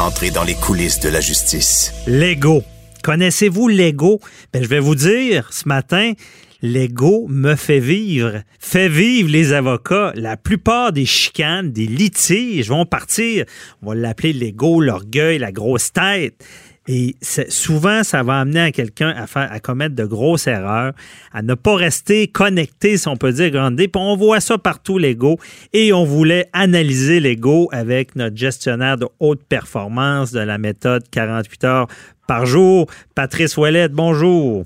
Entrez 0.00 0.32
dans 0.32 0.42
les 0.42 0.56
coulisses 0.56 0.98
de 0.98 1.08
la 1.08 1.20
justice. 1.20 1.92
Lego. 2.08 2.64
Connaissez-vous 3.04 3.68
Lego? 3.68 4.18
Ben, 4.52 4.60
je 4.60 4.68
vais 4.68 4.80
vous 4.80 4.96
dire 4.96 5.46
ce 5.52 5.68
matin, 5.68 6.14
Lego 6.62 7.28
me 7.28 7.54
fait 7.54 7.78
vivre, 7.78 8.42
fait 8.58 8.88
vivre 8.88 9.30
les 9.30 9.52
avocats. 9.52 10.10
La 10.16 10.36
plupart 10.36 10.92
des 10.92 11.06
chicanes, 11.06 11.70
des 11.70 11.86
litiges 11.86 12.70
vont 12.70 12.86
partir. 12.86 13.44
On 13.82 13.90
va 13.90 13.94
l'appeler 13.94 14.32
Lego, 14.32 14.80
l'orgueil, 14.80 15.38
la 15.38 15.52
grosse 15.52 15.92
tête. 15.92 16.44
Et 16.88 17.16
souvent, 17.48 18.04
ça 18.04 18.22
va 18.22 18.40
amener 18.40 18.60
à 18.60 18.72
quelqu'un 18.72 19.08
à, 19.08 19.26
faire, 19.26 19.50
à 19.50 19.58
commettre 19.58 19.94
de 19.94 20.04
grosses 20.04 20.46
erreurs, 20.46 20.92
à 21.32 21.42
ne 21.42 21.54
pas 21.54 21.74
rester 21.74 22.28
connecté, 22.28 22.96
si 22.96 23.08
on 23.08 23.16
peut 23.16 23.32
dire, 23.32 23.50
grande 23.50 23.76
Puis 23.76 23.90
on 23.94 24.16
voit 24.16 24.40
ça 24.40 24.58
partout, 24.58 24.98
Lego. 24.98 25.38
Et 25.72 25.92
on 25.92 26.04
voulait 26.04 26.48
analyser 26.52 27.20
Lego 27.20 27.68
avec 27.72 28.14
notre 28.14 28.36
gestionnaire 28.36 28.96
de 28.96 29.08
haute 29.18 29.42
performance 29.48 30.32
de 30.32 30.40
la 30.40 30.58
méthode 30.58 31.02
48 31.10 31.64
heures 31.64 31.86
par 32.26 32.46
jour, 32.46 32.86
Patrice 33.14 33.56
Ouellette. 33.56 33.92
Bonjour. 33.92 34.64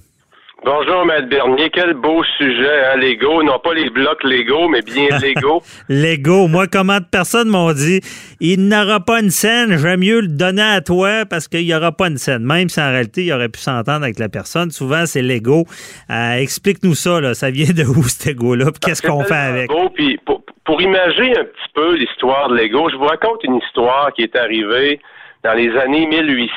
Bonjour, 0.63 1.07
Maître 1.07 1.29
Bernier. 1.29 1.71
Quel 1.73 1.95
beau 1.95 2.23
sujet, 2.37 2.85
hein, 2.93 2.97
Lego. 2.99 3.43
Non 3.43 3.59
pas 3.59 3.73
les 3.73 3.89
blocs 3.89 4.23
Lego, 4.25 4.69
mais 4.69 4.83
bien 4.83 5.09
Lego. 5.23 5.63
Lego. 5.89 6.49
Moi, 6.49 6.67
comment 6.67 6.99
de 6.99 7.05
personnes 7.11 7.49
m'ont 7.49 7.73
dit, 7.73 8.01
il 8.41 8.69
n'aura 8.69 9.01
pas 9.01 9.21
une 9.21 9.31
scène, 9.31 9.79
j'aime 9.79 10.01
mieux 10.01 10.21
le 10.21 10.29
donner 10.29 10.61
à 10.63 10.83
toi 10.83 11.25
parce 11.29 11.49
qu'il 11.49 11.65
n'y 11.65 11.75
aura 11.75 11.93
pas 11.93 12.09
une 12.09 12.19
scène. 12.19 12.45
Même 12.45 12.69
si 12.69 12.79
en 12.79 12.91
réalité, 12.91 13.25
il 13.25 13.33
aurait 13.33 13.49
pu 13.49 13.59
s'entendre 13.59 14.05
avec 14.05 14.19
la 14.19 14.29
personne. 14.29 14.71
Souvent, 14.71 15.07
c'est 15.07 15.23
Lego. 15.23 15.65
Euh, 16.11 16.33
Explique-nous 16.35 16.95
ça, 16.95 17.21
là. 17.23 17.33
ça 17.33 17.51
vient 17.51 17.73
de 17.73 17.85
où 17.85 18.03
cet 18.03 18.27
Lego-là? 18.27 18.67
Puis 18.67 18.81
Qu'est-ce 18.83 19.01
qu'on 19.03 19.25
fait 19.25 19.35
avec? 19.35 19.71
Beau, 19.71 19.89
puis 19.89 20.19
pour, 20.27 20.43
pour 20.67 20.83
imaginer 20.83 21.39
un 21.39 21.45
petit 21.45 21.73
peu 21.75 21.95
l'histoire 21.97 22.51
de 22.51 22.57
Lego, 22.57 22.91
je 22.91 22.97
vous 22.97 23.07
raconte 23.07 23.43
une 23.45 23.57
histoire 23.57 24.13
qui 24.13 24.23
est 24.25 24.37
arrivée 24.37 25.01
dans 25.43 25.55
les 25.55 25.71
années 25.79 26.07
1800. 26.07 26.51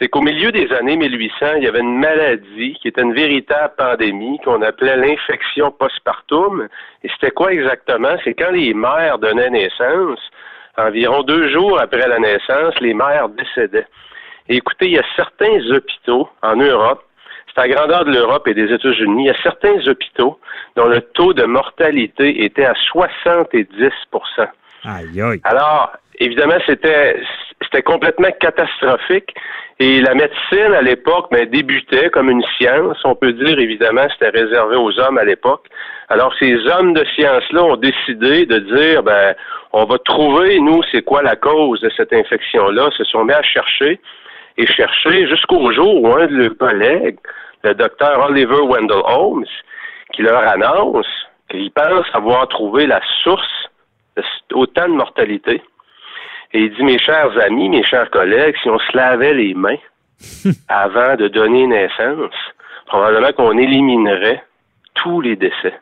C'est 0.00 0.08
qu'au 0.08 0.22
milieu 0.22 0.50
des 0.50 0.72
années 0.72 0.96
1800, 0.96 1.56
il 1.58 1.64
y 1.64 1.68
avait 1.68 1.80
une 1.80 1.98
maladie 1.98 2.74
qui 2.80 2.88
était 2.88 3.02
une 3.02 3.12
véritable 3.12 3.74
pandémie 3.76 4.38
qu'on 4.42 4.62
appelait 4.62 4.96
l'infection 4.96 5.70
postpartum. 5.72 6.68
Et 7.04 7.10
c'était 7.10 7.32
quoi 7.32 7.52
exactement? 7.52 8.16
C'est 8.24 8.32
quand 8.32 8.50
les 8.50 8.72
mères 8.72 9.18
donnaient 9.18 9.50
naissance, 9.50 10.18
environ 10.78 11.22
deux 11.22 11.50
jours 11.50 11.78
après 11.78 12.08
la 12.08 12.18
naissance, 12.18 12.80
les 12.80 12.94
mères 12.94 13.28
décédaient. 13.28 13.86
Et 14.48 14.56
écoutez, 14.56 14.86
il 14.86 14.92
y 14.92 14.98
a 14.98 15.04
certains 15.16 15.60
hôpitaux 15.70 16.30
en 16.42 16.56
Europe, 16.56 17.04
c'est 17.54 17.60
à 17.60 17.66
la 17.66 17.74
grandeur 17.74 18.04
de 18.06 18.12
l'Europe 18.12 18.48
et 18.48 18.54
des 18.54 18.72
États-Unis, 18.72 19.24
il 19.24 19.26
y 19.26 19.30
a 19.30 19.42
certains 19.42 19.86
hôpitaux 19.86 20.40
dont 20.76 20.86
le 20.86 21.02
taux 21.02 21.34
de 21.34 21.44
mortalité 21.44 22.42
était 22.42 22.64
à 22.64 22.74
70 22.90 23.66
Aïe, 24.84 25.20
aïe. 25.20 25.40
alors, 25.44 25.92
évidemment, 26.20 26.58
c'était 26.66 27.20
c'était 27.62 27.82
complètement 27.82 28.30
catastrophique. 28.40 29.34
Et 29.78 30.00
la 30.00 30.14
médecine, 30.14 30.74
à 30.74 30.82
l'époque, 30.82 31.28
ben, 31.30 31.48
débutait 31.48 32.10
comme 32.10 32.28
une 32.28 32.44
science. 32.58 32.98
On 33.04 33.14
peut 33.14 33.32
dire, 33.32 33.58
évidemment, 33.58 34.06
c'était 34.12 34.38
réservé 34.38 34.76
aux 34.76 34.98
hommes 34.98 35.18
à 35.18 35.24
l'époque. 35.24 35.66
Alors, 36.08 36.34
ces 36.38 36.54
hommes 36.66 36.92
de 36.94 37.04
science-là 37.14 37.64
ont 37.64 37.76
décidé 37.76 38.44
de 38.44 38.58
dire, 38.58 39.02
ben, 39.02 39.34
on 39.72 39.84
va 39.84 39.98
trouver, 39.98 40.58
nous, 40.58 40.82
c'est 40.90 41.02
quoi 41.02 41.22
la 41.22 41.36
cause 41.36 41.80
de 41.80 41.90
cette 41.96 42.12
infection-là. 42.12 42.90
Se 42.96 43.04
sont 43.04 43.24
mis 43.24 43.32
à 43.32 43.42
chercher 43.42 44.00
et 44.58 44.66
chercher 44.66 45.28
jusqu'au 45.28 45.72
jour 45.72 46.02
où 46.02 46.12
un 46.12 46.26
de 46.26 46.36
leurs 46.36 46.58
collègues, 46.58 47.18
le 47.62 47.74
docteur 47.74 48.28
Oliver 48.28 48.60
Wendell 48.62 49.02
Holmes, 49.04 49.46
qui 50.12 50.22
leur 50.22 50.46
annonce 50.46 51.06
qu'il 51.50 51.70
pense 51.70 52.06
avoir 52.12 52.48
trouvé 52.48 52.86
la 52.86 53.00
source 53.22 53.68
de 54.16 54.22
autant 54.54 54.88
de 54.88 54.94
mortalité. 54.94 55.62
Et 56.52 56.60
il 56.62 56.74
dit, 56.74 56.82
mes 56.82 56.98
chers 56.98 57.38
amis, 57.44 57.68
mes 57.68 57.84
chers 57.84 58.10
collègues, 58.10 58.56
si 58.62 58.68
on 58.68 58.78
se 58.78 58.96
lavait 58.96 59.34
les 59.34 59.54
mains 59.54 59.78
avant 60.68 61.16
de 61.16 61.28
donner 61.28 61.66
naissance, 61.66 62.34
probablement 62.86 63.32
qu'on 63.32 63.56
éliminerait 63.56 64.42
tous 64.94 65.20
les 65.20 65.36
décès. 65.36 65.74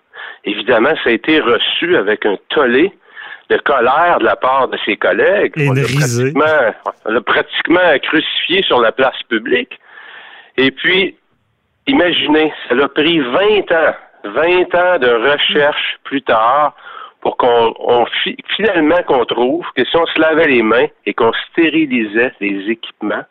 Évidemment, 0.44 0.94
ça 1.02 1.10
a 1.10 1.12
été 1.12 1.40
reçu 1.40 1.96
avec 1.96 2.24
un 2.26 2.36
tollé 2.50 2.92
de 3.50 3.56
colère 3.58 4.18
de 4.18 4.24
la 4.24 4.36
part 4.36 4.68
de 4.68 4.78
ses 4.84 4.96
collègues. 4.96 5.52
Et 5.56 5.68
On 5.68 5.72
l'a 5.72 5.82
pratiquement, 5.82 6.74
on 7.06 7.22
pratiquement 7.22 7.98
crucifié 8.02 8.62
sur 8.62 8.80
la 8.80 8.92
place 8.92 9.20
publique. 9.28 9.78
Et 10.58 10.70
puis, 10.70 11.16
imaginez, 11.86 12.52
ça 12.68 12.74
a 12.74 12.88
pris 12.88 13.20
20 13.20 13.72
ans, 13.72 13.94
20 14.24 14.74
ans 14.74 14.98
de 14.98 15.30
recherche 15.32 15.98
plus 16.04 16.22
tard 16.22 16.74
pour 17.20 17.36
qu'on 17.36 17.74
on 17.78 18.06
fi- 18.22 18.36
finalement 18.56 19.02
qu'on 19.06 19.24
trouve 19.24 19.64
que 19.74 19.84
si 19.84 19.96
on 19.96 20.06
se 20.06 20.20
lavait 20.20 20.46
les 20.48 20.62
mains 20.62 20.86
et 21.06 21.14
qu'on 21.14 21.32
stérilisait 21.50 22.32
les 22.40 22.70
équipements, 22.70 23.24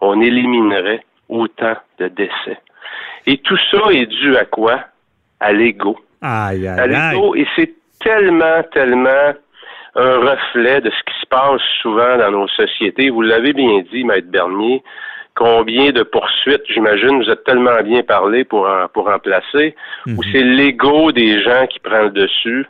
on 0.00 0.20
éliminerait 0.20 1.04
autant 1.28 1.74
de 1.98 2.08
décès. 2.08 2.58
Et 3.26 3.38
tout 3.38 3.56
ça 3.70 3.78
est 3.92 4.06
dû 4.06 4.36
à 4.36 4.44
quoi? 4.44 4.80
À 5.40 5.52
l'ego. 5.52 5.98
Aïe, 6.20 6.66
À 6.68 6.74
aïe, 6.82 6.94
aïe. 6.94 7.14
l'ego. 7.14 7.34
Et 7.34 7.46
c'est 7.56 7.72
tellement, 8.00 8.62
tellement 8.72 9.32
un 9.96 10.16
reflet 10.18 10.80
de 10.80 10.90
ce 10.90 11.02
qui 11.12 11.20
se 11.20 11.26
passe 11.26 11.60
souvent 11.80 12.16
dans 12.18 12.30
nos 12.32 12.48
sociétés. 12.48 13.10
Vous 13.10 13.22
l'avez 13.22 13.52
bien 13.52 13.82
dit, 13.92 14.04
Maître 14.04 14.28
Bernier. 14.30 14.82
Combien 15.36 15.90
de 15.90 16.02
poursuites, 16.04 16.62
j'imagine, 16.68 17.20
vous 17.22 17.28
êtes 17.30 17.42
tellement 17.44 17.82
bien 17.82 18.02
parlé 18.04 18.44
pour 18.44 18.68
en, 18.68 18.86
pour 18.92 19.08
en 19.08 19.18
placer, 19.18 19.74
où 20.06 20.22
c'est 20.30 20.44
l'ego 20.44 21.10
des 21.10 21.42
gens 21.42 21.66
qui 21.66 21.80
prend 21.80 22.02
le 22.02 22.10
dessus. 22.10 22.66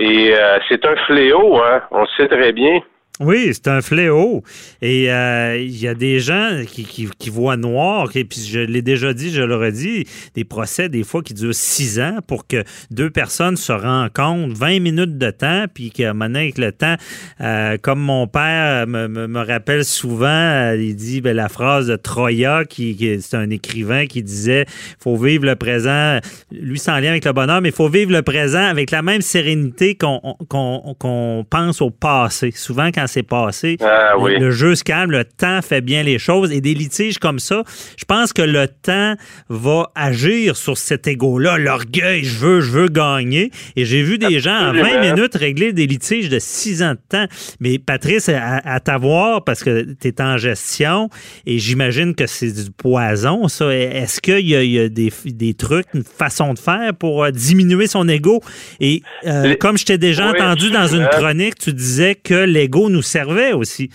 Et 0.00 0.32
euh, 0.32 0.58
c'est 0.68 0.84
un 0.84 0.96
fléau, 1.06 1.56
hein. 1.56 1.82
On 1.90 2.06
sait 2.16 2.28
très 2.28 2.52
bien. 2.52 2.80
Oui, 3.20 3.50
c'est 3.52 3.66
un 3.66 3.80
fléau. 3.80 4.44
Et 4.80 5.10
euh, 5.10 5.58
il 5.58 5.76
y 5.76 5.88
a 5.88 5.94
des 5.94 6.20
gens 6.20 6.62
qui, 6.66 7.30
voient 7.30 7.56
noir. 7.56 8.08
Et 8.14 8.24
puis 8.24 8.40
je 8.40 8.60
l'ai 8.60 8.80
déjà 8.80 9.12
dit, 9.12 9.32
je 9.32 9.42
le 9.42 9.56
redis, 9.56 10.06
des 10.34 10.44
procès 10.44 10.88
des 10.88 11.02
fois 11.02 11.22
qui 11.22 11.34
durent 11.34 11.54
six 11.54 11.98
ans 11.98 12.18
pour 12.26 12.46
que 12.46 12.62
deux 12.90 13.10
personnes 13.10 13.56
se 13.56 13.72
rencontrent 13.72 14.56
20 14.56 14.80
minutes 14.80 15.18
de 15.18 15.30
temps, 15.30 15.64
puis 15.72 15.90
que 15.90 16.12
maintenant 16.12 16.38
avec 16.38 16.58
le 16.58 16.70
temps, 16.70 16.94
euh, 17.40 17.76
comme 17.82 17.98
mon 17.98 18.28
père 18.28 18.86
me, 18.86 19.38
rappelle 19.38 19.84
souvent, 19.84 20.26
euh, 20.26 20.76
il 20.80 20.94
dit 20.94 21.20
ben, 21.20 21.34
la 21.34 21.48
phrase 21.48 21.88
de 21.88 21.96
Troya, 21.96 22.64
qui, 22.64 23.18
c'est 23.20 23.36
un 23.36 23.50
écrivain 23.50 24.06
qui 24.06 24.22
disait 24.22 24.64
faut 25.00 25.16
vivre 25.16 25.44
le 25.44 25.56
présent, 25.56 26.20
lui 26.52 26.78
sans 26.78 26.98
lien 26.98 27.10
avec 27.10 27.24
le 27.24 27.32
bonheur, 27.32 27.60
mais 27.60 27.70
il 27.70 27.74
faut 27.74 27.88
vivre 27.88 28.12
le 28.12 28.22
présent 28.22 28.64
avec 28.64 28.92
la 28.92 29.02
même 29.02 29.22
sérénité 29.22 29.96
qu'on 29.96 31.46
pense 31.50 31.82
au 31.82 31.90
passé. 31.90 32.52
Souvent 32.54 32.90
quand 32.92 33.07
c'est 33.08 33.22
passé, 33.24 33.76
Ah 33.80 34.12
le- 34.16 34.22
oui. 34.22 34.38
le 34.38 34.50
jeu 34.52 34.74
se 34.76 34.84
calme, 34.84 35.10
le 35.10 35.24
temps 35.24 35.60
fait 35.62 35.80
bien 35.80 36.02
les 36.04 36.18
choses 36.18 36.52
et 36.52 36.60
des 36.60 36.74
litiges 36.74 37.18
comme 37.18 37.38
ça, 37.40 37.64
je 37.96 38.04
pense 38.04 38.32
que 38.32 38.42
le 38.42 38.68
temps 38.68 39.14
va 39.48 39.90
agir 39.96 40.56
sur 40.56 40.78
cet 40.78 41.06
ego-là, 41.08 41.58
l'orgueil, 41.58 42.22
je 42.24 42.38
veux, 42.38 42.60
je 42.60 42.70
veux 42.70 42.88
gagner. 42.88 43.50
Et 43.76 43.84
j'ai 43.84 44.02
vu 44.02 44.18
des 44.18 44.38
gens 44.40 44.54
en 44.56 44.72
20 44.72 44.78
Absolument. 44.80 45.14
minutes 45.16 45.34
régler 45.34 45.72
des 45.72 45.86
litiges 45.86 46.28
de 46.28 46.38
6 46.38 46.82
ans 46.82 46.92
de 46.92 46.98
temps. 47.08 47.26
Mais 47.60 47.78
Patrice, 47.78 48.28
à, 48.28 48.58
à 48.64 48.80
t'avoir, 48.80 49.42
parce 49.44 49.64
que 49.64 49.86
tu 50.00 50.08
es 50.08 50.20
en 50.22 50.36
gestion 50.36 51.08
et 51.46 51.58
j'imagine 51.58 52.14
que 52.14 52.26
c'est 52.26 52.52
du 52.52 52.70
poison, 52.70 53.48
ça. 53.48 53.74
Est-ce 53.74 54.20
qu'il 54.20 54.46
y 54.46 54.54
a, 54.56 54.62
il 54.62 54.70
y 54.70 54.78
a 54.80 54.88
des, 54.88 55.12
des 55.26 55.54
trucs, 55.54 55.86
une 55.94 56.04
façon 56.04 56.52
de 56.54 56.58
faire 56.58 56.94
pour 56.94 57.24
euh, 57.24 57.30
diminuer 57.30 57.86
son 57.86 58.08
ego? 58.08 58.40
Et 58.80 59.02
euh, 59.26 59.48
Les- 59.48 59.56
comme 59.56 59.78
je 59.78 59.84
t'ai 59.84 59.98
déjà 59.98 60.30
Oui, 60.30 60.40
entendu 60.40 60.70
dans 60.70 60.86
une 60.86 61.06
chronique, 61.08 61.56
tu 61.58 61.72
disais 61.72 62.14
que 62.14 62.34
l'ego 62.34 62.90
nous 62.90 62.97
servait 63.02 63.52
aussi. 63.52 63.90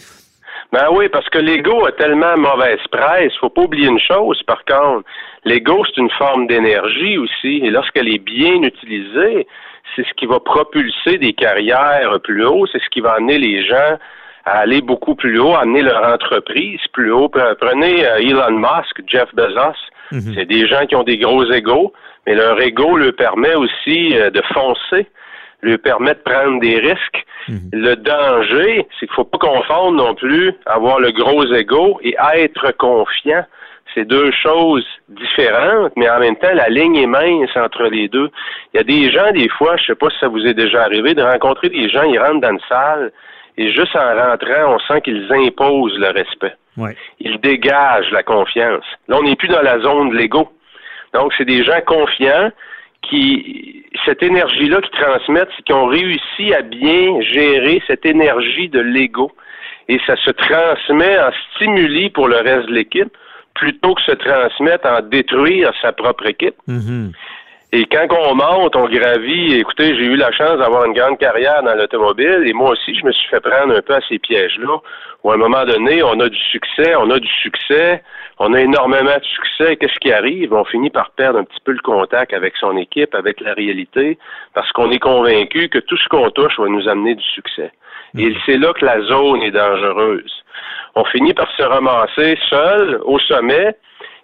Ben 0.71 0.87
oui, 0.91 1.07
parce 1.09 1.29
que 1.29 1.37
l'ego 1.37 1.85
a 1.85 1.91
tellement 1.91 2.35
mauvaise 2.37 2.79
presse. 2.91 3.33
Faut 3.39 3.49
pas 3.49 3.61
oublier 3.61 3.87
une 3.87 3.99
chose, 3.99 4.41
par 4.43 4.65
contre. 4.65 5.07
L'ego, 5.45 5.83
c'est 5.85 6.01
une 6.01 6.09
forme 6.11 6.47
d'énergie 6.47 7.17
aussi. 7.17 7.61
Et 7.63 7.69
lorsqu'elle 7.69 8.07
est 8.07 8.23
bien 8.23 8.61
utilisée, 8.63 9.47
c'est 9.95 10.03
ce 10.03 10.13
qui 10.15 10.25
va 10.25 10.39
propulser 10.39 11.17
des 11.19 11.33
carrières 11.33 12.19
plus 12.23 12.45
haut. 12.45 12.65
C'est 12.71 12.81
ce 12.81 12.89
qui 12.89 13.01
va 13.01 13.13
amener 13.13 13.37
les 13.37 13.65
gens 13.65 13.97
à 14.45 14.59
aller 14.59 14.81
beaucoup 14.81 15.15
plus 15.15 15.39
haut, 15.39 15.53
à 15.53 15.61
amener 15.61 15.81
leur 15.81 16.03
entreprise 16.07 16.81
plus 16.91 17.11
haut. 17.11 17.29
Prenez 17.29 18.05
euh, 18.05 18.17
Elon 18.17 18.57
Musk, 18.57 19.01
Jeff 19.07 19.33
Bezos. 19.35 19.77
Mhm. 20.11 20.33
C'est 20.35 20.45
des 20.45 20.67
gens 20.67 20.85
qui 20.85 20.95
ont 20.95 21.03
des 21.03 21.17
gros 21.17 21.49
égaux, 21.51 21.93
mais 22.25 22.35
leur 22.35 22.59
ego 22.61 22.97
leur 22.97 23.13
permet 23.15 23.55
aussi 23.55 24.17
euh, 24.17 24.29
de 24.29 24.41
foncer, 24.53 25.07
leur 25.63 25.79
permet 25.79 26.13
de 26.13 26.19
prendre 26.19 26.59
des 26.59 26.77
risques. 26.77 27.25
Mhm. 27.47 27.69
Le 27.73 27.95
danger, 27.95 28.87
c'est 28.99 29.07
qu'il 29.07 29.15
faut 29.15 29.23
pas 29.23 29.39
confondre 29.39 29.93
non 29.93 30.15
plus 30.15 30.53
avoir 30.65 30.99
le 30.99 31.11
gros 31.11 31.45
ego 31.45 31.99
et 32.03 32.15
être 32.35 32.71
confiant. 32.77 33.45
C'est 33.93 34.05
deux 34.05 34.31
choses 34.31 34.85
différentes, 35.09 35.93
mais 35.95 36.09
en 36.09 36.19
même 36.19 36.35
temps, 36.37 36.53
la 36.53 36.69
ligne 36.69 36.95
est 36.95 37.07
mince 37.07 37.55
entre 37.55 37.83
les 37.83 38.07
deux. 38.07 38.29
Il 38.73 38.77
y 38.77 38.79
a 38.79 38.83
des 38.83 39.11
gens, 39.11 39.31
des 39.31 39.49
fois, 39.49 39.77
je 39.77 39.85
sais 39.85 39.95
pas 39.95 40.09
si 40.09 40.17
ça 40.19 40.27
vous 40.27 40.45
est 40.45 40.55
déjà 40.55 40.83
arrivé, 40.83 41.13
de 41.13 41.21
rencontrer 41.21 41.69
des 41.69 41.89
gens, 41.89 42.03
ils 42.03 42.17
rentrent 42.17 42.41
dans 42.41 42.51
une 42.51 42.59
salle, 42.67 43.11
et 43.57 43.71
juste 43.71 43.95
en 43.95 44.15
rentrant, 44.15 44.75
on 44.75 44.79
sent 44.79 45.01
qu'ils 45.01 45.31
imposent 45.31 45.97
le 45.99 46.07
respect. 46.07 46.55
Ils 47.19 47.39
dégagent 47.39 48.11
la 48.11 48.23
confiance. 48.23 48.85
Là, 49.07 49.17
on 49.19 49.23
n'est 49.23 49.35
plus 49.35 49.47
dans 49.47 49.61
la 49.61 49.79
zone 49.79 50.09
de 50.09 50.15
l'ego. 50.15 50.49
Donc, 51.13 51.31
c'est 51.37 51.45
des 51.45 51.63
gens 51.63 51.79
confiants 51.85 52.51
qui, 53.03 53.85
cette 54.05 54.23
énergie-là 54.23 54.81
qui 54.81 54.91
transmettent, 54.91 55.49
c'est 55.55 55.63
qu'ils 55.63 55.75
ont 55.75 55.87
réussi 55.87 56.53
à 56.53 56.61
bien 56.61 57.21
gérer 57.21 57.81
cette 57.87 58.05
énergie 58.05 58.69
de 58.69 58.79
l'ego. 58.79 59.31
Et 59.89 59.99
ça 60.07 60.15
se 60.15 60.31
transmet 60.31 61.19
en 61.19 61.31
stimuli 61.55 62.09
pour 62.09 62.27
le 62.27 62.37
reste 62.37 62.67
de 62.67 62.73
l'équipe 62.73 63.15
plutôt 63.53 63.93
que 63.93 64.01
se 64.01 64.11
transmettre 64.13 64.87
en 64.87 65.01
détruire 65.01 65.71
sa 65.81 65.91
propre 65.91 66.25
équipe. 66.25 66.55
Mm-hmm. 66.67 67.11
Et 67.75 67.85
quand 67.85 68.05
on 68.11 68.35
monte, 68.35 68.75
on 68.75 68.87
gravit. 68.87 69.55
Écoutez, 69.55 69.95
j'ai 69.95 70.05
eu 70.05 70.15
la 70.15 70.31
chance 70.31 70.59
d'avoir 70.59 70.85
une 70.85 70.93
grande 70.93 71.17
carrière 71.17 71.63
dans 71.63 71.73
l'automobile 71.73 72.43
et 72.45 72.53
moi 72.53 72.69
aussi, 72.69 72.93
je 72.93 73.03
me 73.03 73.11
suis 73.11 73.27
fait 73.29 73.39
prendre 73.39 73.75
un 73.75 73.81
peu 73.81 73.95
à 73.95 74.01
ces 74.07 74.19
pièges-là. 74.19 74.77
Où 75.23 75.31
à 75.31 75.33
un 75.33 75.37
moment 75.37 75.65
donné, 75.65 76.03
on 76.03 76.19
a 76.19 76.29
du 76.29 76.37
succès, 76.37 76.93
on 76.95 77.09
a 77.09 77.17
du 77.17 77.27
succès, 77.41 78.03
on 78.37 78.53
a 78.53 78.61
énormément 78.61 79.17
de 79.17 79.23
succès. 79.23 79.75
Qu'est-ce 79.77 79.97
qui 80.01 80.13
arrive? 80.13 80.53
On 80.53 80.65
finit 80.65 80.91
par 80.91 81.09
perdre 81.17 81.39
un 81.39 81.45
petit 81.45 81.61
peu 81.65 81.71
le 81.71 81.81
contact 81.81 82.31
avec 82.31 82.53
son 82.57 82.77
équipe, 82.77 83.15
avec 83.15 83.41
la 83.41 83.55
réalité, 83.55 84.19
parce 84.53 84.71
qu'on 84.73 84.91
est 84.91 84.99
convaincu 84.99 85.67
que 85.69 85.79
tout 85.79 85.97
ce 85.97 86.07
qu'on 86.09 86.29
touche 86.29 86.59
va 86.59 86.67
nous 86.67 86.87
amener 86.87 87.15
du 87.15 87.23
succès. 87.23 87.71
Et 88.15 88.29
mm-hmm. 88.29 88.37
c'est 88.45 88.57
là 88.57 88.73
que 88.73 88.85
la 88.85 89.01
zone 89.01 89.41
est 89.41 89.49
dangereuse. 89.49 90.43
On 90.93 91.05
finit 91.05 91.33
par 91.33 91.49
se 91.57 91.63
ramasser 91.63 92.37
seul 92.51 92.99
au 93.03 93.17
sommet 93.17 93.75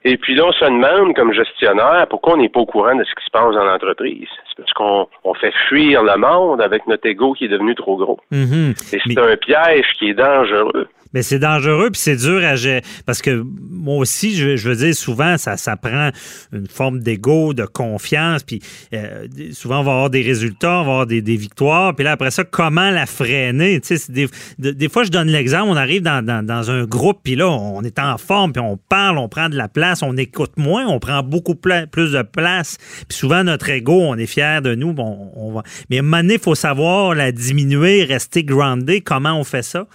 et 0.06 0.18
puis 0.18 0.34
là, 0.36 0.46
on 0.46 0.52
se 0.54 0.64
demande, 0.64 1.14
comme 1.16 1.34
gestionnaire, 1.34 2.08
pourquoi 2.10 2.34
on 2.34 2.38
n'est 2.38 2.50
pas 2.50 2.62
au 2.62 2.66
courant 2.66 2.96
de 2.96 3.04
ce 3.04 3.14
qui 3.16 3.26
se 3.26 3.32
passe 3.32 3.54
dans 3.54 3.66
l'entreprise? 3.66 4.30
C'est 4.48 4.58
parce 4.58 4.72
qu'on 4.74 5.08
on 5.26 5.34
fait 5.34 5.54
fuir 5.68 6.04
le 6.04 6.18
monde 6.18 6.62
avec 6.62 6.88
notre 6.88 7.06
ego 7.06 7.34
qui 7.34 7.46
est 7.46 7.50
devenu 7.50 7.76
trop 7.76 7.98
gros. 7.98 8.20
Mm-hmm. 8.32 8.96
Et 8.96 9.02
c'est 9.06 9.20
un 9.20 9.36
piège 9.36 9.88
qui 9.98 10.10
est 10.10 10.14
dangereux. 10.14 10.88
Mais 11.14 11.24
c'est 11.24 11.40
dangereux 11.40 11.90
puis 11.92 12.02
c'est 12.02 12.16
dur 12.16 12.44
à 12.44 12.56
gérer. 12.56 12.84
Parce 13.06 13.22
que 13.22 13.44
moi 13.80 13.98
aussi, 13.98 14.36
je, 14.36 14.68
veux 14.68 14.76
dire, 14.76 14.94
souvent, 14.94 15.38
ça, 15.38 15.58
ça 15.58 15.76
prend 15.76 16.12
une 16.52 16.68
forme 16.68 17.00
d'ego, 17.00 17.54
de 17.54 17.66
confiance. 17.66 18.44
Puis 18.44 18.62
euh, 18.94 19.28
souvent, 19.54 19.80
on 19.80 19.84
va 19.84 19.92
avoir 19.92 20.10
des 20.10 20.22
résultats, 20.22 20.82
on 20.82 20.84
va 20.84 20.92
avoir 20.92 21.08
des, 21.08 21.22
victoires. 21.22 21.96
Puis 21.96 22.04
là, 22.04 22.12
après 22.12 22.32
ça, 22.32 22.44
comment 22.44 22.90
la 22.90 23.06
freiner? 23.06 23.80
Des, 24.10 24.28
des, 24.58 24.90
fois, 24.90 25.04
je 25.04 25.10
donne 25.10 25.30
l'exemple, 25.30 25.70
on 25.70 25.76
arrive 25.76 26.02
dans, 26.02 26.26
dans, 26.26 26.72
un 26.72 26.86
groupe, 26.86 27.20
puis 27.24 27.36
là, 27.36 27.48
on 27.48 27.82
est 27.84 28.00
en 28.00 28.18
forme, 28.18 28.52
puis 28.52 28.62
on 28.62 28.78
parle, 28.78 29.18
on 29.18 29.30
prend 29.30 29.50
de 29.50 29.56
la 29.56 29.68
place, 29.68 30.04
on 30.04 30.18
écoute 30.18 30.58
moins, 30.58 30.86
on 30.88 31.00
prend 31.00 31.24
beaucoup 31.24 31.56
plus 31.56 32.12
de 32.12 32.22
place. 32.22 32.78
Puis 33.08 33.18
souvent, 33.18 33.44
notre 33.44 33.70
ego, 33.70 33.94
on 33.94 34.16
est 34.16 34.26
fier 34.26 34.62
de 34.62 34.76
nous. 34.76 34.94
On 34.98 35.52
va... 35.54 35.64
Mais 35.90 35.98
à 35.98 36.00
un 36.00 36.04
moment 36.04 36.18
donné, 36.18 36.36
il 36.36 36.40
faut 36.40 36.56
savoir 36.56 37.16
la 37.16 37.32
diminuer, 37.32 38.04
rester 38.04 38.44
groundé. 38.44 39.02
Comment 39.02 39.40
on 39.40 39.44
fait 39.44 39.64
ça? 39.64 39.88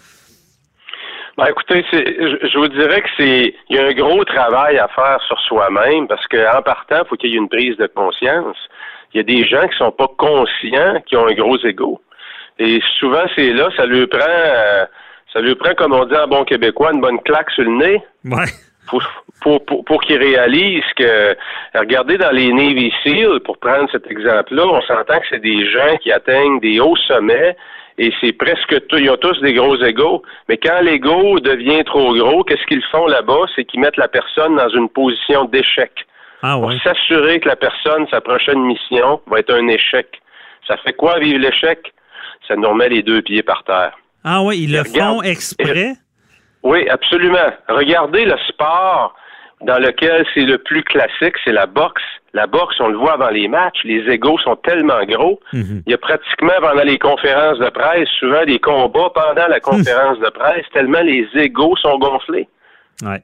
Ben, 1.37 1.47
écoutez, 1.47 1.85
je, 1.93 2.47
je 2.47 2.59
vous 2.59 2.69
dirais 2.69 3.01
que 3.01 3.09
c'est 3.17 3.55
il 3.69 3.77
y 3.77 3.79
a 3.79 3.87
un 3.87 3.93
gros 3.93 4.25
travail 4.25 4.79
à 4.79 4.89
faire 4.89 5.21
sur 5.27 5.39
soi-même 5.41 6.07
parce 6.07 6.27
qu'en 6.29 6.63
partant, 6.63 7.03
il 7.03 7.09
faut 7.09 7.17
qu'il 7.17 7.31
y 7.31 7.35
ait 7.35 7.39
une 7.39 7.49
prise 7.49 7.77
de 7.77 7.89
conscience. 7.89 8.57
Il 9.13 9.19
y 9.19 9.21
a 9.21 9.23
des 9.25 9.45
gens 9.45 9.67
qui 9.67 9.77
sont 9.77 9.93
pas 9.93 10.09
conscients, 10.17 11.01
qui 11.07 11.17
ont 11.17 11.27
un 11.27 11.35
gros 11.35 11.59
ego. 11.65 12.01
Et 12.59 12.81
souvent, 13.01 13.25
c'est 13.35 13.53
là, 13.53 13.69
ça 13.77 13.87
lui 13.87 14.07
prend 14.07 14.21
euh, 14.21 14.85
ça 15.35 15.41
lui 15.41 15.55
prend, 15.57 15.75
comme 15.75 15.93
on 15.93 16.05
dit 16.05 16.15
en 16.15 16.29
bon 16.29 16.45
québécois, 16.45 16.93
une 16.95 17.01
bonne 17.01 17.21
claque 17.23 17.51
sur 17.51 17.65
le 17.65 17.71
nez. 17.71 18.03
Ouais. 18.25 18.47
Pour, 18.87 19.03
pour, 19.41 19.65
pour, 19.65 19.85
pour 19.85 20.01
qu'ils 20.03 20.19
réalisent 20.19 20.93
que, 20.97 21.37
regardez 21.75 22.19
dans 22.19 22.31
les 22.31 22.53
Navy 22.53 22.93
SEAL, 23.03 23.41
pour 23.41 23.59
prendre 23.59 23.91
cet 23.91 24.09
exemple-là, 24.09 24.63
on 24.67 24.81
s'entend 24.83 25.19
que 25.19 25.27
c'est 25.31 25.43
des 25.43 25.69
gens 25.71 25.97
qui 26.03 26.13
atteignent 26.13 26.61
des 26.61 26.79
hauts 26.81 26.97
sommets, 27.09 27.57
et 27.99 28.13
c'est 28.21 28.33
presque 28.33 28.87
tout, 28.89 28.97
ils 28.97 29.11
ont 29.11 29.17
tous 29.17 29.41
des 29.41 29.55
gros 29.55 29.77
égaux, 29.77 30.23
mais 30.49 30.57
quand 30.57 30.81
l'ego 30.83 31.39
devient 31.41 31.85
trop 31.85 32.15
gros, 32.15 32.43
qu'est-ce 32.43 32.67
qu'ils 32.67 32.83
font 32.91 33.07
là-bas? 33.07 33.47
C'est 33.55 33.65
qu'ils 33.65 33.81
mettent 33.81 33.97
la 33.97 34.09
personne 34.09 34.57
dans 34.57 34.69
une 34.69 34.89
position 34.89 35.45
d'échec. 35.45 35.93
Ah 36.43 36.59
pour 36.61 36.73
s'assurer 36.83 37.41
que 37.41 37.49
la 37.49 37.57
personne, 37.57 38.07
sa 38.11 38.21
prochaine 38.21 38.61
mission, 38.65 39.21
va 39.29 39.39
être 39.39 39.55
un 39.55 39.69
échec. 39.69 40.21
Ça 40.67 40.77
fait 40.79 40.93
quoi 40.93 41.19
vivre 41.19 41.39
l'échec? 41.39 41.95
Ça 42.47 42.57
nous 42.57 42.69
remet 42.69 42.89
les 42.89 43.03
deux 43.03 43.23
pieds 43.23 43.43
par 43.43 43.65
terre. 43.65 43.97
Ah 44.25 44.43
oui, 44.43 44.65
ils 44.65 44.73
le 44.73 44.85
font 44.85 45.23
exprès? 45.23 45.95
Oui, 46.63 46.89
absolument. 46.89 47.51
Regardez 47.69 48.25
le 48.25 48.37
sport 48.49 49.15
dans 49.65 49.79
lequel 49.79 50.25
c'est 50.35 50.45
le 50.45 50.59
plus 50.59 50.83
classique, 50.83 51.35
c'est 51.45 51.53
la 51.53 51.67
boxe. 51.67 52.03
La 52.33 52.47
boxe, 52.47 52.77
on 52.81 52.89
le 52.89 52.97
voit 52.97 53.15
avant 53.15 53.31
les 53.31 53.49
matchs, 53.49 53.79
les 53.85 54.09
égaux 54.11 54.39
sont 54.39 54.57
tellement 54.57 55.05
gros. 55.05 55.41
Mhm. 55.53 55.83
Il 55.87 55.91
y 55.91 55.95
a 55.95 55.99
pratiquement 55.99 56.53
pendant 56.61 56.83
les 56.83 56.99
conférences 56.99 57.59
de 57.59 57.71
presse, 57.71 58.09
souvent 58.19 58.45
des 58.45 58.59
combats 58.59 59.11
pendant 59.15 59.49
la 59.49 59.61
conférence 59.61 60.19
de 60.19 60.31
presse, 60.31 60.65
tellement 60.73 61.01
les 61.01 61.27
égaux 61.35 61.77
sont 61.77 61.99
gonflés. 61.99 62.49
Ouais. 63.03 63.23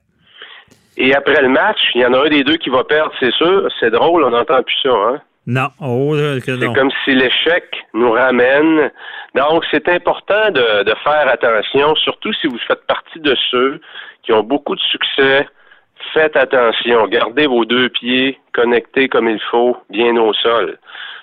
Et 0.96 1.14
après 1.14 1.40
le 1.42 1.48
match, 1.48 1.78
il 1.94 2.02
y 2.02 2.06
en 2.06 2.12
a 2.12 2.26
un 2.26 2.28
des 2.28 2.44
deux 2.44 2.56
qui 2.56 2.70
va 2.70 2.84
perdre, 2.84 3.12
c'est 3.20 3.32
sûr. 3.32 3.68
C'est 3.78 3.90
drôle, 3.90 4.24
on 4.24 4.30
n'entend 4.30 4.62
plus 4.62 4.76
ça, 4.82 4.90
hein? 4.90 5.20
Non, 5.46 5.68
oh, 5.80 6.14
c'est 6.44 6.74
comme 6.74 6.90
si 7.04 7.14
l'échec 7.14 7.64
nous 7.94 8.12
ramène. 8.12 8.90
Donc, 9.34 9.64
c'est 9.70 9.88
important 9.88 10.50
de, 10.50 10.84
de 10.84 10.94
faire 11.02 11.26
attention, 11.28 11.94
surtout 11.96 12.32
si 12.34 12.46
vous 12.46 12.58
faites 12.68 12.86
partie 12.86 13.20
de 13.20 13.34
ceux 13.50 13.80
qui 14.22 14.32
ont 14.32 14.42
beaucoup 14.42 14.76
de 14.76 14.80
succès, 14.80 15.48
faites 16.12 16.36
attention, 16.36 17.06
gardez 17.06 17.46
vos 17.46 17.64
deux 17.64 17.88
pieds 17.88 18.38
connectés 18.52 19.08
comme 19.08 19.28
il 19.28 19.40
faut, 19.50 19.76
bien 19.90 20.16
au 20.16 20.32
sol. 20.34 20.78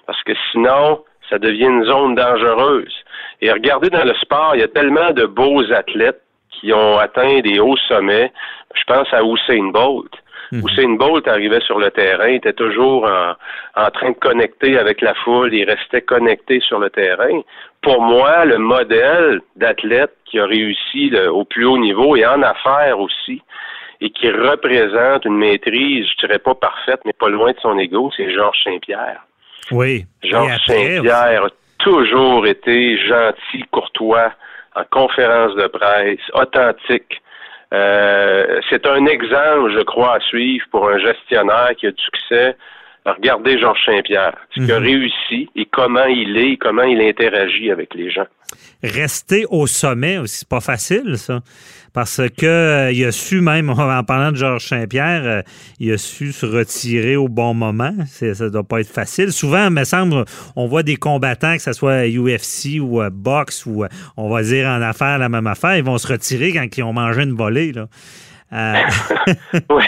Parce 0.06 0.22
que 0.24 0.34
sinon, 0.52 1.04
ça 1.30 1.40
devient 1.40 1.66
une 1.66 1.86
zone 1.86 2.16
dangereuse. 2.16 2.94
Et 3.42 3.52
regardez 3.52 3.90
dans 3.90 4.04
le 4.04 4.14
sport, 4.16 4.52
il 4.56 4.62
y 4.62 4.64
a 4.64 4.68
tellement 4.68 5.12
de 5.12 5.26
beaux 5.26 5.72
athlètes 5.72 6.22
qui 6.52 6.74
ont 6.74 6.98
atteint 6.98 7.40
des 7.40 7.60
hauts 7.60 7.78
sommets. 7.88 8.32
Je 8.74 8.84
pense 8.86 9.08
à 9.14 9.22
Usain 9.22 9.70
Bolt. 9.72 10.12
Mhm. 10.52 10.64
Usain 10.66 10.96
Bolt 10.96 11.28
arrivait 11.28 11.60
sur 11.60 11.78
le 11.78 11.92
terrain, 11.92 12.28
était 12.28 12.54
toujours 12.54 13.06
en, 13.06 13.34
en, 13.76 13.90
train 13.92 14.12
de 14.12 14.16
connecter 14.16 14.78
avec 14.78 15.02
la 15.02 15.14
foule, 15.14 15.54
il 15.54 15.70
restait 15.70 16.02
connecté 16.02 16.62
sur 16.62 16.80
le 16.80 16.90
terrain. 16.90 17.42
Pour 17.82 18.02
moi, 18.02 18.46
le 18.46 18.58
modèle 18.58 19.42
d'athlète 19.56 20.14
qui 20.26 20.40
a 20.40 20.46
réussi 20.46 21.12
au 21.30 21.44
plus 21.44 21.66
haut 21.66 21.78
niveau 21.78 22.16
et 22.16 22.26
en 22.26 22.42
affaires 22.42 23.00
aussi, 23.00 23.42
et 24.02 24.10
qui 24.10 24.30
représente 24.30 25.26
une 25.26 25.38
maîtrise, 25.38 26.06
je 26.12 26.28
dirais 26.28 26.40
pas 26.40 26.56
parfaite, 26.56 27.02
mais 27.06 27.14
pas 27.14 27.30
loin 27.30 27.52
de 27.52 27.60
son 27.60 27.78
ego, 27.78 28.12
c'est 28.16 28.32
Georges 28.32 28.64
Saint-Pierre. 28.64 29.22
Oui. 29.72 30.06
Georges 30.24 30.60
Saint-Pierre 30.66 31.46
a 31.46 31.50
toujours 31.80 32.46
été 32.46 32.98
gentil, 32.98 33.64
courtois, 33.72 34.32
en 34.76 34.84
conférence 34.92 35.56
de 35.56 35.68
presse, 35.68 36.20
authentique. 36.34 37.22
Euh, 37.74 38.62
c'est 38.70 38.86
un 38.86 39.06
exemple, 39.08 39.74
je 39.74 39.84
crois, 39.84 40.16
à 40.16 40.20
suivre 40.22 40.66
pour 40.72 40.88
un 40.88 41.00
gestionnaire 41.00 41.72
qui 41.78 41.88
a 41.88 41.92
du 41.92 42.02
succès. 42.02 42.56
Regardez 43.06 43.60
Georges 43.60 43.84
Saint-Pierre, 43.86 44.36
ce 44.52 44.62
qu'il 44.62 44.72
a 44.72 44.80
mhm. 44.80 44.86
réussi 44.86 45.50
et 45.56 45.66
comment 45.66 46.06
il 46.06 46.38
est, 46.38 46.58
comment 46.58 46.84
il 46.84 47.02
interagit 47.02 47.72
avec 47.72 47.94
les 47.94 48.12
gens. 48.12 48.28
Rester 48.84 49.46
au 49.50 49.68
sommet 49.68 50.18
aussi, 50.18 50.40
c'est 50.40 50.48
pas 50.48 50.62
facile, 50.62 51.18
ça. 51.18 51.42
Parce 51.94 52.22
que 52.38 52.46
euh, 52.46 52.92
il 52.92 53.04
a 53.06 53.12
su 53.12 53.42
même, 53.42 53.70
en 53.72 54.04
parlant 54.04 54.32
de 54.32 54.38
Georges 54.38 54.68
Saint-Pierre, 54.68 55.24
euh, 55.26 55.42
il 55.80 55.92
a 55.92 55.98
su 55.98 56.32
se 56.32 56.46
retirer 56.46 57.16
au 57.16 57.28
bon 57.28 57.56
moment. 57.56 57.94
Ça 58.06 58.50
doit 58.50 58.64
pas 58.64 58.82
être 58.82 58.92
facile. 58.92 59.32
Souvent, 59.32 59.66
il 59.66 59.74
me 59.74 59.84
semble, 59.84 60.26
on 60.56 60.68
voit 60.68 60.84
des 60.84 60.96
combattants, 60.96 61.56
que 61.56 61.62
ce 61.62 61.74
soit 61.74 62.08
UFC 62.08 62.80
ou 62.80 63.02
euh, 63.02 63.10
boxe 63.12 63.66
ou 63.66 63.84
on 64.16 64.30
va 64.30 64.44
dire 64.44 64.68
en 64.68 64.82
affaires 64.82 65.18
la 65.18 65.28
même 65.28 65.48
affaire, 65.48 65.76
ils 65.76 65.84
vont 65.84 65.98
se 65.98 66.08
retirer 66.08 66.54
quand 66.54 66.66
ils 66.78 66.84
ont 66.84 66.94
mangé 66.94 67.24
une 67.24 67.36
volée. 67.36 67.72
Là. 67.72 67.88
oui, 69.72 69.84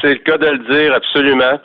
c'est 0.00 0.14
le 0.14 0.24
cas 0.24 0.38
de 0.38 0.46
le 0.46 0.58
dire, 0.72 0.94
absolument. 0.94 1.58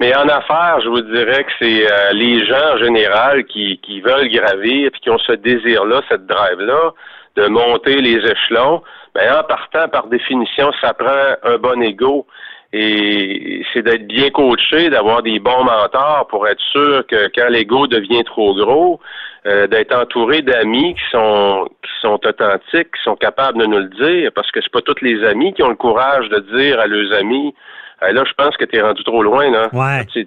Mais 0.00 0.14
en 0.16 0.28
affaires, 0.28 0.80
je 0.82 0.88
vous 0.88 1.02
dirais 1.02 1.44
que 1.44 1.52
c'est 1.58 1.86
les 2.12 2.44
gens 2.46 2.74
en 2.74 2.78
général 2.78 3.44
qui, 3.44 3.78
qui 3.82 4.00
veulent 4.00 4.28
gravir 4.28 4.88
et 4.88 4.98
qui 5.00 5.10
ont 5.10 5.18
ce 5.18 5.32
désir-là, 5.32 6.02
cette 6.08 6.26
drive-là, 6.26 6.92
de 7.36 7.46
monter 7.46 8.00
les 8.00 8.18
échelons. 8.18 8.82
Mais 9.14 9.30
en 9.30 9.44
partant, 9.44 9.88
par 9.88 10.06
définition, 10.08 10.72
ça 10.80 10.94
prend 10.94 11.36
un 11.44 11.58
bon 11.58 11.80
ego. 11.82 12.26
Et 12.72 13.64
c'est 13.72 13.82
d'être 13.82 14.08
bien 14.08 14.30
coaché, 14.30 14.90
d'avoir 14.90 15.22
des 15.22 15.38
bons 15.38 15.62
mentors 15.62 16.26
pour 16.28 16.48
être 16.48 16.60
sûr 16.72 17.06
que 17.06 17.30
quand 17.32 17.48
l'ego 17.48 17.86
devient 17.86 18.24
trop 18.24 18.52
gros, 18.52 19.00
euh, 19.46 19.68
d'être 19.68 19.94
entouré 19.94 20.42
d'amis 20.42 20.94
qui 20.94 21.10
sont 21.12 21.68
qui 21.84 21.90
sont 22.00 22.18
authentiques, 22.26 22.90
qui 22.96 23.02
sont 23.04 23.14
capables 23.14 23.58
de 23.58 23.66
nous 23.66 23.78
le 23.78 23.90
dire, 23.90 24.32
parce 24.34 24.50
que 24.50 24.60
c'est 24.60 24.72
pas 24.72 24.80
tous 24.80 25.02
les 25.02 25.22
amis 25.24 25.54
qui 25.54 25.62
ont 25.62 25.68
le 25.68 25.76
courage 25.76 26.28
de 26.30 26.40
dire 26.58 26.80
à 26.80 26.88
leurs 26.88 27.12
amis 27.12 27.54
là, 28.00 28.24
je 28.26 28.32
pense 28.34 28.56
que 28.56 28.64
tu 28.64 28.76
es 28.76 28.82
rendu 28.82 29.02
trop 29.04 29.22
loin, 29.22 29.50
là. 29.50 29.68
Ouais. 29.72 30.06
C'est, 30.12 30.26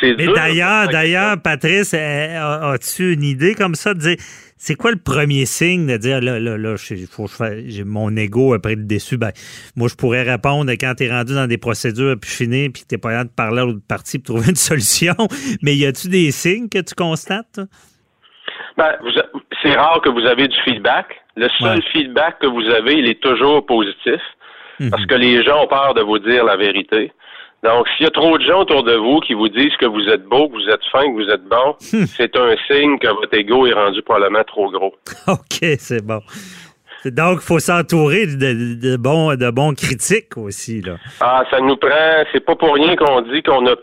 c'est, 0.00 0.14
Mais 0.18 0.26
d'ailleurs, 0.26 0.88
d'ailleurs, 0.88 1.36
Patrice, 1.42 1.94
eh, 1.94 2.36
as-tu 2.36 3.14
une 3.14 3.22
idée 3.22 3.54
comme 3.54 3.74
ça 3.74 3.94
de 3.94 4.00
dire 4.00 4.16
c'est 4.58 4.74
quoi 4.74 4.90
le 4.90 4.98
premier 4.98 5.44
signe 5.44 5.86
de 5.86 5.96
dire 5.96 6.20
là, 6.20 6.40
là, 6.40 6.56
là, 6.56 6.76
faut 7.10 7.26
j'ai 7.66 7.84
mon 7.84 8.14
ego 8.16 8.54
après 8.54 8.74
le 8.74 8.84
déçu? 8.84 9.18
Ben, 9.18 9.30
moi, 9.76 9.88
je 9.88 9.94
pourrais 9.94 10.22
répondre 10.22 10.70
quand 10.72 10.94
tu 10.96 11.04
es 11.04 11.10
rendu 11.10 11.34
dans 11.34 11.46
des 11.46 11.58
procédures 11.58 12.16
puis 12.20 12.30
fini, 12.30 12.70
puis 12.70 12.84
tu 12.88 12.98
pas 12.98 13.10
capable 13.10 13.30
de 13.30 13.34
parler 13.34 13.60
à 13.60 13.64
l'autre 13.66 13.86
partie 13.86 14.18
pour 14.18 14.36
trouver 14.36 14.50
une 14.50 14.56
solution. 14.70 15.14
Mais 15.62 15.74
y 15.74 15.86
a-tu 15.86 16.08
des 16.08 16.30
signes 16.30 16.68
que 16.68 16.78
tu 16.78 16.94
constates? 16.94 17.60
Ben, 18.76 18.92
c'est 19.62 19.74
rare 19.74 20.00
que 20.02 20.08
vous 20.08 20.26
avez 20.26 20.48
du 20.48 20.56
feedback. 20.64 21.06
Le 21.36 21.48
seul 21.58 21.82
feedback 21.92 22.38
que 22.40 22.46
vous 22.46 22.66
avez, 22.70 22.94
il 22.94 23.08
est 23.08 23.20
toujours 23.20 23.64
positif. 23.66 24.20
Mhm. 24.80 24.90
Parce 24.90 25.06
que 25.06 25.14
les 25.14 25.42
gens 25.42 25.64
ont 25.64 25.66
peur 25.66 25.94
de 25.94 26.02
vous 26.02 26.18
dire 26.18 26.44
la 26.44 26.56
vérité. 26.56 27.12
Donc, 27.62 27.88
s'il 27.96 28.04
y 28.04 28.06
a 28.06 28.10
trop 28.10 28.36
de 28.38 28.44
gens 28.44 28.60
autour 28.60 28.84
de 28.84 28.94
vous 28.94 29.20
qui 29.20 29.34
vous 29.34 29.48
disent 29.48 29.74
que 29.80 29.86
vous 29.86 30.08
êtes 30.08 30.24
beau, 30.24 30.48
que 30.48 30.54
vous 30.54 30.68
êtes 30.68 30.84
fin, 30.92 31.02
que 31.02 31.24
vous 31.24 31.30
êtes 31.30 31.44
bon, 31.44 31.74
hmm. 31.92 32.04
c'est 32.06 32.36
un 32.36 32.54
signe 32.68 32.98
que 32.98 33.08
votre 33.08 33.34
ego 33.34 33.66
est 33.66 33.72
rendu 33.72 34.02
probablement 34.02 34.44
trop 34.44 34.70
gros. 34.70 34.94
OK, 35.26 35.64
c'est 35.78 36.04
bon. 36.04 36.20
Donc, 37.04 37.38
il 37.40 37.46
faut 37.46 37.58
s'entourer 37.58 38.26
de, 38.26 38.96
bons, 38.96 39.36
de 39.36 39.50
bons 39.50 39.74
critiques 39.74 40.36
aussi. 40.36 40.80
Là. 40.80 40.96
Ah, 41.20 41.44
ça 41.50 41.60
nous 41.60 41.76
prend. 41.76 42.24
C'est 42.32 42.44
pas 42.44 42.56
pour 42.56 42.74
rien 42.74 42.96
qu'on 42.96 43.20
dit 43.22 43.42
qu'on 43.42 43.66
a 43.66 43.74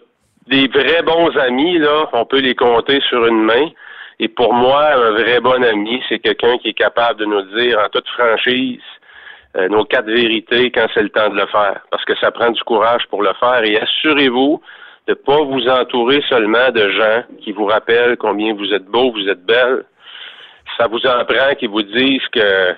des 0.47 0.67
vrais 0.67 1.03
bons 1.03 1.35
amis, 1.37 1.77
là. 1.79 2.09
On 2.13 2.25
peut 2.25 2.39
les 2.39 2.55
compter 2.55 2.99
sur 3.07 3.25
une 3.25 3.43
main. 3.43 3.69
Et 4.19 4.27
pour 4.27 4.53
moi, 4.53 4.93
un 4.93 5.11
vrai 5.11 5.39
bon 5.39 5.63
ami, 5.63 6.01
c'est 6.07 6.19
quelqu'un 6.19 6.57
qui 6.57 6.69
est 6.69 6.73
capable 6.73 7.19
de 7.19 7.25
nous 7.25 7.41
dire 7.57 7.79
en 7.79 7.89
toute 7.89 8.07
franchise 8.09 8.81
euh, 9.55 9.69
nos 9.69 9.85
quatre 9.85 10.07
vérités 10.07 10.71
quand 10.71 10.87
c'est 10.93 11.03
le 11.03 11.09
temps 11.09 11.29
de 11.29 11.35
le 11.35 11.45
faire, 11.47 11.81
parce 11.91 12.03
que 12.05 12.15
ça 12.17 12.31
prend 12.31 12.49
du 12.49 12.61
courage 12.63 13.03
pour 13.09 13.21
le 13.21 13.33
faire. 13.39 13.63
Et 13.63 13.79
assurez-vous 13.79 14.61
de 15.07 15.11
ne 15.11 15.15
pas 15.15 15.43
vous 15.43 15.67
entourer 15.67 16.23
seulement 16.29 16.69
de 16.71 16.89
gens 16.89 17.23
qui 17.41 17.51
vous 17.51 17.65
rappellent 17.65 18.17
combien 18.17 18.53
vous 18.53 18.73
êtes 18.73 18.85
beau, 18.85 19.11
vous 19.11 19.27
êtes 19.27 19.45
belle. 19.45 19.83
Ça 20.77 20.87
vous 20.87 21.05
en 21.05 21.23
prend 21.25 21.53
qui 21.59 21.67
vous 21.67 21.83
disent 21.83 22.27
que 22.31 22.73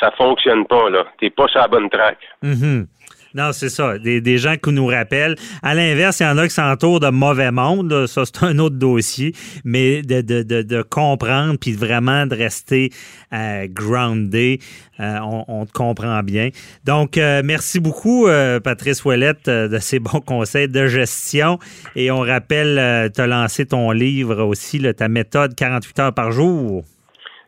ça 0.00 0.10
fonctionne 0.12 0.66
pas, 0.66 0.88
là. 0.88 1.04
T'es 1.18 1.30
pas 1.30 1.48
sur 1.48 1.60
la 1.60 1.68
bonne 1.68 1.90
track. 1.90 2.18
Mm-hmm. 2.42 2.86
Non, 3.34 3.52
c'est 3.52 3.68
ça. 3.68 3.96
Des, 3.98 4.38
gens 4.38 4.56
qui 4.56 4.72
nous 4.72 4.86
rappellent. 4.86 5.36
À 5.62 5.74
l'inverse, 5.74 6.20
il 6.20 6.24
y 6.24 6.26
en 6.26 6.38
a 6.38 6.48
qui 6.48 6.54
s'entourent 6.54 7.00
de 7.00 7.10
mauvais 7.10 7.52
monde. 7.52 8.06
Ça, 8.06 8.24
c'est 8.24 8.42
un 8.44 8.58
autre 8.58 8.76
dossier. 8.76 9.34
Mais 9.64 10.02
de, 10.02 10.20
de, 10.20 10.42
de, 10.42 10.82
comprendre 10.82 11.56
puis 11.58 11.72
vraiment 11.72 12.26
de 12.26 12.34
rester 12.34 12.90
euh, 13.32 13.68
groundé, 13.68 14.60
euh, 14.98 15.18
on, 15.46 15.64
te 15.64 15.72
comprend 15.72 16.22
bien. 16.22 16.50
Donc, 16.84 17.18
euh, 17.18 17.42
merci 17.44 17.78
beaucoup, 17.78 18.26
Patrice 18.64 19.04
Ouellette, 19.04 19.48
de 19.48 19.78
ces 19.78 20.00
bons 20.00 20.20
conseils 20.20 20.68
de 20.68 20.86
gestion. 20.86 21.58
Et 21.94 22.10
on 22.10 22.20
rappelle, 22.20 23.10
tu 23.14 23.20
as 23.20 23.26
lancé 23.26 23.66
ton 23.66 23.92
livre 23.92 24.42
aussi, 24.42 24.80
ta 24.94 25.08
méthode 25.08 25.54
48 25.54 25.98
heures 26.00 26.14
par 26.14 26.32
jour. 26.32 26.84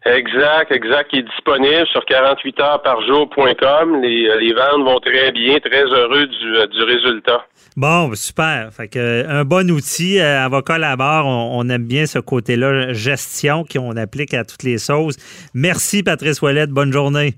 Exact, 0.04 0.72
exact, 0.72 1.10
qui 1.10 1.18
est 1.18 1.22
disponible 1.22 1.86
sur 1.92 2.00
48heuresparjour.com. 2.00 4.02
Les, 4.02 4.28
euh, 4.28 4.40
les 4.40 4.52
ventes 4.52 4.84
vont 4.84 4.98
très 4.98 5.30
bien, 5.30 5.60
très 5.60 5.84
heureux 5.84 6.26
du, 6.26 6.56
euh, 6.56 6.66
du 6.66 6.82
résultat. 6.82 7.46
Bon, 7.76 8.12
super. 8.14 8.70
Fait 8.72 8.88
que, 8.88 8.98
euh, 8.98 9.28
un 9.28 9.44
bon 9.44 9.70
outil, 9.70 10.20
avocat 10.20 10.74
à 10.74 10.78
la 10.78 10.96
barre, 10.96 11.26
on, 11.26 11.68
aime 11.68 11.86
bien 11.86 12.06
ce 12.06 12.18
côté-là, 12.18 12.92
gestion 12.92 13.64
qu'on 13.64 13.96
applique 13.96 14.34
à 14.34 14.44
toutes 14.44 14.64
les 14.64 14.78
sauces. 14.78 15.14
Merci, 15.54 16.02
Patrice 16.02 16.42
Ouellette. 16.42 16.70
Bonne 16.70 16.92
journée. 16.92 17.34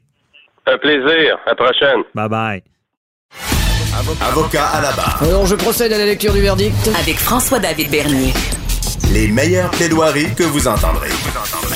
Un 0.66 0.78
plaisir. 0.78 1.36
À 1.44 1.50
la 1.50 1.54
prochaine. 1.54 2.02
Bye 2.14 2.28
bye. 2.30 2.62
Avocat 4.22 4.68
à 4.68 4.80
la 4.80 4.92
barre. 4.92 5.22
Alors, 5.22 5.44
je 5.44 5.54
procède 5.54 5.92
à 5.92 5.98
la 5.98 6.06
lecture 6.06 6.32
du 6.32 6.40
verdict. 6.40 6.88
Avec 6.98 7.16
François-David 7.16 7.90
Bernier. 7.90 8.32
Les 9.12 9.28
meilleures 9.28 9.70
plaidoiries 9.70 10.34
que 10.34 10.44
vous 10.44 10.66
entendrez. 10.66 11.10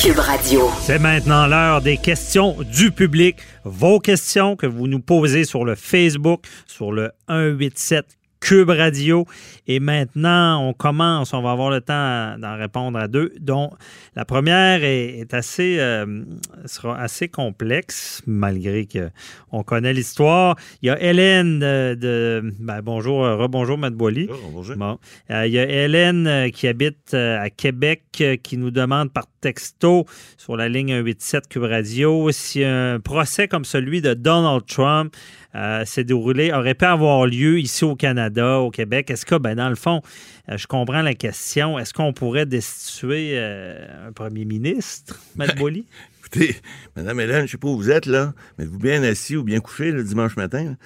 Cube 0.00 0.18
Radio. 0.18 0.70
C'est 0.80 0.98
maintenant 0.98 1.46
l'heure 1.46 1.80
des 1.80 1.96
questions 1.96 2.56
du 2.62 2.90
public. 2.90 3.36
Vos 3.64 4.00
questions 4.00 4.56
que 4.56 4.66
vous 4.66 4.86
nous 4.86 5.00
posez 5.00 5.44
sur 5.44 5.64
le 5.64 5.74
Facebook, 5.74 6.44
sur 6.66 6.92
le 6.92 7.10
187 7.28 8.17
Cube 8.40 8.70
Radio. 8.70 9.26
Et 9.66 9.80
maintenant, 9.80 10.66
on 10.66 10.72
commence. 10.72 11.34
On 11.34 11.42
va 11.42 11.52
avoir 11.52 11.70
le 11.70 11.80
temps 11.80 12.38
d'en 12.38 12.56
répondre 12.56 12.98
à 12.98 13.08
deux, 13.08 13.32
dont 13.40 13.70
la 14.16 14.24
première 14.24 14.82
est, 14.84 15.32
assez, 15.34 15.78
euh, 15.78 16.24
sera 16.64 16.98
assez 16.98 17.28
complexe, 17.28 18.22
malgré 18.26 18.86
qu'on 18.86 19.62
connaît 19.62 19.92
l'histoire. 19.92 20.56
Il 20.82 20.86
y 20.86 20.90
a 20.90 21.00
Hélène 21.00 21.60
de. 21.60 22.42
Ben, 22.58 22.80
bonjour, 22.82 23.24
euh, 23.24 23.36
rebonjour, 23.36 23.78
Matt 23.78 23.94
Boily. 23.94 24.28
Bonjour. 24.52 24.76
Bon. 24.76 24.98
Euh, 25.30 25.46
il 25.46 25.52
y 25.52 25.58
a 25.58 25.64
Hélène 25.64 26.50
qui 26.52 26.68
habite 26.68 27.14
à 27.14 27.50
Québec 27.50 28.02
qui 28.42 28.56
nous 28.56 28.70
demande 28.70 29.12
par 29.12 29.26
texto 29.40 30.06
sur 30.36 30.56
la 30.56 30.68
ligne 30.68 30.98
187 30.98 31.48
Cube 31.48 31.62
Radio 31.62 32.30
si 32.32 32.64
un 32.64 33.00
procès 33.00 33.48
comme 33.48 33.64
celui 33.64 34.00
de 34.00 34.14
Donald 34.14 34.64
Trump 34.66 35.14
euh, 35.54 35.84
s'est 35.84 36.04
déroulé, 36.04 36.52
aurait 36.52 36.74
pu 36.74 36.84
avoir 36.84 37.26
lieu 37.26 37.58
ici 37.58 37.84
au 37.84 37.96
Canada, 37.96 38.58
au 38.58 38.70
Québec. 38.70 39.10
Est-ce 39.10 39.24
que, 39.24 39.34
ben, 39.34 39.54
dans 39.54 39.68
le 39.68 39.76
fond, 39.76 40.02
euh, 40.50 40.58
je 40.58 40.66
comprends 40.66 41.02
la 41.02 41.14
question, 41.14 41.78
est-ce 41.78 41.94
qu'on 41.94 42.12
pourrait 42.12 42.46
destituer 42.46 43.32
euh, 43.34 44.08
un 44.08 44.12
premier 44.12 44.44
ministre, 44.44 45.18
Matt 45.36 45.56
Boily? 45.56 45.86
Écoutez, 46.20 46.56
Mme 46.96 47.20
Hélène, 47.20 47.36
je 47.38 47.42
ne 47.42 47.46
sais 47.48 47.56
pas 47.56 47.68
où 47.68 47.76
vous 47.76 47.90
êtes, 47.90 48.06
là, 48.06 48.34
mais 48.58 48.66
vous 48.66 48.78
bien 48.78 49.02
assis 49.02 49.36
ou 49.36 49.42
bien 49.42 49.60
couché 49.60 49.90
le 49.90 50.04
dimanche 50.04 50.36
matin? 50.36 50.76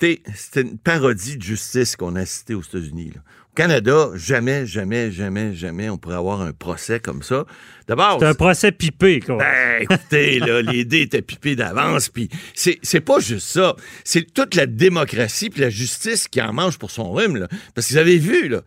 Écoutez, 0.00 0.22
c'était 0.32 0.60
une 0.60 0.78
parodie 0.78 1.38
de 1.38 1.42
justice 1.42 1.96
qu'on 1.96 2.14
a 2.14 2.24
cité 2.24 2.54
aux 2.54 2.62
États-Unis. 2.62 3.14
Au 3.16 3.54
Canada, 3.56 4.10
jamais, 4.14 4.64
jamais, 4.64 5.10
jamais, 5.10 5.52
jamais 5.54 5.90
on 5.90 5.98
pourrait 5.98 6.14
avoir 6.14 6.40
un 6.40 6.52
procès 6.52 7.00
comme 7.00 7.24
ça. 7.24 7.46
D'abord. 7.88 8.18
C'est 8.20 8.26
un 8.26 8.34
procès 8.34 8.70
pipé, 8.70 9.18
quoi. 9.18 9.38
Ben, 9.38 9.82
écoutez, 9.82 10.38
là, 10.38 10.62
les 10.72 10.84
dés 10.84 11.00
étaient 11.00 11.20
pipés 11.20 11.56
d'avance, 11.56 12.10
puis 12.10 12.28
c'est, 12.54 12.78
c'est 12.80 13.00
pas 13.00 13.18
juste 13.18 13.48
ça. 13.48 13.74
C'est 14.04 14.32
toute 14.32 14.54
la 14.54 14.66
démocratie 14.66 15.50
puis 15.50 15.62
la 15.62 15.70
justice 15.70 16.28
qui 16.28 16.40
en 16.40 16.52
mange 16.52 16.78
pour 16.78 16.92
son 16.92 17.10
rhume, 17.10 17.36
là. 17.36 17.48
Parce 17.74 17.88
que 17.88 17.94
vous 17.94 17.98
avez 17.98 18.18
vu, 18.18 18.46
là, 18.46 18.60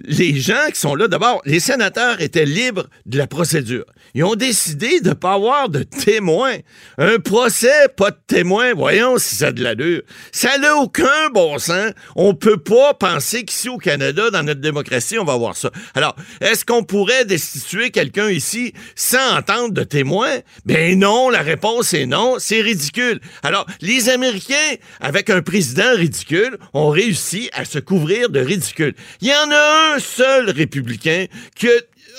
les 0.00 0.38
gens 0.38 0.66
qui 0.72 0.80
sont 0.80 0.94
là, 0.94 1.08
d'abord, 1.08 1.40
les 1.44 1.60
sénateurs 1.60 2.20
étaient 2.20 2.44
libres 2.44 2.86
de 3.06 3.18
la 3.18 3.26
procédure. 3.26 3.84
Ils 4.14 4.24
ont 4.24 4.34
décidé 4.34 5.00
de 5.00 5.10
ne 5.10 5.14
pas 5.14 5.34
avoir 5.34 5.68
de 5.68 5.82
témoins. 5.82 6.56
Un 6.98 7.18
procès, 7.18 7.88
pas 7.96 8.10
de 8.10 8.18
témoins. 8.26 8.74
Voyons 8.74 9.18
si 9.18 9.36
ça 9.36 9.48
a 9.48 9.52
de 9.52 9.62
l'allure. 9.62 10.02
Ça 10.32 10.58
n'a 10.58 10.76
aucun 10.76 11.30
bon 11.32 11.58
sens. 11.58 11.92
On 12.16 12.34
peut 12.34 12.58
pas 12.58 12.94
penser 12.94 13.44
qu'ici 13.44 13.68
au 13.68 13.78
Canada, 13.78 14.30
dans 14.30 14.42
notre 14.42 14.60
démocratie, 14.60 15.18
on 15.18 15.24
va 15.24 15.34
avoir 15.34 15.56
ça. 15.56 15.70
Alors, 15.94 16.16
est-ce 16.40 16.64
qu'on 16.64 16.84
pourrait 16.84 17.24
destituer 17.24 17.90
quelqu'un 17.90 18.30
ici 18.30 18.72
sans 18.94 19.36
entendre 19.36 19.72
de 19.72 19.84
témoins? 19.84 20.38
Ben 20.64 20.98
non, 20.98 21.30
la 21.30 21.42
réponse 21.42 21.94
est 21.94 22.06
non. 22.06 22.36
C'est 22.38 22.60
ridicule. 22.60 23.20
Alors, 23.42 23.66
les 23.80 24.08
Américains, 24.08 24.54
avec 25.00 25.30
un 25.30 25.42
président 25.42 25.94
ridicule, 25.96 26.58
ont 26.72 26.88
réussi 26.88 27.50
à 27.52 27.64
se 27.64 27.78
couvrir 27.78 28.30
de 28.30 28.40
ridicule. 28.40 28.94
Il 29.20 29.28
y 29.28 29.32
en 29.32 29.50
a 29.50 29.80
un 29.80 29.83
un 29.92 29.98
seul 29.98 30.50
républicain 30.50 31.26
qui 31.54 31.68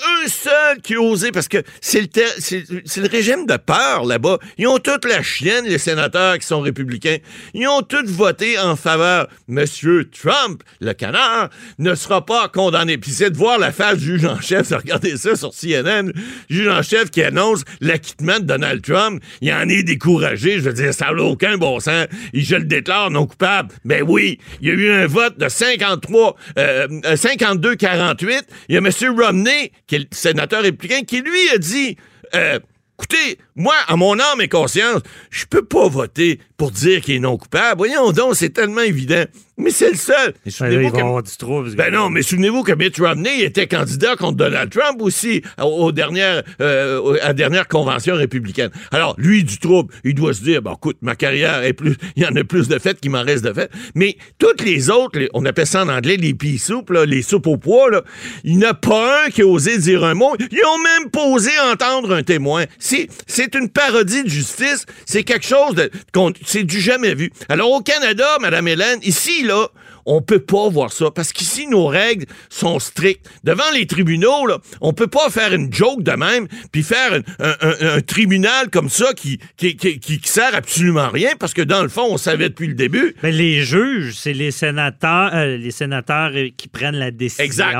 un 0.04 0.28
seul 0.28 0.80
qui 0.82 0.96
osé, 0.96 1.32
parce 1.32 1.48
que 1.48 1.62
c'est 1.80 2.00
le, 2.00 2.08
c'est, 2.38 3.00
le 3.00 3.08
régime 3.08 3.46
de 3.46 3.56
peur 3.56 4.04
là-bas. 4.04 4.38
Ils 4.58 4.66
ont 4.66 4.78
toute 4.78 5.04
la 5.04 5.22
chienne, 5.22 5.64
les 5.64 5.78
sénateurs 5.78 6.38
qui 6.38 6.46
sont 6.46 6.60
républicains. 6.60 7.18
Ils 7.54 7.66
ont 7.66 7.82
tous 7.82 8.06
voté 8.06 8.58
en 8.58 8.76
faveur. 8.76 9.28
Monsieur 9.48 10.08
Trump, 10.10 10.62
le 10.80 10.92
canard, 10.92 11.50
ne 11.78 11.94
sera 11.94 12.24
pas 12.24 12.48
condamné. 12.48 12.98
Puis 12.98 13.10
c'est 13.10 13.30
de 13.30 13.36
voir 13.36 13.58
la 13.58 13.72
face 13.72 13.98
du 13.98 14.04
juge 14.04 14.24
en 14.24 14.40
chef, 14.40 14.70
regardez 14.70 15.16
ça 15.16 15.36
sur 15.36 15.50
CNN, 15.50 16.12
juge 16.48 16.68
en 16.68 16.82
chef 16.82 17.10
qui 17.10 17.22
annonce 17.22 17.62
l'acquittement 17.80 18.38
de 18.38 18.44
Donald 18.44 18.82
Trump. 18.82 19.22
Il 19.40 19.52
en 19.52 19.68
est 19.68 19.82
découragé. 19.82 20.58
Je 20.58 20.60
veux 20.60 20.72
dire, 20.72 20.92
ça 20.92 21.12
n'a 21.12 21.22
aucun 21.22 21.56
bon 21.56 21.80
sens. 21.80 22.06
Et 22.32 22.40
je 22.40 22.56
le 22.56 22.64
déclare 22.64 23.10
non 23.10 23.26
coupable. 23.26 23.72
Ben 23.84 24.02
oui, 24.06 24.38
il 24.60 24.68
y 24.68 24.70
a 24.70 24.74
eu 24.74 24.90
un 24.90 25.06
vote 25.06 25.38
de 25.38 25.48
53, 25.48 26.36
52-48. 26.56 28.26
Euh, 28.26 28.40
il 28.68 28.74
y 28.74 28.78
a 28.78 28.80
Monsieur 28.80 29.10
Romney 29.10 29.72
qui 29.86 29.96
est 29.96 29.98
le 30.00 30.06
sénateur 30.10 30.62
républicain, 30.62 31.02
qui 31.02 31.20
lui 31.20 31.50
a 31.50 31.58
dit 31.58 31.96
euh, 32.34 32.58
Écoutez, 32.98 33.38
moi, 33.54 33.74
à 33.88 33.96
mon 33.96 34.18
âme 34.18 34.40
et 34.40 34.48
conscience, 34.48 35.02
je 35.30 35.44
peux 35.44 35.64
pas 35.64 35.86
voter 35.86 36.40
pour 36.56 36.70
dire 36.70 37.00
qu'il 37.02 37.14
est 37.16 37.20
non 37.20 37.36
coupable. 37.36 37.78
Voyons 37.78 38.12
donc, 38.12 38.34
c'est 38.36 38.50
tellement 38.50 38.80
évident. 38.82 39.24
Mais 39.58 39.70
c'est 39.70 39.90
le 39.90 39.96
seul. 39.96 40.34
Mais 40.34 40.34
Ben 40.44 40.50
souvenez-vous 40.50 40.90
que- 40.92 41.00
ben 41.76 41.90
non, 41.90 42.10
mais 42.10 42.20
souvenez-vous 42.20 42.62
que 42.62 42.72
Mitt 42.72 42.98
Romney 42.98 43.40
était 43.42 43.66
candidat 43.66 44.14
contre 44.14 44.36
Donald 44.36 44.70
Trump 44.70 45.00
aussi 45.00 45.40
aux, 45.62 45.92
dernières, 45.92 46.42
euh, 46.60 47.16
à 47.22 47.28
la 47.28 47.32
dernière 47.32 47.66
convention 47.66 48.16
républicaine. 48.16 48.68
Alors, 48.92 49.14
lui, 49.16 49.44
du 49.44 49.58
trouble, 49.58 49.94
il 50.04 50.14
doit 50.14 50.34
se 50.34 50.42
dire, 50.42 50.60
bon, 50.60 50.74
écoute, 50.74 50.98
ma 51.00 51.16
carrière 51.16 51.62
est 51.64 51.72
plus, 51.72 51.96
il 52.16 52.22
y 52.22 52.26
en 52.26 52.36
a 52.36 52.44
plus 52.44 52.68
de 52.68 52.78
fêtes 52.78 53.00
qu'il 53.00 53.10
m'en 53.12 53.22
reste 53.22 53.44
de 53.44 53.52
fêtes. 53.54 53.70
Mais 53.94 54.18
toutes 54.38 54.62
les 54.62 54.90
autres, 54.90 55.18
les- 55.18 55.30
on 55.32 55.46
appelle 55.46 55.66
ça 55.66 55.82
en 55.84 55.88
anglais 55.88 56.18
les 56.18 56.34
pea 56.34 56.58
soupes, 56.58 56.90
là, 56.90 57.06
les 57.06 57.22
soupes 57.22 57.46
au 57.46 57.56
pois, 57.56 57.90
là, 57.90 58.02
il 58.44 58.58
n'y 58.58 58.66
en 58.66 58.70
a 58.70 58.74
pas 58.74 59.24
un 59.24 59.30
qui 59.30 59.40
a 59.40 59.46
osé 59.46 59.78
dire 59.78 60.04
un 60.04 60.12
mot. 60.12 60.36
Ils 60.38 60.58
ont 60.66 60.78
même 61.00 61.10
pas 61.10 61.24
osé 61.28 61.50
entendre 61.72 62.12
un 62.14 62.22
témoin. 62.22 62.66
C'est, 62.78 63.08
c'est 63.26 63.54
une 63.54 63.70
parodie 63.70 64.22
de 64.22 64.28
justice. 64.28 64.84
C'est 65.06 65.24
quelque 65.24 65.46
chose 65.46 65.74
de, 65.74 65.90
c'est 66.46 66.62
du 66.64 66.80
jamais 66.80 67.14
vu. 67.14 67.32
Alors, 67.48 67.70
au 67.72 67.80
Canada, 67.80 68.38
Madame 68.40 68.68
Hélène, 68.68 69.00
ici, 69.02 69.42
là, 69.42 69.68
on 70.06 70.22
peut 70.22 70.38
pas 70.40 70.68
voir 70.68 70.92
ça 70.92 71.10
parce 71.10 71.32
qu'ici 71.32 71.66
nos 71.66 71.86
règles 71.86 72.26
sont 72.48 72.78
strictes. 72.78 73.28
Devant 73.44 73.70
les 73.74 73.86
tribunaux 73.86 74.46
là, 74.46 74.58
on 74.80 74.92
peut 74.92 75.06
pas 75.08 75.28
faire 75.30 75.52
une 75.52 75.72
joke 75.72 76.02
de 76.02 76.12
même 76.12 76.46
puis 76.72 76.82
faire 76.82 77.12
un, 77.14 77.20
un- 77.50 77.56
un- 77.60 77.96
un 77.96 78.00
tribunal 78.00 78.70
comme 78.70 78.88
ça 78.88 79.12
qui 79.14 79.38
qui, 79.56 79.76
qui, 79.76 79.98
qui- 79.98 80.18
qui 80.20 80.28
sert 80.28 80.54
absolument 80.54 81.00
à 81.00 81.08
rien 81.10 81.30
parce 81.38 81.54
que 81.54 81.62
dans 81.62 81.82
le 81.82 81.88
fond 81.88 82.06
on 82.10 82.16
savait 82.18 82.48
depuis 82.48 82.68
le 82.68 82.74
début. 82.74 83.14
Mais 83.22 83.32
les 83.32 83.62
juges, 83.62 84.14
c'est 84.16 84.32
les 84.32 84.50
sénateurs, 84.50 85.30
euh, 85.34 85.56
les 85.56 85.70
sénateurs 85.70 86.30
euh, 86.34 86.48
qui 86.56 86.68
prennent 86.68 86.96
la 86.96 87.10
décision. 87.10 87.44
Exact. 87.44 87.76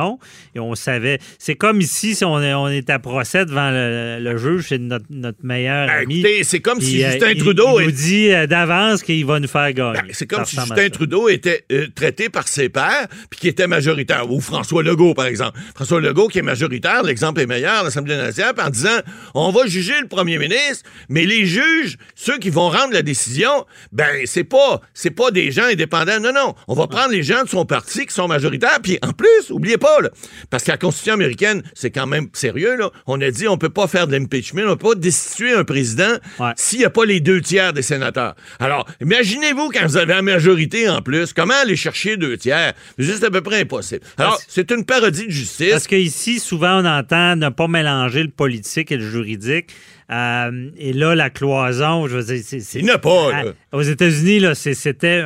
Et 0.55 0.61
on 0.61 0.75
savait. 0.75 1.19
C'est 1.39 1.55
comme 1.55 1.81
ici, 1.81 2.15
si 2.15 2.25
on 2.25 2.41
est, 2.43 2.55
on 2.55 2.69
est 2.69 2.91
à 2.91 2.99
procès 2.99 3.45
devant 3.47 3.71
le, 3.71 4.19
le 4.21 4.37
juge, 4.37 4.67
c'est 4.69 4.79
notre, 4.79 5.07
notre 5.11 5.39
meilleur 5.45 5.87
Ben, 5.87 6.03
ami. 6.03 6.21
écoutez, 6.21 6.45
c'est 6.45 6.61
comme 6.61 6.81
si 6.81 7.05
euh, 7.05 7.11
Justin 7.13 7.31
il- 7.31 7.39
Trudeau 7.39 7.79
il 7.81 7.85
nous 7.85 7.89
est- 7.91 7.93
dit 7.93 8.29
d'avance 8.49 9.03
qu'il 9.03 9.25
va 9.27 9.39
nous 9.41 9.49
faire 9.49 9.73
gagner. 9.73 10.01
Ben, 10.01 10.09
c'est 10.13 10.27
comme 10.27 10.45
si 10.45 10.57
Justin. 10.57 10.89
Trudeau 10.91 11.29
était 11.29 11.65
euh, 11.73 11.87
traité 11.95 12.16
par 12.29 12.49
ses 12.49 12.69
pairs 12.69 13.07
puis 13.31 13.41
qui 13.41 13.49
était 13.49 13.67
majoritaire. 13.67 14.31
Ou 14.31 14.41
François 14.41 14.83
Legault, 14.83 15.15
par 15.15 15.27
exemple. 15.27 15.59
François 15.75 16.01
Legault 16.01 16.29
qui 16.29 16.39
est 16.39 16.43
majoritaire, 16.43 17.03
l'exemple 17.03 17.41
est 17.41 17.47
meilleur 17.47 17.85
l'Assemblée 17.85 18.17
nationale, 18.17 18.55
en 18.59 18.71
disant 18.71 18.99
on 19.35 19.51
va 19.53 19.67
juger 19.67 19.95
le 20.01 20.09
premier 20.09 20.39
ministre, 20.39 20.89
mais 21.09 21.25
les 21.25 21.47
juges, 21.47 21.99
ceux 22.15 22.39
qui 22.39 22.51
vont 22.51 22.69
rendre 22.69 22.93
la 22.93 23.03
décision, 23.03 23.67
ben 23.93 24.23
c'est 24.25 24.45
pas 24.45 24.81
c'est 24.95 25.11
pas 25.11 25.31
des 25.31 25.51
gens 25.51 25.65
indépendants. 25.65 26.21
Non, 26.21 26.33
non. 26.33 26.55
On 26.69 26.75
va 26.75 26.87
prendre 26.87 27.11
les 27.11 27.23
gens 27.23 27.43
de 27.45 27.49
son 27.49 27.65
parti 27.65 28.07
qui 28.07 28.15
sont 28.15 28.29
majoritaires, 28.29 28.79
puis 28.83 28.99
en 29.03 29.13
plus, 29.13 29.51
oubliez 29.51 29.79
pas, 29.79 30.01
là, 30.01 30.11
parce 30.51 30.65
que 30.65 30.71
la 30.71 30.79
Constitution 30.79 31.15
américaine, 31.15 31.63
c'est 31.75 31.91
quand 31.91 32.07
même 32.07 32.29
sérieux, 32.33 32.77
là. 32.77 32.91
On 33.07 33.21
a 33.21 33.31
dit 33.31 33.49
on 33.49 33.59
peut 33.59 33.69
pas 33.71 33.87
faire 33.89 34.07
de 34.07 34.13
l'impeachment, 34.13 34.63
on 34.67 34.77
peut 34.77 34.89
pas 34.91 34.95
destituer 34.95 35.53
un 35.53 35.65
président 35.65 36.15
Ouais. 36.39 36.53
s'il 36.57 36.79
n'y 36.81 36.85
a 36.85 36.91
pas 36.91 37.05
les 37.05 37.21
deux 37.21 37.41
tiers 37.41 37.73
des 37.73 37.83
sénateurs. 37.83 38.35
Alors, 38.61 38.87
imaginez-vous 39.01 39.71
quand 39.71 39.87
vous 39.87 39.97
avez 39.97 40.15
la 40.15 40.23
majorité 40.23 40.89
en 40.89 41.01
plus, 41.03 41.33
comment 41.33 41.55
aller 41.63 41.77
chercher 41.77 42.06
deux 42.15 42.37
tiers? 42.37 42.75
C'est 42.97 43.05
juste 43.05 43.25
à 43.25 43.31
peu 43.31 43.41
près 43.41 43.61
impossible. 43.61 44.03
Alors, 44.19 44.41
c'est 44.49 44.71
une 44.71 44.85
parodie 44.85 45.27
de 45.27 45.31
justice. 45.31 45.71
Parce 45.71 45.87
qu'ici, 45.87 46.39
souvent, 46.39 46.83
on 46.83 46.87
entend 46.87 47.37
ne 47.37 47.49
pas 47.49 47.69
mélanger 47.69 48.23
le 48.23 48.31
politique 48.31 48.93
et 48.93 48.97
le 48.97 49.09
juridique. 49.09 49.71
Euh, 50.13 50.71
et 50.77 50.93
là, 50.93 51.15
la 51.15 51.31
cloison, 51.31 52.07
je 52.07 52.17
veux 52.17 52.23
dire, 52.35 52.43
c'est. 52.45 52.79
Il 52.79 52.85
n'y 52.85 52.91
a 52.91 52.99
pas, 52.99 53.35
à- 53.35 53.45
là. 53.45 53.53
aux 53.73 53.83
États-Unis, 53.83 54.41
c'était 54.55 55.23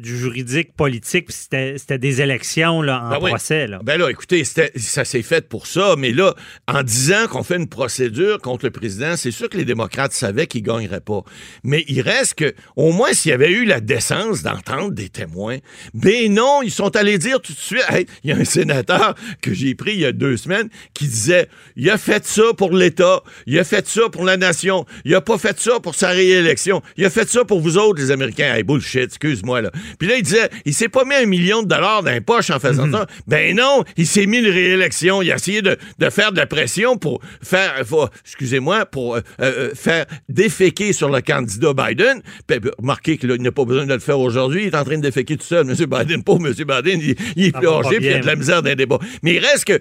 du 0.00 0.18
juridique 0.18 0.74
politique, 0.74 1.26
puis 1.26 1.36
c'était 1.76 1.98
des 1.98 2.20
élections 2.20 2.82
là, 2.82 3.04
en 3.04 3.10
Ben 3.10 3.18
oui. 3.22 3.30
procès. 3.30 3.66
Là. 3.68 3.78
Ben 3.84 3.98
là, 3.98 4.10
écoutez, 4.10 4.42
ça 4.44 5.04
s'est 5.04 5.22
fait 5.22 5.48
pour 5.48 5.66
ça, 5.66 5.94
mais 5.96 6.10
là, 6.12 6.34
en 6.66 6.82
disant 6.82 7.26
qu'on 7.30 7.44
fait 7.44 7.56
une 7.56 7.68
procédure 7.68 8.38
contre 8.40 8.64
le 8.64 8.70
président, 8.72 9.16
c'est 9.16 9.30
sûr 9.30 9.48
que 9.48 9.56
les 9.56 9.64
démocrates 9.64 10.12
savaient 10.12 10.46
qu'ils 10.48 10.62
ne 10.62 10.66
gagneraient 10.66 11.00
pas. 11.00 11.22
Mais 11.62 11.84
il 11.86 12.00
reste 12.00 12.34
que, 12.34 12.54
au 12.74 12.90
moins, 12.92 13.12
s'il 13.12 13.30
y 13.30 13.34
avait 13.34 13.52
eu 13.52 13.64
la 13.64 13.80
décence 13.80 14.42
d'entendre 14.42 14.90
des 14.90 15.08
témoins, 15.10 15.58
ben 15.94 16.32
non, 16.32 16.60
ils 16.62 16.70
sont 16.72 16.96
allés 16.96 17.18
dire 17.18 17.40
tout 17.40 17.52
de 17.52 17.58
suite, 17.58 17.84
Hey, 17.88 18.06
il 18.24 18.30
y 18.30 18.32
a 18.32 18.36
un 18.36 18.44
sénateur 18.44 19.14
que 19.42 19.52
j'ai 19.54 19.74
pris 19.74 19.92
il 19.92 20.00
y 20.00 20.06
a 20.06 20.12
deux 20.12 20.36
semaines 20.36 20.68
qui 20.94 21.04
disait, 21.06 21.48
il 21.76 21.88
a 21.90 21.98
fait 21.98 22.26
ça 22.26 22.42
pour 22.56 22.72
l'État, 22.74 23.22
il 23.46 23.58
a 23.58 23.64
fait 23.64 23.86
ça 23.86 23.91
pour 24.12 24.24
la 24.24 24.36
nation, 24.36 24.84
il 25.04 25.14
a 25.14 25.20
pas 25.20 25.38
fait 25.38 25.58
ça 25.60 25.80
pour 25.80 25.94
sa 25.94 26.08
réélection, 26.10 26.82
il 26.96 27.04
a 27.04 27.10
fait 27.10 27.28
ça 27.28 27.44
pour 27.44 27.60
vous 27.60 27.76
autres, 27.78 28.00
les 28.00 28.10
Américains. 28.10 28.54
Hey, 28.54 28.62
bullshit, 28.62 29.04
excuse-moi, 29.04 29.62
là. 29.62 29.70
Puis 29.98 30.08
là, 30.08 30.16
il 30.16 30.22
disait, 30.22 30.48
il 30.64 30.74
s'est 30.74 30.88
pas 30.88 31.04
mis 31.04 31.14
un 31.14 31.26
million 31.26 31.62
de 31.62 31.68
dollars 31.68 32.02
dans 32.02 32.10
les 32.10 32.20
poches 32.20 32.50
en 32.50 32.58
faisant 32.60 32.90
ça. 32.90 33.06
Ben 33.26 33.54
non, 33.56 33.84
il 33.96 34.06
s'est 34.06 34.26
mis 34.26 34.38
une 34.38 34.46
réélection. 34.50 35.22
Il 35.22 35.30
a 35.32 35.36
essayé 35.36 35.62
de, 35.62 35.76
de 35.98 36.10
faire 36.10 36.32
de 36.32 36.36
la 36.38 36.46
pression 36.46 36.96
pour 36.96 37.20
faire, 37.42 37.74
faut- 37.86 38.08
excusez-moi, 38.24 38.86
pour 38.86 39.16
euh, 39.16 39.20
euh, 39.40 39.70
faire 39.74 40.06
déféquer 40.28 40.92
sur 40.92 41.08
le 41.08 41.20
candidat 41.20 41.72
Biden. 41.74 42.22
Puis, 42.46 42.58
remarquez 42.78 43.18
qu'il 43.18 43.30
n'a 43.32 43.52
pas 43.52 43.64
besoin 43.64 43.86
de 43.86 43.94
le 43.94 44.00
faire 44.00 44.18
aujourd'hui. 44.18 44.62
Il 44.64 44.66
est 44.68 44.76
en 44.76 44.84
train 44.84 44.96
de 44.96 45.02
déféquer 45.02 45.36
tout 45.36 45.46
seul. 45.46 45.68
M. 45.68 45.76
Pleurgé, 45.88 46.18
pauvre 46.24 46.46
M. 46.46 46.52
Biden, 46.54 47.00
il, 47.00 47.14
il 47.36 47.46
est 47.46 47.52
Ça 47.52 47.60
plongé, 47.60 47.96
puis 47.96 48.06
il 48.06 48.10
y 48.12 48.14
a 48.14 48.18
de 48.20 48.26
la 48.26 48.36
misère 48.36 48.62
dans 48.62 48.68
les 48.70 48.76
débats. 48.76 48.98
Mais 49.22 49.34
il 49.34 49.38
reste 49.38 49.64
que, 49.64 49.80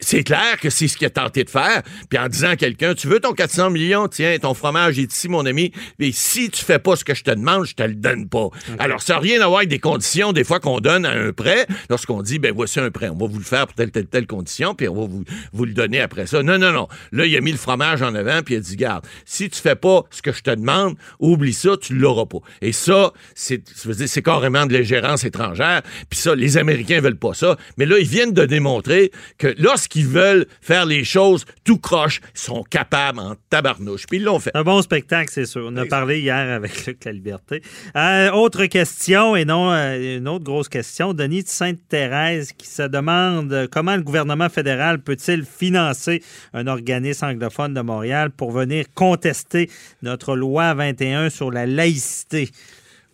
c'est 0.00 0.22
clair 0.24 0.58
que 0.60 0.70
c'est 0.70 0.88
ce 0.88 0.96
qu'il 0.96 1.06
a 1.06 1.10
tenté 1.10 1.44
de 1.44 1.50
faire. 1.50 1.82
Puis 2.08 2.18
en 2.18 2.28
disant 2.28 2.50
à 2.50 2.56
quelqu'un, 2.56 2.94
tu 2.94 3.06
veux 3.08 3.20
ton 3.20 3.31
400 3.32 3.70
millions, 3.70 4.08
tiens, 4.08 4.36
ton 4.40 4.54
fromage 4.54 4.98
est 4.98 5.12
ici, 5.12 5.28
mon 5.28 5.46
ami. 5.46 5.72
Mais 5.98 6.10
si 6.12 6.50
tu 6.50 6.64
fais 6.64 6.78
pas 6.78 6.96
ce 6.96 7.04
que 7.04 7.14
je 7.14 7.24
te 7.24 7.30
demande, 7.30 7.64
je 7.66 7.74
te 7.74 7.82
le 7.82 7.94
donne 7.94 8.28
pas. 8.28 8.48
Alors, 8.78 9.02
ça 9.02 9.14
n'a 9.14 9.20
rien 9.20 9.40
à 9.40 9.46
voir 9.46 9.58
avec 9.58 9.68
des 9.68 9.78
conditions, 9.78 10.32
des 10.32 10.44
fois, 10.44 10.60
qu'on 10.60 10.80
donne 10.80 11.06
à 11.06 11.12
un 11.12 11.32
prêt, 11.32 11.66
lorsqu'on 11.90 12.22
dit, 12.22 12.38
ben 12.38 12.52
voici 12.54 12.80
un 12.80 12.90
prêt, 12.90 13.08
on 13.08 13.16
va 13.16 13.26
vous 13.26 13.38
le 13.38 13.44
faire 13.44 13.66
pour 13.66 13.74
telle, 13.74 13.90
telle, 13.90 14.06
telle 14.06 14.26
condition, 14.26 14.74
puis 14.74 14.88
on 14.88 14.94
va 14.94 15.06
vous, 15.06 15.24
vous 15.52 15.64
le 15.64 15.72
donner 15.72 16.00
après 16.00 16.26
ça. 16.26 16.42
Non, 16.42 16.58
non, 16.58 16.72
non. 16.72 16.88
Là, 17.12 17.26
il 17.26 17.36
a 17.36 17.40
mis 17.40 17.52
le 17.52 17.58
fromage 17.58 18.02
en 18.02 18.14
avant, 18.14 18.42
puis 18.42 18.54
il 18.54 18.58
a 18.58 18.60
dit, 18.60 18.76
garde, 18.76 19.06
si 19.24 19.48
tu 19.50 19.60
fais 19.60 19.76
pas 19.76 20.04
ce 20.10 20.22
que 20.22 20.32
je 20.32 20.42
te 20.42 20.50
demande, 20.50 20.96
oublie 21.18 21.52
ça, 21.52 21.76
tu 21.80 21.94
l'auras 21.94 22.26
pas. 22.26 22.40
Et 22.60 22.72
ça, 22.72 23.12
c'est, 23.34 23.62
c'est 24.06 24.22
carrément 24.22 24.66
de 24.66 24.72
l'ingérence 24.72 25.24
étrangère, 25.24 25.82
puis 26.08 26.18
ça, 26.18 26.34
les 26.34 26.56
Américains 26.56 27.00
veulent 27.00 27.16
pas 27.16 27.34
ça. 27.34 27.56
Mais 27.76 27.86
là, 27.86 27.98
ils 27.98 28.08
viennent 28.08 28.32
de 28.32 28.44
démontrer 28.44 29.12
que 29.38 29.54
lorsqu'ils 29.58 30.06
veulent 30.06 30.46
faire 30.60 30.86
les 30.86 31.04
choses 31.04 31.44
tout 31.64 31.78
croche, 31.78 32.20
ils 32.34 32.40
sont 32.40 32.62
capables 32.64 33.20
en 33.22 33.34
tabarnouche. 33.50 34.06
Puis 34.06 34.18
ils 34.18 34.24
l'ont 34.24 34.38
fait. 34.38 34.50
Un 34.54 34.62
bon 34.62 34.82
spectacle, 34.82 35.30
c'est 35.32 35.46
sûr. 35.46 35.64
On 35.66 35.76
a 35.76 35.86
parlé 35.86 36.20
hier 36.20 36.36
avec 36.36 36.86
Luc 36.86 37.04
La 37.04 37.12
Liberté. 37.12 37.62
Euh, 37.96 38.30
autre 38.30 38.66
question, 38.66 39.36
et 39.36 39.44
non 39.44 39.70
euh, 39.72 40.18
une 40.18 40.28
autre 40.28 40.44
grosse 40.44 40.68
question. 40.68 41.14
Denis 41.14 41.42
de 41.42 41.48
Sainte-Thérèse 41.48 42.52
qui 42.52 42.66
se 42.66 42.82
demande 42.82 43.52
euh, 43.52 43.66
comment 43.70 43.96
le 43.96 44.02
gouvernement 44.02 44.48
fédéral 44.48 45.00
peut-il 45.00 45.44
financer 45.44 46.22
un 46.52 46.66
organisme 46.66 47.26
anglophone 47.26 47.74
de 47.74 47.80
Montréal 47.80 48.30
pour 48.30 48.50
venir 48.50 48.86
contester 48.94 49.70
notre 50.02 50.36
loi 50.36 50.74
21 50.74 51.30
sur 51.30 51.50
la 51.50 51.66
laïcité? 51.66 52.50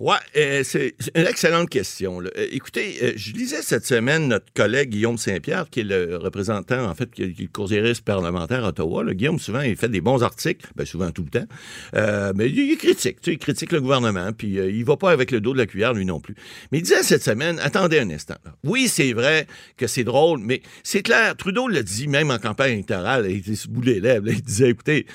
Ouais, 0.01 0.15
euh, 0.37 0.63
c'est 0.63 0.95
une 1.17 1.27
excellente 1.27 1.69
question. 1.69 2.23
Euh, 2.23 2.29
écoutez, 2.53 2.99
euh, 3.03 3.13
je 3.17 3.33
lisais 3.33 3.63
cette 3.63 3.85
semaine 3.85 4.29
notre 4.29 4.53
collègue 4.55 4.91
Guillaume 4.91 5.19
Saint-Pierre, 5.19 5.69
qui 5.69 5.81
est 5.81 5.85
le 5.85 6.17
représentant, 6.19 6.89
en 6.89 6.95
fait, 6.95 7.11
qui 7.11 7.23
est 7.23 7.35
le 7.37 8.01
parlementaire 8.05 8.65
à 8.65 8.69
Ottawa. 8.69 9.13
Guillaume, 9.13 9.41
souvent, 9.41 9.61
il 9.61 9.75
fait 9.77 9.89
des 9.89 10.01
bons 10.01 10.23
articles, 10.23 10.69
ben, 10.77 10.87
souvent 10.87 11.11
tout 11.11 11.25
le 11.25 11.41
temps, 11.41 12.33
mais 12.37 12.49
il, 12.49 12.77
critique, 12.77 13.21
tu 13.21 13.31
sais, 13.31 13.35
il 13.35 13.39
critique 13.39 13.73
le 13.73 13.81
gouvernement, 13.81 14.31
puis 14.33 14.51
il 14.51 14.85
va 14.85 14.97
pas 14.97 15.11
avec 15.11 15.33
le 15.33 15.41
dos 15.41 15.53
de 15.53 15.59
la 15.59 15.67
cuillère, 15.67 15.95
lui 15.95 16.05
non 16.05 16.21
plus. 16.21 16.37
Mais 16.71 16.79
il 16.79 16.83
disait 16.83 17.03
cette 17.03 17.25
semaine, 17.25 17.59
attendez 17.59 17.99
un 17.99 18.11
instant. 18.11 18.37
Oui, 18.63 18.87
c'est 18.87 19.13
vrai 19.13 19.49
que 19.77 19.89
c'est 19.89 20.05
drôle, 20.05 20.39
mais 20.39 20.63
c'est 20.85 21.03
clair, 21.03 21.35
Trudeau 21.37 21.67
l'a 21.67 21.83
dit 21.83 22.07
même 22.07 22.31
en 22.31 22.39
campagne 22.39 22.75
électorale, 22.75 23.27
il 23.29 23.39
était 23.39 23.57
sous 23.57 23.69
des 23.69 23.99
lèvres, 23.99 24.29
il 24.29 24.43
disait, 24.43 24.71
écoutez, 24.71 25.07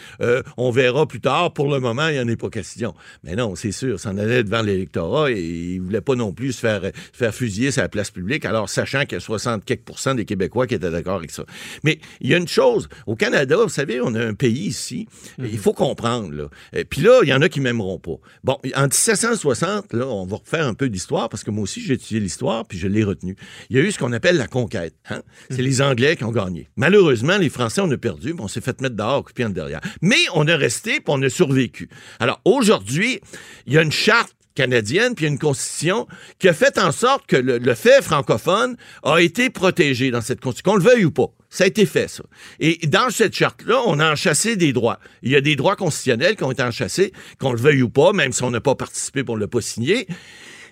on 0.57 0.71
verra 0.71 1.07
plus 1.07 1.21
tard, 1.21 1.53
pour 1.53 1.71
le 1.71 1.79
moment, 1.79 2.09
il 2.09 2.15
n'y 2.15 2.19
en 2.19 2.27
est 2.27 2.35
pas 2.35 2.49
question. 2.49 2.93
Mais 3.23 3.35
non, 3.37 3.55
c'est 3.55 3.71
sûr, 3.71 3.97
ça 3.97 4.09
en 4.09 4.17
allait 4.17 4.43
devant 4.43 4.61
l'électorat 4.73 5.31
et 5.31 5.39
il 5.39 5.81
voulait 5.81 6.01
pas 6.01 6.15
non 6.15 6.33
plus 6.33 6.53
se 6.53 6.59
faire, 6.59 6.81
se 6.83 7.17
faire 7.17 7.33
fusiller 7.33 7.69
la 7.77 7.89
place 7.89 8.11
publique, 8.11 8.45
alors 8.45 8.69
sachant 8.69 9.01
qu'il 9.01 9.13
y 9.13 9.15
a 9.15 9.19
60 9.19 9.65
quelques 9.65 9.83
des 10.15 10.25
Québécois 10.25 10.67
qui 10.67 10.75
étaient 10.75 10.91
d'accord 10.91 11.15
avec 11.15 11.31
ça. 11.31 11.45
Mais 11.83 11.99
il 12.21 12.29
y 12.29 12.33
a 12.33 12.37
une 12.37 12.47
chose, 12.47 12.89
au 13.07 13.15
Canada, 13.15 13.55
vous 13.57 13.69
savez, 13.69 14.01
on 14.01 14.13
a 14.15 14.25
un 14.25 14.33
pays 14.33 14.67
ici, 14.67 15.07
il 15.39 15.57
faut 15.57 15.73
comprendre, 15.73 16.33
là. 16.33 16.49
Et 16.73 16.83
Puis 16.83 17.01
là, 17.01 17.21
il 17.23 17.29
y 17.29 17.33
en 17.33 17.41
a 17.41 17.49
qui 17.49 17.61
m'aimeront 17.61 17.99
pas. 17.99 18.17
Bon, 18.43 18.57
en 18.75 18.83
1760, 18.83 19.93
là, 19.93 20.07
on 20.07 20.25
va 20.25 20.37
refaire 20.37 20.67
un 20.67 20.73
peu 20.73 20.89
d'histoire, 20.89 21.29
parce 21.29 21.43
que 21.43 21.51
moi 21.51 21.63
aussi, 21.63 21.81
j'ai 21.81 21.93
étudié 21.93 22.19
l'histoire, 22.19 22.65
puis 22.65 22.77
je 22.77 22.87
l'ai 22.87 23.03
retenu. 23.03 23.35
Il 23.69 23.77
y 23.77 23.79
a 23.79 23.83
eu 23.83 23.91
ce 23.91 23.99
qu'on 23.99 24.13
appelle 24.13 24.37
la 24.37 24.47
conquête. 24.47 24.95
hein. 25.09 25.21
C'est 25.49 25.61
les 25.61 25.81
Anglais 25.81 26.15
qui 26.15 26.23
ont 26.23 26.31
gagné. 26.31 26.69
Malheureusement, 26.75 27.37
les 27.37 27.49
Français, 27.49 27.81
on 27.81 27.91
a 27.91 27.97
perdu, 27.97 28.33
puis 28.33 28.43
on 28.43 28.47
s'est 28.47 28.61
fait 28.61 28.79
mettre 28.81 28.95
dehors, 28.95 29.19
occupé 29.19 29.45
en 29.45 29.49
derrière. 29.49 29.81
Mais 30.01 30.19
on 30.33 30.47
a 30.47 30.55
resté, 30.55 30.93
puis 30.99 31.03
on 31.07 31.21
a 31.21 31.29
survécu. 31.29 31.89
Alors, 32.19 32.41
aujourd'hui, 32.45 33.21
il 33.67 33.73
y 33.73 33.77
a 33.77 33.81
une 33.81 33.91
charte 33.91 34.35
canadienne, 34.55 35.15
puis 35.15 35.25
une 35.25 35.39
constitution 35.39 36.07
qui 36.39 36.47
a 36.47 36.53
fait 36.53 36.77
en 36.77 36.91
sorte 36.91 37.25
que 37.27 37.35
le, 37.35 37.75
fait 37.75 38.01
francophone 38.01 38.75
a 39.03 39.17
été 39.19 39.49
protégé 39.49 40.11
dans 40.11 40.21
cette 40.21 40.41
constitution, 40.41 40.73
qu'on 40.73 40.77
le 40.77 40.83
veuille 40.83 41.05
ou 41.05 41.11
pas. 41.11 41.31
Ça 41.49 41.65
a 41.65 41.67
été 41.67 41.85
fait, 41.85 42.07
ça. 42.07 42.23
Et 42.59 42.79
dans 42.87 43.09
cette 43.09 43.35
charte-là, 43.35 43.79
on 43.85 43.99
a 43.99 44.11
enchassé 44.11 44.55
des 44.55 44.73
droits. 44.73 44.99
Il 45.21 45.31
y 45.31 45.35
a 45.35 45.41
des 45.41 45.55
droits 45.55 45.75
constitutionnels 45.75 46.35
qui 46.35 46.43
ont 46.43 46.51
été 46.51 46.63
enchassés, 46.63 47.13
qu'on 47.39 47.51
le 47.51 47.59
veuille 47.59 47.83
ou 47.83 47.89
pas, 47.89 48.11
même 48.13 48.31
si 48.31 48.43
on 48.43 48.51
n'a 48.51 48.61
pas 48.61 48.75
participé, 48.75 49.23
pour 49.23 49.35
ne 49.35 49.41
l'a 49.41 49.47
pas 49.47 49.61
signé. 49.61 50.07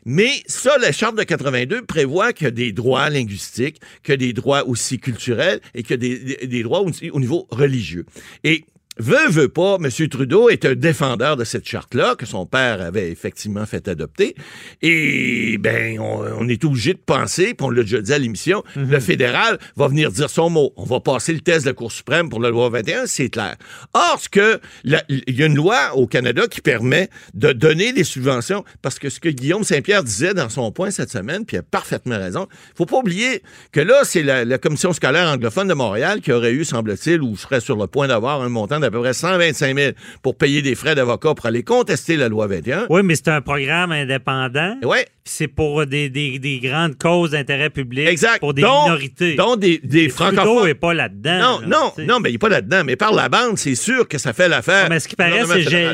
Mais 0.05 0.31
ça, 0.47 0.77
la 0.79 0.91
Charte 0.91 1.15
de 1.15 1.23
82 1.23 1.83
prévoit 1.83 2.33
qu'il 2.33 2.45
y 2.45 2.47
a 2.47 2.51
des 2.51 2.71
droits 2.71 3.09
linguistiques, 3.09 3.79
qu'il 4.03 4.13
y 4.13 4.15
a 4.15 4.17
des 4.17 4.33
droits 4.33 4.67
aussi 4.67 4.99
culturels 4.99 5.61
et 5.75 5.83
qu'il 5.83 6.03
y 6.03 6.33
a 6.33 6.47
des, 6.47 6.63
droits 6.63 6.81
aussi 6.81 7.11
au 7.11 7.19
niveau 7.19 7.47
religieux. 7.51 8.05
Et 8.43 8.65
veut, 8.97 9.29
veut 9.29 9.49
pas, 9.49 9.77
M. 9.81 9.89
Trudeau 10.09 10.49
est 10.49 10.65
un 10.65 10.75
défendeur 10.75 11.37
de 11.37 11.43
cette 11.43 11.67
charte-là, 11.67 12.15
que 12.15 12.25
son 12.25 12.45
père 12.45 12.81
avait 12.81 13.09
effectivement 13.09 13.65
fait 13.65 13.87
adopter. 13.87 14.35
Et, 14.81 15.57
ben, 15.59 15.99
on, 15.99 16.23
on 16.39 16.47
est 16.49 16.63
obligé 16.65 16.93
de 16.93 16.99
penser, 16.99 17.53
puis 17.53 17.65
on 17.65 17.69
l'a 17.69 17.83
déjà 17.83 18.01
dit 18.01 18.13
à 18.13 18.17
l'émission, 18.17 18.63
le 18.75 18.99
fédéral 18.99 19.59
va 19.75 19.87
venir 19.87 20.11
dire 20.11 20.29
son 20.29 20.49
mot. 20.49 20.73
On 20.75 20.83
va 20.83 20.99
passer 20.99 21.33
le 21.33 21.39
test 21.39 21.65
de 21.65 21.69
la 21.69 21.73
Cour 21.73 21.91
suprême 21.91 22.29
pour 22.29 22.41
la 22.41 22.49
loi 22.49 22.69
21, 22.69 23.05
c'est 23.05 23.29
clair. 23.29 23.55
Or, 23.93 24.19
ce 24.19 24.29
que, 24.29 24.59
il 24.83 25.23
y 25.27 25.43
a 25.43 25.45
une 25.45 25.55
loi 25.55 25.95
au 25.95 26.05
Canada 26.05 26.43
qui 26.49 26.61
permet 26.61 27.09
de 27.33 27.53
donner 27.53 27.93
des 27.93 28.03
subventions, 28.03 28.65
parce 28.81 28.99
que 28.99 29.09
ce 29.09 29.19
que 29.19 29.29
Guillaume 29.29 29.63
Saint-Pierre 29.63 30.03
disait 30.03 30.33
dans 30.33 30.49
son 30.49 30.71
point 30.71 30.91
cette 30.91 31.11
semaine, 31.11 31.45
puis 31.45 31.55
il 31.55 31.59
a 31.59 31.63
parfaitement 31.63 32.17
raison, 32.17 32.47
faut 32.75 32.85
pas 32.85 32.97
oublier 32.97 33.41
que 33.71 33.79
là, 33.79 34.01
c'est 34.03 34.23
la, 34.23 34.43
la 34.43 34.57
commission 34.57 34.91
scolaire 34.91 35.29
anglophone 35.29 35.67
de 35.69 35.73
Montréal 35.73 36.19
qui 36.19 36.31
aurait 36.31 36.51
eu, 36.51 36.65
semble-t-il, 36.65 37.21
ou 37.21 37.37
serait 37.37 37.61
sur 37.61 37.77
le 37.77 37.87
point 37.87 38.07
d'avoir 38.07 38.41
un 38.41 38.49
montant 38.49 38.80
d'à 38.81 38.91
peu 38.91 38.99
près 38.99 39.13
125 39.13 39.77
000 39.77 39.91
pour 40.21 40.35
payer 40.37 40.61
des 40.61 40.75
frais 40.75 40.95
d'avocat 40.95 41.33
pour 41.33 41.45
aller 41.45 41.63
contester 41.63 42.17
la 42.17 42.27
loi 42.29 42.47
21. 42.47 42.87
Oui, 42.89 43.01
mais 43.03 43.15
c'est 43.15 43.29
un 43.29 43.41
programme 43.41 43.91
indépendant. 43.91 44.75
Ouais. 44.83 45.05
C'est 45.23 45.47
pour 45.47 45.85
des, 45.85 46.09
des- 46.09 46.39
des 46.39 46.59
grandes 46.59 46.97
causes 46.97 47.31
d'intérêt 47.31 47.69
public. 47.69 48.07
Exact. 48.07 48.39
Pour 48.39 48.53
des 48.55 48.63
Donc- 48.63 48.85
minorités. 48.85 49.35
Donc, 49.35 49.59
des, 49.59 49.79
des 49.83 50.05
Et 50.05 50.07
Trudeau 50.09 50.35
francophones. 50.35 50.65
n'est 50.65 50.73
pas 50.73 50.93
là-dedans. 50.95 51.39
Non, 51.39 51.59
là, 51.61 51.67
non, 51.67 51.91
tu 51.95 52.01
sais. 52.01 52.07
non, 52.07 52.19
mais 52.19 52.29
il 52.29 52.33
n'est 52.33 52.37
pas 52.39 52.49
là-dedans. 52.49 52.81
Mais 52.83 52.95
par 52.95 53.13
la 53.13 53.29
bande, 53.29 53.57
c'est 53.57 53.75
sûr 53.75 54.07
que 54.07 54.17
ça 54.17 54.33
fait 54.33 54.49
l'affaire. 54.49 54.89
Mais 54.89 54.99
ce 54.99 55.07
qui 55.07 55.15
paraît, 55.15 55.43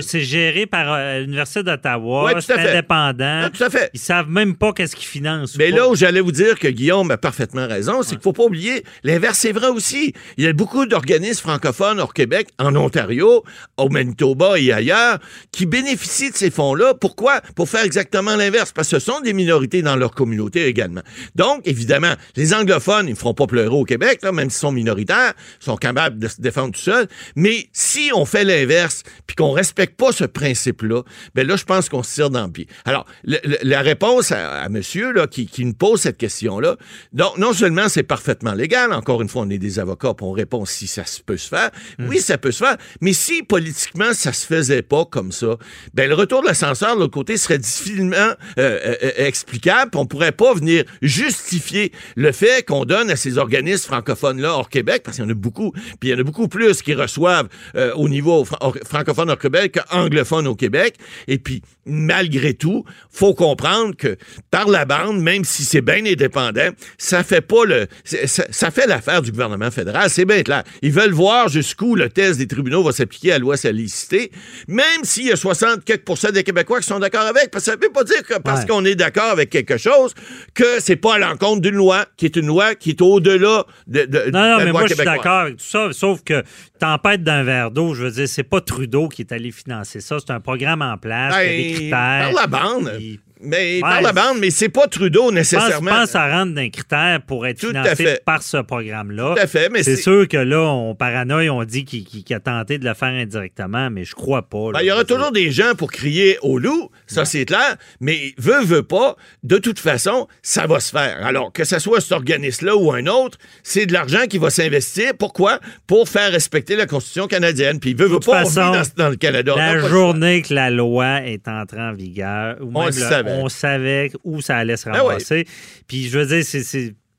c'est 0.02 0.22
géré 0.22 0.66
par 0.66 0.86
euh, 0.94 1.20
l'Université 1.20 1.62
d'Ottawa. 1.62 2.24
Ouais, 2.24 2.32
tout 2.32 2.38
à 2.38 2.42
c'est 2.42 2.54
fait. 2.56 2.70
indépendant. 2.72 3.50
Tout 3.54 3.64
à 3.64 3.70
fait. 3.70 3.90
Ils 3.94 4.00
savent 4.00 4.30
même 4.30 4.56
pas 4.56 4.72
qu'est-ce 4.72 4.96
qu'ils 4.96 5.08
financent. 5.08 5.58
Mais 5.58 5.72
là 5.72 5.90
où 5.90 5.96
j'allais 5.96 6.22
vous 6.22 6.32
dire 6.32 6.58
que 6.58 6.68
Guillaume 6.70 7.12
a 7.12 7.18
parfaitement 7.18 7.68
raison, 7.68 8.04
c'est 8.04 8.16
qu'il 8.16 8.22
faut 8.24 8.34
pas 8.34 8.44
oublier, 8.44 8.84
l'inverse 9.04 9.38
c'est 9.40 9.52
vrai 9.52 9.68
aussi. 9.68 10.14
Il 10.38 10.46
y 10.46 10.48
a 10.48 10.54
beaucoup 10.54 10.86
d'organismes 10.86 11.42
francophones 11.42 12.00
hors 12.00 12.14
Québec, 12.14 12.48
en 12.60 12.72
Ontario, 12.78 13.44
au 13.78 13.90
Manitoba 13.90 14.60
et 14.60 14.72
ailleurs, 14.72 15.20
qui 15.52 15.66
bénéficient 15.66 16.32
de 16.32 16.36
ces 16.38 16.50
fonds-là. 16.52 16.94
Pourquoi? 16.94 17.42
Pour 17.56 17.68
faire 17.70 17.84
exactement 17.84 18.36
l'inverse, 18.36 18.72
parce 18.72 18.90
que 18.90 19.00
ce 19.00 19.06
sont 19.06 19.20
des 19.22 19.34
minorités 19.34 19.82
dans 19.82 19.96
leur 19.96 20.12
communauté 20.12 20.66
également. 20.66 21.02
Donc, 21.36 21.62
évidemment, 21.66 22.14
les 22.36 22.54
anglophones, 22.54 23.08
ils 23.08 23.12
ne 23.12 23.18
feront 23.18 23.34
pas 23.34 23.48
pleurer 23.48 23.76
au 23.76 23.84
Québec, 23.84 24.20
là, 24.24 24.32
même 24.32 24.50
s'ils 24.50 24.60
sont 24.60 24.72
minoritaires, 24.72 25.34
ils 25.62 25.66
sont 25.66 25.78
capables 25.78 26.20
de 26.20 26.28
se 26.28 26.42
défendre 26.42 26.74
tout 26.74 26.80
seuls. 26.82 27.08
Mais 27.36 27.68
si 27.74 28.12
on 28.14 28.26
fait 28.26 28.44
l'inverse, 28.44 29.04
puis 29.26 29.36
qu'on 29.36 29.52
respecte 29.52 29.98
pas 29.98 30.12
ce 30.12 30.24
principe-là, 30.26 31.04
ben 31.36 31.48
là, 31.48 31.56
je 31.56 31.64
pense 31.64 31.90
qu'on 31.90 32.04
se 32.04 32.14
tire 32.14 32.30
dans 32.30 32.46
le 32.46 32.52
pied. 32.52 32.68
Alors, 32.86 33.06
le- 33.24 33.40
le- 33.44 33.58
la 33.64 33.82
réponse 33.82 34.32
à, 34.32 34.62
à 34.62 34.70
monsieur 34.70 35.12
là, 35.12 35.28
qui, 35.28 35.48
qui 35.48 35.66
nous 35.66 35.74
pose 35.74 36.02
cette 36.02 36.18
question-là, 36.18 36.76
donc, 37.14 37.38
non 37.38 37.54
seulement 37.54 37.88
c'est 37.90 38.04
parfaitement 38.04 38.54
légal, 38.54 38.92
encore 38.94 39.22
une 39.22 39.30
fois, 39.30 39.44
on 39.44 39.50
est 39.50 39.58
des 39.58 39.80
avocats, 39.80 40.14
puis 40.14 40.26
on 40.26 40.32
répond 40.32 40.66
si 40.66 40.88
ça 40.88 41.04
peut 41.26 41.38
se 41.38 41.48
faire. 41.48 41.72
Oui, 42.00 42.20
ça 42.20 42.38
peut 42.38 42.52
se 42.52 42.64
faire, 42.64 42.67
mais 43.02 43.14
si 43.14 43.44
politiquement 43.44 44.14
ça 44.14 44.34
se 44.34 44.46
faisait 44.46 44.82
pas 44.82 45.06
comme 45.06 45.32
ça, 45.32 45.58
ben 45.94 46.10
le 46.10 46.16
retour 46.16 46.42
de 46.42 46.48
l'ascenseur 46.48 46.96
de 46.96 47.02
l'autre 47.02 47.14
côté 47.14 47.38
serait 47.38 47.58
difficilement 47.58 48.16
euh, 48.16 48.34
euh, 48.58 48.96
euh, 49.04 49.12
explicable, 49.18 49.92
on 49.96 50.06
pourrait 50.06 50.32
pas 50.32 50.54
venir 50.54 50.84
justifier 51.02 51.92
le 52.16 52.32
fait 52.32 52.66
qu'on 52.66 52.86
donne 52.86 53.10
à 53.10 53.16
ces 53.16 53.38
organismes 53.38 53.88
francophones-là 53.88 54.54
hors 54.54 54.70
Québec, 54.70 55.02
parce 55.04 55.18
qu'il 55.18 55.26
y 55.26 55.28
en 55.28 55.32
a 55.32 55.36
beaucoup, 55.36 55.72
puis 55.72 56.10
il 56.10 56.10
y 56.10 56.14
en 56.14 56.20
a 56.20 56.24
beaucoup 56.24 56.48
plus 56.48 56.82
qui 56.82 56.94
reçoivent 56.94 57.48
euh, 57.76 57.94
au 57.94 58.10
niveau 58.10 58.46
francophone 58.46 59.30
hors 59.30 59.40
Québec 59.40 59.78
qu'anglophone 59.78 60.48
au 60.48 60.56
Québec. 60.56 60.96
Et 61.28 61.38
puis, 61.38 61.62
malgré 61.86 62.54
tout, 62.54 62.84
faut 63.10 63.34
comprendre 63.34 63.96
que 63.96 64.18
par 64.52 64.68
la 64.68 64.86
bande, 64.86 65.22
même 65.22 65.44
si 65.44 65.64
c'est 65.64 65.82
bien 65.82 66.06
indépendant, 66.06 66.70
ça 66.98 67.24
fait 67.24 67.42
pas 67.42 67.66
le, 67.66 67.88
ça, 68.04 68.46
ça 68.50 68.72
fait 68.72 68.88
l'affaire 68.88 69.22
du 69.22 69.32
gouvernement 69.32 69.72
fédéral. 69.72 70.10
C'est 70.10 70.26
bien 70.26 70.44
clair. 70.44 70.64
Ils 70.82 70.92
veulent 70.92 71.14
voir 71.14 71.50
jusqu'où 71.50 71.96
le 71.96 72.10
test 72.10 72.40
des 72.40 72.48
tribunaux 72.48 72.57
va 72.84 72.92
s'appliquer 72.92 73.32
à 73.32 73.36
la 73.36 73.40
loi 73.40 73.58
sur 73.58 73.70
la 73.70 73.74
laïcité, 73.78 74.32
même 74.68 75.04
s'il 75.04 75.26
y 75.28 75.32
a 75.32 75.36
60 75.36 75.84
quelques 75.86 76.04
des 76.32 76.44
Québécois 76.44 76.80
qui 76.80 76.88
sont 76.88 77.00
d'accord 77.00 77.22
avec. 77.28 77.52
Parce 77.52 77.66
que 77.66 77.72
ça 77.72 77.78
veut 77.80 77.92
pas 77.92 78.04
dire 78.04 78.24
que 78.24 78.40
parce 78.40 78.62
Ouais. 78.62 78.68
qu'on 78.68 78.86
est 78.86 78.96
d'accord 78.96 79.32
avec 79.32 79.50
quelque 79.50 79.78
chose 79.78 80.14
que 80.54 80.80
c'est 80.80 80.96
pas 80.96 81.16
à 81.16 81.18
l'encontre 81.20 81.62
d'une 81.62 81.76
loi 81.76 82.06
qui 82.18 82.26
est 82.26 82.36
une 82.36 82.48
loi 82.48 82.76
qui 82.76 82.92
est 82.92 83.02
au-delà 83.02 83.66
de, 83.88 84.02
de- 84.02 84.06
de 84.06 84.32
Non, 84.32 84.40
non, 84.42 84.58
la 84.58 84.58
mais 84.60 84.64
loi 84.72 84.80
moi, 84.82 84.88
je 84.88 84.94
suis 84.96 85.04
d'accord 85.06 85.40
avec 85.42 85.58
tout 85.58 85.66
ça, 85.66 85.90
sauf 85.92 86.24
que 86.24 86.44
tempête 86.80 87.24
d'un 87.24 87.44
verre 87.44 87.72
d'eau, 87.72 87.94
je 87.94 88.04
veux 88.06 88.12
dire, 88.12 88.28
c'est 88.28 88.44
pas 88.44 88.62
Trudeau 88.62 89.08
qui 89.10 89.22
est 89.22 89.32
allé 89.32 89.52
financer 89.52 90.00
ça. 90.02 90.18
C'est 90.20 90.32
un 90.32 90.40
programme 90.40 90.82
en 90.82 90.98
place, 90.98 91.36
il 91.40 91.46
y 91.46 91.50
a 91.50 91.58
des 91.58 91.64
Ben, 91.70 91.74
critères. 91.76 91.90
Par 91.90 92.32
la 92.34 92.48
bande. 92.48 92.94
Puis- 92.98 93.20
Mais 93.42 93.76
Ouais, 93.76 93.82
par 93.82 94.02
la 94.02 94.14
bande, 94.14 94.40
mais 94.40 94.50
c'est 94.50 94.70
pas 94.70 94.88
Trudeau 94.88 95.32
nécessairement. 95.32 95.92
je 95.92 95.96
pense 95.98 96.06
que 96.06 96.12
ça 96.12 96.28
rentre 96.30 96.54
d'un 96.54 96.70
critère 96.70 97.22
pour 97.28 97.46
être 97.46 97.60
Tout 97.60 97.68
à 97.68 97.84
financé 97.84 97.96
fait. 97.96 98.24
par 98.26 98.42
ce 98.42 98.58
programme-là. 98.58 99.34
Tout 99.36 99.42
à 99.42 99.48
fait, 99.48 99.70
mais 99.70 99.84
c'est 99.84 99.96
c'est- 99.96 100.02
sûr 100.04 100.28
que 100.28 100.38
là, 100.38 100.62
on 100.62 100.96
paranoïe, 100.96 101.50
on 101.50 101.64
dit 101.64 101.86
qu'il 101.86 102.24
a 102.36 102.40
tenté 102.40 102.78
de 102.78 102.86
le 102.86 102.94
faire 102.94 103.10
indirectement, 103.10 103.90
mais 103.90 104.04
je 104.06 104.16
crois 104.16 104.44
pas. 104.50 104.72
là. 104.72 104.80
Ben, 104.80 104.82
il 104.82 104.88
y 104.88 104.92
aura 104.92 105.04
toujours 105.04 105.32
des 105.32 105.52
gens 105.52 105.74
pour 105.78 105.92
crier 105.92 106.38
au 106.42 106.58
loup, 106.58 106.90
ça 107.06 107.26
c'est 107.26 107.46
clair, 107.46 107.76
mais 108.00 108.34
veut, 108.38 108.64
veut 108.64 108.84
pas, 108.84 109.16
de 109.44 109.58
toute 109.58 109.80
façon, 109.80 110.28
ça 110.42 110.66
va 110.68 110.80
se 110.80 110.92
faire. 110.92 111.18
Alors, 111.26 111.52
que 111.54 111.64
ce 111.64 111.80
soit 111.80 112.02
cet 112.02 112.12
organisme-là 112.14 112.76
ou 112.76 112.92
un 112.92 113.06
autre, 113.08 113.38
c'est 113.64 113.86
de 113.86 113.94
l'argent 113.94 114.26
qui 114.30 114.38
va 114.38 114.50
s'investir. 114.50 115.12
Pourquoi? 115.18 115.60
Pour 115.86 116.10
faire 116.10 116.32
respecter 116.32 116.76
la 116.76 116.86
Constitution 116.86 117.28
canadienne. 117.28 117.80
Puis, 117.80 117.94
veut, 117.94 118.08
veut 118.08 118.20
pas, 118.20 118.42
on 118.44 118.48
vit 118.48 118.56
façon, 118.56 118.72
dans, 118.72 119.04
dans 119.06 119.10
le 119.10 119.16
Canada. 119.16 119.54
La 119.56 119.80
journée 119.80 120.42
que 120.42 120.54
la 120.54 120.70
loi 120.70 121.22
est 121.26 121.48
entrée 121.48 121.82
en 121.82 121.94
vigueur, 121.94 122.58
ou 122.62 122.72
On 122.74 122.80
même 122.86 122.90
le- 122.90 122.94
savait. 123.28 123.42
on 123.44 123.50
savait 123.50 124.12
où 124.24 124.42
ça 124.42 124.58
allait 124.58 124.78
se 124.78 124.90
Ben 124.90 125.02
ramasser. 125.02 125.46
Puis 125.88 126.08
je 126.10 126.18
veux 126.18 126.26
dire, 126.26 126.44
c'est- 126.44 126.64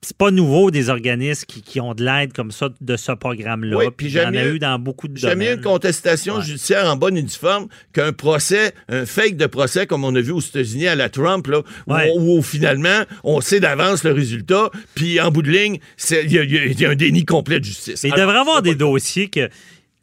c'est 0.01 0.17
pas 0.17 0.31
nouveau 0.31 0.71
des 0.71 0.91
organismes 0.91 1.45
qui, 1.49 1.61
qui 1.61 1.81
ont 1.81 1.93
de 1.93 2.05
l'aide 2.05 2.33
comme 2.33 2.53
ça 2.53 2.69
de 2.81 2.97
ce 2.97 3.11
programme-là. 3.11 3.77
Oui, 3.77 3.85
puis 3.87 3.95
puis 3.97 4.07
il 4.07 4.13
y 4.15 4.21
en 4.21 4.23
j'aime 4.31 4.37
a 4.37 4.45
mieux- 4.45 4.55
eu 4.55 4.59
dans 4.61 4.79
beaucoup 4.79 5.09
de 5.09 5.21
domaines. 5.21 5.57
une 5.59 5.61
contestation 5.61 6.37
Ouais. 6.37 6.43
judiciaire 6.45 6.87
en 6.89 6.95
bonne 6.95 7.17
et 7.17 7.23
due 7.23 7.35
forme 7.35 7.67
qu'un 7.93 8.13
procès, 8.13 8.75
un 8.89 9.05
fake 9.05 9.37
de 9.37 9.47
procès 9.47 9.87
comme 9.89 10.05
on 10.05 10.15
a 10.15 10.21
vu 10.21 10.31
aux 10.31 10.41
États-Unis 10.41 10.87
à 10.87 10.95
la 10.95 11.09
Trump, 11.09 11.49
là, 11.49 11.63
où, 11.89 11.93
Ouais. 11.93 12.13
où 12.17 12.41
finalement 12.43 13.03
on 13.25 13.41
sait 13.41 13.59
d'avance 13.59 14.05
le 14.05 14.13
résultat, 14.13 14.71
puis 14.95 15.21
en 15.21 15.33
bout 15.33 15.43
de 15.43 15.51
ligne, 15.51 15.79
il 16.11 16.33
y, 16.33 16.39
a- 16.39 16.45
y 16.45 16.75
y 16.75 16.87
un 16.87 16.95
déni 16.95 17.25
complet 17.25 17.59
de 17.59 17.65
justice. 17.65 18.05
Mais 18.05 18.11
il 18.11 18.15
devrait 18.15 18.39
avoir 18.39 18.59
c'est 18.59 18.71
des 18.71 18.75
dossiers 18.77 19.29
que 19.29 19.49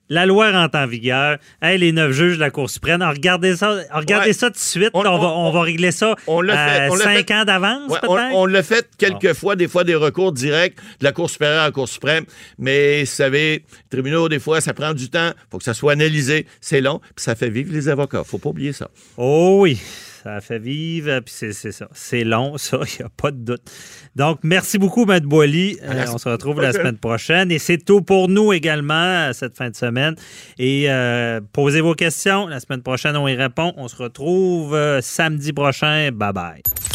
la 0.09 0.25
loi 0.25 0.51
rentre 0.51 0.77
en 0.77 0.85
vigueur. 0.87 1.37
Hey, 1.61 1.77
les 1.79 1.91
neuf 1.91 2.11
juges 2.11 2.35
de 2.35 2.39
la 2.41 2.51
Cour 2.51 2.69
suprême, 2.69 3.01
regardez 3.01 3.55
ça, 3.55 3.75
regardez 3.93 4.27
Ouais. 4.27 4.33
ça 4.33 4.47
tout 4.47 4.53
de 4.53 4.57
suite. 4.59 4.89
On- 4.93 4.99
On, 5.05 5.17
va, 5.19 5.27
on- 5.27 5.47
on 5.47 5.51
va 5.51 5.61
régler 5.61 5.91
ça 5.91 6.15
on 6.27 6.41
l'a 6.41 6.55
fait, 6.55 6.91
euh, 6.91 6.97
cinq 6.97 7.27
fait. 7.27 7.33
ans 7.33 7.45
d'avance, 7.45 7.91
Ouais, 7.91 7.99
on, 8.07 8.41
on 8.41 8.45
l'a 8.45 8.63
fait 8.63 8.87
quelques 8.97 9.33
fois, 9.33 9.55
des 9.55 9.67
fois 9.67 9.83
des 9.83 9.95
recours 9.95 10.31
directs 10.31 10.75
de 10.99 11.03
la 11.05 11.11
Cour 11.11 11.29
supérieure 11.29 11.61
à 11.61 11.65
la 11.65 11.71
Cour 11.71 11.87
suprême, 11.89 12.25
mais 12.59 13.01
vous 13.01 13.05
savez, 13.07 13.51
les 13.57 13.63
tribunaux, 13.89 14.29
des 14.29 14.39
fois, 14.39 14.61
ça 14.61 14.73
prend 14.73 14.93
du 14.93 15.09
temps, 15.09 15.31
faut 15.51 15.57
que 15.57 15.63
ça 15.63 15.73
soit 15.73 15.93
analysé, 15.93 16.45
c'est 16.61 16.81
long, 16.81 16.99
puis 16.99 17.23
ça 17.23 17.35
fait 17.35 17.49
vivre 17.49 17.71
les 17.73 17.89
avocats, 17.89 18.23
faut 18.23 18.37
pas 18.37 18.49
oublier 18.49 18.73
ça. 18.73 18.89
Oh 19.17 19.57
oui, 19.61 19.79
ça 20.25 20.33
a 20.33 20.41
fait 20.41 20.57
vivre, 20.57 21.19
puis 21.19 21.31
c'est 21.37 21.53
c'est 21.53 21.71
ça. 21.71 21.87
C'est 21.93 22.23
long, 22.23 22.57
ça, 22.57 22.79
il 22.81 22.99
n'y 22.99 23.05
a 23.05 23.09
pas 23.15 23.29
de 23.29 23.37
doute. 23.37 23.61
Donc, 24.15 24.39
merci 24.41 24.79
beaucoup, 24.79 25.05
Matt 25.05 25.23
Boily. 25.23 25.77
Euh, 25.83 26.05
on 26.11 26.17
se 26.17 26.27
retrouve 26.27 26.61
la 26.61 26.73
semaine 26.73 26.97
prochaine. 26.97 27.51
Et 27.51 27.59
c'est 27.59 27.77
tout 27.77 28.01
pour 28.01 28.27
nous 28.27 28.51
également 28.51 28.93
euh, 28.95 29.33
cette 29.33 29.55
fin 29.55 29.69
de 29.69 29.75
semaine. 29.75 30.15
Et 30.57 30.85
euh, 30.89 31.41
posez 31.53 31.81
vos 31.81 31.93
questions. 31.93 32.47
La 32.47 32.59
semaine 32.59 32.81
prochaine, 32.81 33.15
on 33.15 33.27
y 33.27 33.35
répond. 33.35 33.73
On 33.77 33.87
se 33.87 33.97
retrouve 33.97 34.75
samedi 35.01 35.53
prochain. 35.53 36.09
Bye 36.11 36.33
bye. 36.33 36.94